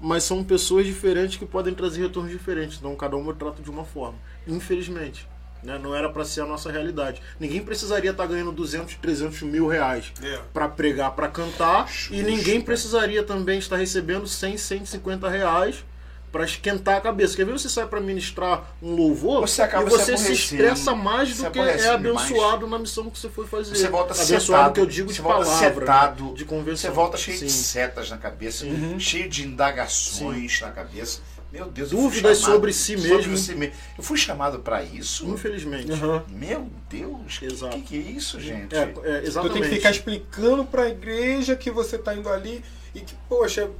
mas 0.00 0.24
são 0.24 0.42
pessoas 0.42 0.86
diferentes 0.86 1.36
que 1.36 1.44
podem 1.44 1.74
trazer 1.74 2.00
retornos 2.00 2.32
diferentes. 2.32 2.78
Então 2.78 2.96
cada 2.96 3.18
uma 3.18 3.34
trata 3.34 3.62
de 3.62 3.68
uma 3.68 3.84
forma. 3.84 4.16
Infelizmente. 4.46 5.28
Né? 5.62 5.78
Não 5.78 5.94
era 5.94 6.08
para 6.08 6.24
ser 6.24 6.40
a 6.40 6.46
nossa 6.46 6.72
realidade. 6.72 7.20
Ninguém 7.38 7.62
precisaria 7.62 8.12
estar 8.12 8.24
ganhando 8.24 8.50
200, 8.52 8.94
300 8.94 9.42
mil 9.42 9.66
reais 9.66 10.10
É. 10.22 10.38
para 10.54 10.70
pregar, 10.70 11.10
para 11.14 11.28
cantar, 11.28 11.86
Justo. 11.86 12.14
e 12.14 12.22
ninguém 12.22 12.62
precisaria 12.62 13.22
também 13.22 13.58
estar 13.58 13.76
recebendo 13.76 14.26
100, 14.26 14.56
150 14.56 15.28
reais 15.28 15.84
para 16.30 16.44
esquentar 16.44 16.96
a 16.96 17.00
cabeça. 17.00 17.36
Quer 17.36 17.44
ver 17.46 17.52
você 17.52 17.68
sai 17.68 17.86
para 17.86 18.00
ministrar 18.00 18.64
um 18.82 18.94
louvor 18.94 19.40
Você 19.40 19.62
acaba 19.62 19.86
e 19.88 19.90
se 19.90 19.96
você 19.96 20.04
se, 20.04 20.12
aborrecendo. 20.12 20.32
estressa 20.62 20.94
mais 20.94 21.34
Se 21.34 21.42
do 21.42 21.50
que 21.50 21.58
é 21.58 21.88
abençoado 21.88 22.66
na 22.66 22.78
missão 22.78 23.08
que 23.10 23.18
você 23.18 23.28
foi 23.28 23.46
fazer. 23.46 23.74
Você 23.74 23.88
volta 23.88 24.12
abençoado 24.14 24.40
setado. 24.40 24.72
que 24.74 24.80
eu 24.80 24.86
digo 24.86 25.08
você 25.08 25.14
de 25.16 25.20
volta 25.22 25.44
palavra, 25.44 25.68
setado. 25.80 26.24
né? 26.26 26.32
de 26.34 26.44
conversão. 26.44 26.90
Você 26.90 26.94
volta 26.94 27.16
cheio 27.16 27.38
Sim. 27.38 27.46
de 27.46 27.52
setas 27.52 28.10
na 28.10 28.18
cabeça, 28.18 28.64
cheio 28.98 29.28
de 29.28 29.44
indagações 29.46 30.60
na 30.60 30.70
cabeça. 30.70 31.20
Meu 31.50 31.64
Deus, 31.70 31.88
Dúvidas 31.88 32.40
chamado- 32.40 32.52
sobre 32.56 32.72
si 32.74 32.98
sobre 32.98 33.16
mesmo. 33.16 33.36
si 33.38 33.54
mesmo. 33.54 33.74
Eu 33.96 34.04
fui 34.04 34.18
chamado 34.18 34.58
para 34.58 34.82
isso? 34.82 35.26
Infelizmente. 35.26 35.90
Aham. 35.92 36.22
Meu 36.28 36.68
Deus, 36.90 37.36
o 37.36 37.40
que, 37.40 37.46
Exato. 37.46 37.76
que, 37.78 37.82
que 37.82 37.96
é 37.96 38.00
isso, 38.12 38.38
gente? 38.38 38.76
É, 38.76 38.80
é, 38.82 38.84
Tu 38.86 39.06
exatamente. 39.28 39.52
tem 39.54 39.62
que 39.70 39.76
ficar 39.76 39.90
explicando 39.90 40.64
pra 40.66 40.88
igreja 40.90 41.56
que 41.56 41.70
você 41.70 41.96
tá 41.96 42.14
indo 42.14 42.28
ali 42.28 42.62
e 42.94 43.00
que, 43.00 43.14
poxa, 43.28 43.70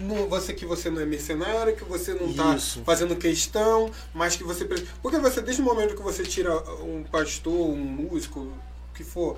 não- 0.00 0.28
você 0.28 0.52
que 0.54 0.64
você 0.66 0.88
não 0.90 1.00
é 1.00 1.06
mercenário, 1.06 1.76
que 1.76 1.84
você 1.84 2.14
não 2.14 2.32
tá 2.32 2.54
Isso. 2.56 2.82
fazendo 2.84 3.14
questão, 3.16 3.90
mas 4.14 4.36
que 4.36 4.44
você. 4.44 4.64
Porque 5.02 5.18
você, 5.18 5.40
desde 5.40 5.62
o 5.62 5.64
momento 5.64 5.94
que 5.96 6.02
você 6.02 6.22
tira 6.24 6.56
um 6.82 7.04
pastor, 7.04 7.52
um 7.70 7.76
músico, 7.76 8.40
o 8.40 8.94
que 8.94 9.04
for, 9.04 9.36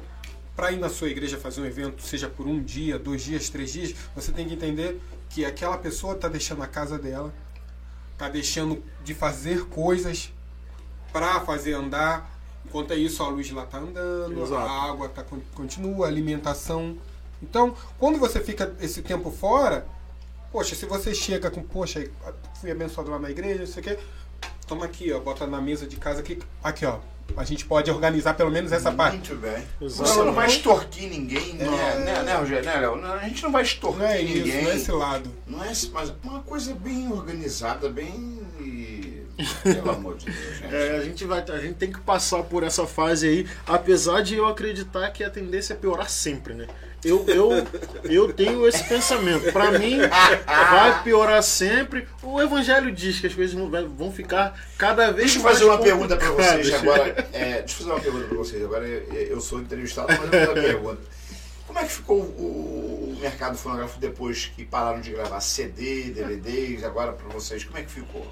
pra 0.57 0.71
ir 0.73 0.79
na 0.79 0.89
sua 0.89 1.09
igreja 1.09 1.39
fazer 1.39 1.61
um 1.61 1.67
evento, 1.67 2.03
seja 2.03 2.29
por 2.29 2.47
um 2.47 2.63
dia, 2.63 2.99
dois 2.99 3.23
dias, 3.23 3.49
três 3.49 3.73
dias, 3.73 3.95
você 4.15 4.31
tem 4.33 4.47
que 4.47 4.55
entender 4.55 5.01
que 5.29 5.45
aquela 5.45 5.79
pessoa 5.79 6.15
tá 6.15 6.29
deixando 6.29 6.63
a 6.63 6.67
casa 6.67 6.99
dela, 6.99 7.33
tá 8.19 8.29
deixando 8.29 8.83
de 9.05 9.15
fazer 9.15 9.67
coisas 9.67 10.33
para 11.13 11.41
fazer 11.41 11.75
andar. 11.75 12.39
Enquanto 12.65 12.93
é 12.93 12.97
isso, 12.97 13.23
a 13.23 13.29
luz 13.29 13.51
lá 13.51 13.65
tá 13.65 13.79
andando, 13.79 14.43
Exato. 14.43 14.55
a 14.55 14.83
água 14.91 15.09
tá, 15.09 15.23
con- 15.25 15.41
continua, 15.55 16.07
a 16.07 16.09
alimentação. 16.09 16.97
Então, 17.43 17.75
quando 17.99 18.19
você 18.19 18.41
fica 18.41 18.75
esse 18.81 19.03
tempo 19.03 19.31
fora, 19.31 19.87
poxa, 20.53 20.75
se 20.75 20.87
você 20.87 21.15
chega 21.15 21.51
com, 21.51 21.63
poxa, 21.63 22.07
fui 22.61 22.71
abençoado 22.71 23.11
lá 23.11 23.19
na 23.19 23.31
igreja, 23.31 23.61
não 23.61 23.67
sei 23.67 23.81
o 23.83 23.85
quê, 23.85 23.99
toma 24.67 24.85
aqui, 24.85 25.13
ó, 25.13 25.19
bota 25.21 25.47
na 25.47 25.61
mesa 25.61 25.87
de 25.87 25.97
casa 25.97 26.21
aqui, 26.21 26.39
aqui, 26.63 26.85
ó. 26.85 26.99
A 27.37 27.45
gente 27.45 27.65
pode 27.65 27.89
organizar 27.89 28.35
pelo 28.35 28.51
menos 28.51 28.73
essa 28.73 28.91
parte. 28.91 29.15
Muito 29.33 29.37
bem. 29.37 29.65
Exato. 29.81 30.11
Você 30.11 30.23
não 30.25 30.33
vai 30.33 30.49
extorquir 30.49 31.09
ninguém, 31.09 31.55
né, 31.55 31.65
né, 32.05 32.23
né, 32.25 32.35
Rogério? 32.35 32.65
Né, 32.65 32.75
Léo? 32.81 32.97
Não, 32.97 33.13
A 33.15 33.19
gente 33.21 33.43
não 33.45 33.53
vai 33.53 33.63
extorquir 33.63 34.01
Não 34.01 34.07
é 34.09 34.21
isso, 34.21 34.35
ninguém. 34.47 34.63
não 34.65 34.71
é 34.73 34.77
esse 34.77 34.91
lado. 34.93 35.31
Não 35.47 35.65
é 35.65 35.71
esse- 35.71 35.91
mas 35.91 36.13
uma 36.25 36.41
coisa 36.41 36.75
bem 36.75 37.11
organizada, 37.13 37.89
bem. 37.89 38.41
Pelo 39.63 39.91
amor 39.91 40.17
de 40.17 40.27
Deus, 40.27 40.57
gente. 40.59 40.75
É, 40.75 40.97
a 40.99 41.05
gente 41.05 41.25
vai, 41.25 41.41
a 41.49 41.59
gente 41.59 41.75
tem 41.75 41.93
que 41.93 42.01
passar 42.01 42.43
por 42.45 42.63
essa 42.63 42.87
fase 42.87 43.29
aí, 43.29 43.47
apesar 43.67 44.23
de 44.23 44.37
eu 44.37 44.47
acreditar 44.47 45.11
que 45.11 45.23
a 45.25 45.31
tendência 45.31 45.75
é 45.75 45.77
piorar 45.77 46.09
sempre, 46.11 46.55
né? 46.55 46.67
Eu, 47.03 47.25
eu, 47.29 47.51
eu 48.05 48.33
tenho 48.33 48.69
esse 48.69 48.85
pensamento. 48.85 49.51
Pra 49.53 49.71
mim, 49.79 49.99
vai 50.47 51.03
piorar 51.03 51.43
sempre. 51.43 52.07
O 52.23 52.41
evangelho 52.43 52.93
diz 52.93 53.19
que 53.21 53.27
as 53.27 53.35
coisas 53.35 53.55
vão- 53.55 54.13
ficar 54.13 54.55
cada 54.77 55.07
vez 55.11 55.33
Deixa 55.33 55.39
eu 55.39 55.43
mais 55.43 55.59
fazer 55.59 55.71
uma 55.71 55.79
pergunta 55.79 56.17
pra 56.17 56.29
complicadas. 56.29 56.67
vocês 56.67 56.83
agora. 56.83 57.29
É, 57.33 57.59
deixa 57.63 57.75
eu 57.75 57.79
fazer 57.79 57.91
uma 57.91 58.01
pergunta 58.01 58.25
pra 58.27 58.37
vocês. 58.37 58.63
Agora 58.63 58.87
eu, 58.87 59.13
eu 59.15 59.41
sou 59.41 59.61
entrevistado, 59.61 60.09
mas 60.09 60.21
eu 60.21 60.29
vou 60.29 60.31
fazer 60.31 60.47
uma 60.49 60.55
pergunta. 60.55 61.01
Como 61.67 61.79
é 61.79 61.85
que 61.85 61.93
ficou 61.93 62.19
o, 62.21 63.17
mercado 63.21 63.57
fonográfico 63.57 64.01
depois 64.01 64.51
que 64.57 64.65
pararam 64.65 65.01
de 65.01 65.11
gravar 65.13 65.41
CD, 65.41 66.11
DVDs, 66.11 66.83
agora 66.85 67.13
pra 67.13 67.29
vocês? 67.29 67.65
Como 67.65 67.79
é 67.79 67.83
que 67.83 67.91
ficou? 67.91 68.27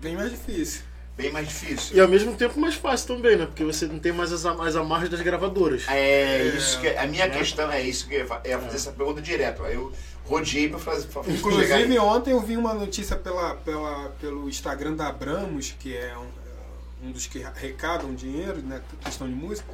Bem 0.00 0.16
mais 0.16 0.30
difícil. 0.30 0.82
bem 1.16 1.30
mais 1.30 1.46
difícil. 1.48 1.96
E 1.96 2.00
ao 2.00 2.08
mesmo 2.08 2.34
tempo 2.34 2.58
mais 2.58 2.74
fácil 2.74 3.08
também, 3.16 3.36
né? 3.36 3.46
Porque 3.46 3.62
você 3.64 3.86
não 3.86 3.98
tem 3.98 4.12
mais 4.12 4.32
as, 4.32 4.44
as 4.46 4.76
amarras 4.76 5.08
das 5.10 5.20
gravadoras. 5.20 5.84
É 5.88 6.44
isso 6.56 6.80
que 6.80 6.88
a 6.88 7.06
minha 7.06 7.26
né? 7.26 7.36
questão 7.38 7.70
é 7.70 7.82
isso 7.82 8.08
que 8.08 8.14
eu 8.14 8.26
ia 8.26 8.40
é 8.44 8.58
fazer 8.58 8.76
essa 8.76 8.92
pergunta 8.92 9.20
direto. 9.20 9.62
Aí 9.62 9.74
eu 9.74 9.92
rodeei 10.24 10.68
pra 10.68 10.78
fazer. 10.78 11.06
Pra 11.08 11.22
Inclusive, 11.30 11.98
ontem 11.98 12.30
eu 12.30 12.40
vi 12.40 12.56
uma 12.56 12.72
notícia 12.72 13.16
pela, 13.16 13.54
pela, 13.56 14.08
pelo 14.20 14.48
Instagram 14.48 14.94
da 14.94 15.08
Abramos, 15.08 15.74
que 15.78 15.94
é 15.94 16.16
um, 16.16 17.08
um 17.08 17.12
dos 17.12 17.26
que 17.26 17.42
arrecadam 17.44 18.14
dinheiro, 18.14 18.62
né, 18.62 18.80
questão 19.04 19.28
de 19.28 19.34
música, 19.34 19.68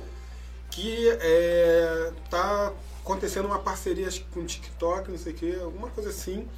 que 0.70 1.08
é, 1.20 2.10
tá 2.28 2.72
acontecendo 3.04 3.46
uma 3.46 3.60
parceria 3.60 4.08
com 4.34 4.40
o 4.40 4.44
TikTok, 4.44 5.10
não 5.12 5.18
sei 5.18 5.32
o 5.32 5.36
que, 5.36 5.56
alguma 5.60 5.88
coisa 5.90 6.10
assim, 6.10 6.48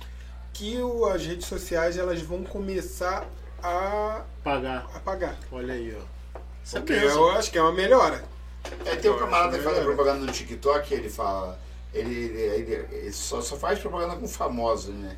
que 0.55 0.79
o- 0.79 1.05
as 1.05 1.25
redes 1.27 1.47
sociais 1.47 1.99
elas 1.99 2.23
vão 2.23 2.43
começar 2.43 3.29
a, 3.63 4.23
Pagar. 4.45 4.87
a 4.95 4.99
pagar. 5.01 5.37
Olha 5.53 5.75
aí, 5.75 5.97
ó. 5.97 6.39
Isso 6.65 6.77
é 6.77 6.81
mesmo. 6.81 7.19
eu 7.21 7.31
acho 7.33 7.51
que 7.51 7.59
é 7.59 7.63
uma 7.63 7.73
melhora. 7.73 8.25
É, 8.85 8.97
tem 8.97 9.11
um 9.11 9.19
camarada 9.19 9.57
que 9.57 9.65
faz 9.65 9.79
propaganda 9.79 10.25
no 10.27 10.33
TikTok, 10.33 10.93
ele 10.95 11.09
fala. 11.09 11.59
Ele, 11.95 12.15
ele, 12.15 12.73
ele- 12.73 12.89
ele 12.97 13.13
só, 13.13 13.41
só 13.41 13.57
faz 13.57 13.79
propaganda 13.79 14.17
com 14.17 14.29
famosos, 14.29 14.95
né? 14.95 15.17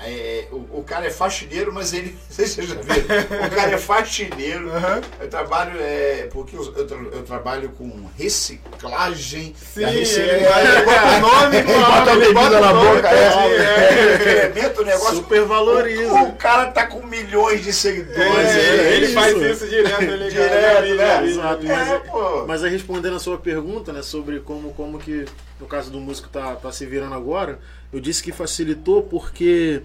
É, 0.00 0.46
o, 0.52 0.78
o 0.78 0.84
cara 0.86 1.06
é 1.06 1.10
faxineiro, 1.10 1.72
mas 1.72 1.92
ele. 1.92 2.10
Não 2.28 2.34
sei 2.36 2.46
se 2.46 2.54
vocês 2.54 2.68
já 2.68 2.74
viram. 2.76 3.46
O 3.46 3.50
cara 3.50 3.72
é 3.72 3.78
faxineiro. 3.78 4.70
Aham. 4.70 5.00
Eu 5.20 5.28
trabalho. 5.28 5.72
É, 5.80 6.28
porque 6.30 6.56
eu, 6.56 6.62
eu, 6.76 7.12
eu 7.12 7.22
trabalho 7.24 7.70
com 7.70 8.08
reciclagem. 8.16 9.54
Sim, 9.56 9.84
rece- 9.84 10.20
ele, 10.20 10.30
ele 10.30 10.84
bota 10.84 11.16
o 11.16 11.20
nome, 11.20 11.62
bota 11.66 12.12
a 12.12 12.16
bebida 12.16 12.60
na 12.60 12.72
nome, 12.72 12.96
boca, 12.96 13.08
é, 13.08 13.14
é, 13.14 14.52
é. 14.54 14.74
o 14.80 14.84
negócio. 14.84 15.16
Super 15.16 15.44
valoriza. 15.44 16.12
O, 16.12 16.28
o 16.28 16.36
cara 16.36 16.66
tá 16.70 16.86
com 16.86 17.04
milhões 17.04 17.62
de 17.64 17.72
seguidores. 17.72 18.22
É, 18.22 18.58
é 18.58 18.96
ele 18.96 19.06
isso. 19.06 19.14
faz 19.14 19.36
isso 19.36 19.66
direto, 19.66 20.02
ele 20.02 20.28
Direto, 20.30 20.94
né? 20.94 21.26
Exato, 21.26 21.66
É, 21.66 22.02
mas, 22.06 22.46
mas 22.46 22.64
aí 22.64 22.70
respondendo 22.70 23.16
a 23.16 23.20
sua 23.20 23.38
pergunta, 23.38 23.92
né, 23.92 24.02
sobre 24.02 24.40
como, 24.40 24.72
como 24.74 24.98
que, 24.98 25.24
no 25.58 25.66
caso 25.66 25.90
do 25.90 25.98
músico 26.00 26.28
tá, 26.28 26.54
tá 26.56 26.70
se 26.70 26.86
virando 26.86 27.14
agora, 27.14 27.58
eu 27.92 28.00
disse 28.00 28.22
que 28.22 28.32
facilitou 28.32 29.02
porque, 29.02 29.82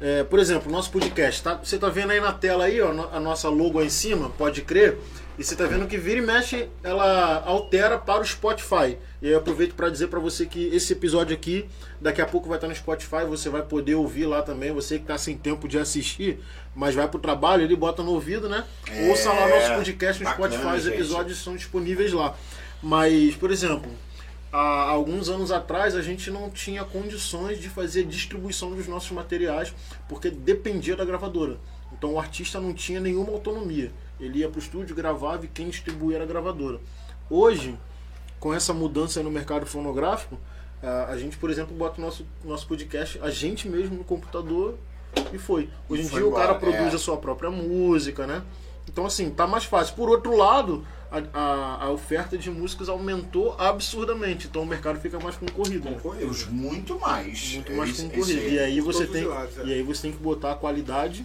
é, 0.00 0.24
por 0.24 0.38
exemplo, 0.38 0.70
nosso 0.70 0.90
podcast, 0.90 1.42
tá, 1.42 1.54
você 1.54 1.78
tá 1.78 1.88
vendo 1.88 2.10
aí 2.10 2.20
na 2.20 2.32
tela 2.32 2.64
aí, 2.64 2.80
ó, 2.80 2.90
a 3.12 3.20
nossa 3.20 3.48
logo 3.48 3.78
aí 3.78 3.86
em 3.86 3.90
cima, 3.90 4.30
pode 4.30 4.62
crer, 4.62 4.98
e 5.36 5.42
você 5.42 5.56
tá 5.56 5.66
vendo 5.66 5.86
que 5.88 5.98
vira 5.98 6.18
e 6.18 6.22
mexe, 6.22 6.68
ela 6.82 7.42
altera 7.44 7.98
para 7.98 8.22
o 8.22 8.24
Spotify. 8.24 8.96
E 9.20 9.26
aí 9.26 9.32
eu 9.32 9.38
aproveito 9.38 9.74
para 9.74 9.90
dizer 9.90 10.06
para 10.06 10.20
você 10.20 10.46
que 10.46 10.68
esse 10.68 10.92
episódio 10.92 11.34
aqui, 11.34 11.68
daqui 12.00 12.22
a 12.22 12.26
pouco 12.26 12.48
vai 12.48 12.56
estar 12.56 12.68
no 12.68 12.74
Spotify, 12.74 13.24
você 13.28 13.48
vai 13.48 13.62
poder 13.62 13.96
ouvir 13.96 14.26
lá 14.26 14.42
também, 14.42 14.70
você 14.70 14.96
que 14.96 15.06
tá 15.06 15.18
sem 15.18 15.36
tempo 15.36 15.66
de 15.66 15.76
assistir, 15.76 16.38
mas 16.74 16.94
vai 16.94 17.08
pro 17.08 17.18
trabalho, 17.18 17.64
ele 17.64 17.74
bota 17.74 18.00
no 18.02 18.12
ouvido, 18.12 18.48
né? 18.48 18.64
É, 18.88 19.10
Ouça 19.10 19.32
lá 19.32 19.48
nosso 19.48 19.74
podcast 19.74 20.22
no 20.22 20.30
bacana, 20.30 20.48
Spotify, 20.48 20.76
os 20.76 20.84
gente. 20.84 20.94
episódios 20.94 21.38
são 21.42 21.56
disponíveis 21.56 22.12
lá. 22.12 22.36
Mas, 22.80 23.34
por 23.34 23.50
exemplo, 23.50 23.90
há 24.54 24.88
alguns 24.88 25.28
anos 25.28 25.50
atrás 25.50 25.96
a 25.96 26.02
gente 26.02 26.30
não 26.30 26.48
tinha 26.48 26.84
condições 26.84 27.60
de 27.60 27.68
fazer 27.68 28.04
distribuição 28.04 28.70
dos 28.70 28.86
nossos 28.86 29.10
materiais 29.10 29.74
porque 30.08 30.30
dependia 30.30 30.94
da 30.94 31.04
gravadora. 31.04 31.58
Então 31.92 32.14
o 32.14 32.20
artista 32.20 32.60
não 32.60 32.72
tinha 32.72 33.00
nenhuma 33.00 33.32
autonomia. 33.32 33.90
Ele 34.20 34.38
ia 34.38 34.48
para 34.48 34.58
o 34.58 34.62
estúdio, 34.62 34.94
gravava 34.94 35.44
e 35.44 35.48
quem 35.48 35.68
distribuía 35.68 36.18
era 36.18 36.24
a 36.24 36.28
gravadora. 36.28 36.80
Hoje, 37.28 37.76
com 38.38 38.54
essa 38.54 38.72
mudança 38.72 39.22
no 39.24 39.30
mercado 39.30 39.66
fonográfico, 39.66 40.38
a 41.08 41.16
gente, 41.16 41.36
por 41.36 41.50
exemplo, 41.50 41.74
bota 41.74 42.00
o 42.00 42.04
nosso, 42.04 42.24
nosso 42.44 42.68
podcast, 42.68 43.18
a 43.22 43.30
gente 43.30 43.68
mesmo 43.68 43.96
no 43.96 44.04
computador 44.04 44.78
e 45.32 45.38
foi. 45.38 45.68
Hoje 45.88 46.02
em 46.02 46.08
Foi 46.08 46.20
dia 46.20 46.28
o 46.28 46.32
cara 46.32 46.54
produz 46.54 46.92
é. 46.92 46.96
a 46.96 46.98
sua 46.98 47.16
própria 47.16 47.50
música, 47.50 48.26
né? 48.26 48.42
Então, 48.88 49.06
assim, 49.06 49.30
tá 49.30 49.46
mais 49.46 49.64
fácil. 49.64 49.94
Por 49.94 50.10
outro 50.10 50.36
lado, 50.36 50.84
a, 51.32 51.38
a, 51.38 51.84
a 51.86 51.90
oferta 51.90 52.36
de 52.36 52.50
músicas 52.50 52.88
aumentou 52.88 53.54
absurdamente. 53.58 54.46
Então 54.46 54.62
o 54.62 54.66
mercado 54.66 54.98
fica 55.00 55.18
mais 55.20 55.36
concorrido. 55.36 55.88
né? 55.90 55.98
Os 56.28 56.46
muito 56.46 56.98
mais. 56.98 57.54
Muito 57.54 57.72
É 57.72 57.76
mais 57.76 57.90
isso- 57.90 58.02
concorrido. 58.04 58.40
esse- 58.40 58.54
E 58.54 58.58
aí 58.58 58.80
você 58.80 59.06
tem, 59.06 59.24
os 59.24 59.30
lados, 59.30 59.58
é. 59.58 59.64
e 59.64 59.72
aí 59.74 59.82
você 59.82 60.02
tem 60.02 60.12
que 60.12 60.18
botar 60.18 60.52
a 60.52 60.54
qualidade 60.54 61.24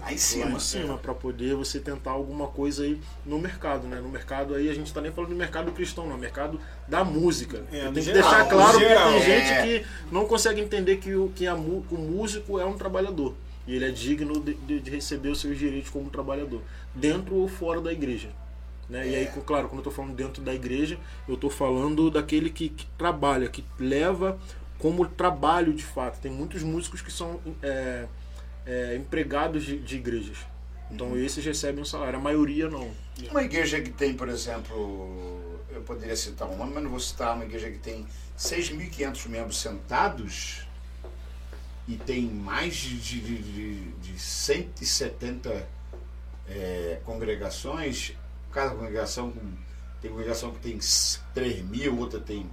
Lá 0.00 0.08
em 0.10 0.14
lá 0.14 0.18
cima. 0.18 0.56
em 0.56 0.58
cima 0.58 0.98
para 0.98 1.14
poder 1.14 1.54
você 1.54 1.78
tentar 1.78 2.10
alguma 2.10 2.48
coisa 2.48 2.82
aí 2.82 3.00
no 3.24 3.38
mercado, 3.38 3.86
né? 3.86 4.00
No 4.00 4.08
mercado 4.08 4.54
aí 4.54 4.68
a 4.68 4.74
gente 4.74 4.92
tá 4.92 5.00
nem 5.00 5.12
falando 5.12 5.30
do 5.30 5.36
mercado 5.36 5.70
cristão, 5.70 6.06
não, 6.08 6.16
é 6.16 6.18
mercado 6.18 6.60
da 6.88 7.04
música. 7.04 7.64
É, 7.70 7.82
tenho 7.82 7.92
que 7.94 8.00
geral, 8.02 8.22
deixar 8.30 8.48
claro 8.48 8.78
geral. 8.80 9.12
tem 9.12 9.20
É. 9.20 9.20
gente 9.22 9.62
que 9.84 9.86
não 10.10 10.26
consegue 10.26 10.60
entender 10.60 10.96
que 10.96 11.14
o 11.14 11.28
que 11.34 11.46
a 11.46 11.54
que 11.54 11.94
o 11.94 11.98
músico 11.98 12.58
é 12.58 12.64
um 12.64 12.72
trabalhador 12.76 13.34
e 13.64 13.76
ele 13.76 13.84
é 13.84 13.90
digno 13.92 14.40
de, 14.40 14.54
de- 14.54 14.80
de 14.80 14.90
receber 14.90 15.28
os 15.28 15.40
seus 15.40 15.56
direitos 15.56 15.88
como 15.90 16.10
trabalhador, 16.10 16.60
dentro 16.92 17.36
ou 17.36 17.46
fora 17.46 17.80
da 17.80 17.92
igreja. 17.92 18.28
Né? 18.92 19.08
E 19.08 19.16
aí, 19.16 19.26
claro, 19.46 19.68
quando 19.68 19.76
eu 19.76 19.88
estou 19.88 19.92
falando 19.92 20.14
dentro 20.14 20.42
da 20.42 20.52
igreja, 20.52 20.98
eu 21.26 21.34
estou 21.34 21.48
falando 21.48 22.10
daquele 22.10 22.50
que, 22.50 22.68
que 22.68 22.86
trabalha, 22.98 23.48
que 23.48 23.64
leva 23.78 24.38
como 24.78 25.06
trabalho 25.08 25.72
de 25.72 25.82
fato. 25.82 26.20
Tem 26.20 26.30
muitos 26.30 26.62
músicos 26.62 27.00
que 27.00 27.10
são 27.10 27.40
é, 27.62 28.06
é, 28.66 28.96
empregados 28.96 29.64
de, 29.64 29.78
de 29.78 29.96
igrejas. 29.96 30.36
Então 30.90 31.16
esses 31.16 31.42
recebem 31.42 31.80
um 31.80 31.86
salário, 31.86 32.18
a 32.18 32.22
maioria 32.22 32.68
não. 32.68 32.90
Uma 33.30 33.42
igreja 33.42 33.80
que 33.80 33.88
tem, 33.88 34.12
por 34.12 34.28
exemplo, 34.28 35.40
eu 35.70 35.80
poderia 35.80 36.14
citar 36.14 36.46
um 36.46 36.58
nome, 36.58 36.72
mas 36.74 36.82
não 36.82 36.90
vou 36.90 37.00
citar, 37.00 37.34
uma 37.34 37.46
igreja 37.46 37.70
que 37.70 37.78
tem 37.78 38.06
6.500 38.36 39.26
membros 39.26 39.58
sentados 39.58 40.66
e 41.88 41.96
tem 41.96 42.26
mais 42.26 42.74
de, 42.74 42.98
de, 42.98 43.38
de, 43.38 43.92
de 43.92 44.18
170 44.18 45.66
é, 46.46 47.00
congregações, 47.06 48.14
cada 48.52 48.70
congregação 48.74 49.30
com- 49.30 49.52
tem 50.00 50.10
congregação 50.10 50.50
que 50.52 50.58
tem 50.60 50.78
3 51.34 51.64
mil, 51.64 51.98
outra 51.98 52.20
tem, 52.20 52.48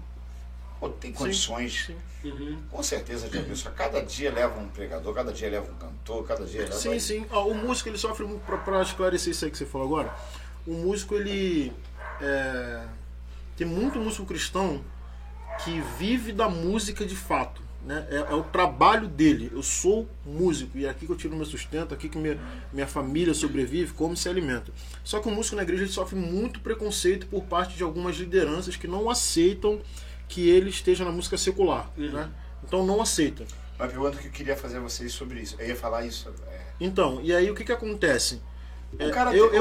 outra 0.80 0.97
tem 1.00 1.12
Sim, 1.12 1.18
condições. 1.18 1.86
sim. 1.88 1.95
Uhum. 2.22 2.62
Com 2.70 2.84
certeza 2.84 3.30
de 3.30 3.38
abençoar. 3.38 3.74
Cada 3.76 4.02
dia 4.04 4.30
leva 4.32 4.60
um 4.60 4.68
pregador, 4.68 5.14
cada 5.14 5.32
dia 5.32 5.50
leva 5.50 5.72
um 5.72 5.76
cantor, 5.76 6.28
cada 6.28 6.45
dia 6.45 6.62
leva. 6.64 6.74
Sim, 6.74 7.00
sim. 7.00 7.26
Ó, 7.32 7.47
o 7.47 7.56
músico 7.56 7.88
ele 7.89 7.97
sofre 7.97 8.26
muito 8.26 8.41
pra 8.64 8.82
esclarecer 8.82 9.32
isso 9.32 9.45
aí 9.45 9.52
que 9.52 9.58
você 9.58 9.66
falou 9.66 9.88
agora. 9.88 10.14
O 10.68 10.74
músico 10.74 11.16
ele 11.16 11.72
é, 12.20 12.84
tem 13.56 13.66
muito 13.66 13.97
músico 14.00 14.26
cristão 14.26 14.84
que 15.64 15.80
vive 15.97 16.34
da 16.34 16.50
música 16.50 17.06
de 17.06 17.16
fato. 17.16 17.62
Né? 17.90 18.06
É, 18.12 18.16
é 18.18 18.36
o 18.36 18.44
trabalho 18.44 19.08
dele. 19.08 19.50
Eu 19.52 19.64
sou 19.64 20.08
músico 20.24 20.78
e 20.78 20.86
é 20.86 20.90
aqui 20.92 21.08
que 21.08 21.12
eu 21.12 21.16
tiro 21.18 21.36
meu 21.36 21.44
sustento, 21.44 21.92
aqui 21.92 22.08
que 22.08 22.20
minha, 22.20 22.38
minha 22.72 22.86
família 22.86 23.34
sobrevive, 23.34 23.94
como 23.94 24.16
se 24.16 24.30
alimenta. 24.30 24.72
Só 25.04 25.20
que 25.20 25.28
o 25.28 25.32
músico 25.32 25.56
na 25.56 25.64
igreja 25.64 25.82
ele 25.82 25.92
sofre 25.92 26.16
muito 26.16 26.60
preconceito 26.60 27.26
por 27.26 27.46
parte 27.46 27.76
de 27.76 27.82
algumas 27.82 28.16
lideranças 28.18 28.76
que 28.76 28.88
não 28.88 29.10
aceitam 29.10 29.82
que 30.28 30.48
ele 30.48 30.70
esteja 30.70 31.04
na 31.04 31.12
música 31.12 31.36
secular. 31.36 31.90
Né? 31.98 32.30
Então 32.64 32.86
não 32.86 33.02
aceita. 33.02 33.44
Uma 33.80 33.88
pergunta 33.88 34.18
que 34.20 34.28
eu 34.28 34.32
queria 34.32 34.56
fazer 34.56 34.78
a 34.78 34.82
vocês 34.82 35.11
sobre 35.11 35.40
isso. 35.40 35.56
Eu 35.57 35.70
ia 35.70 35.76
falar 35.76 36.06
isso. 36.06 36.32
é, 36.48 36.60
Então, 36.80 37.20
e 37.24 37.34
aí 37.34 37.49
o 37.49 37.56
que, 37.56 37.64
que 37.64 37.72
acontece? 37.72 38.40
O 38.94 39.02
É, 39.03 39.10
cara 39.10 39.34
eu, 39.36 39.48
tem- 39.49 39.56
eu 39.56 39.57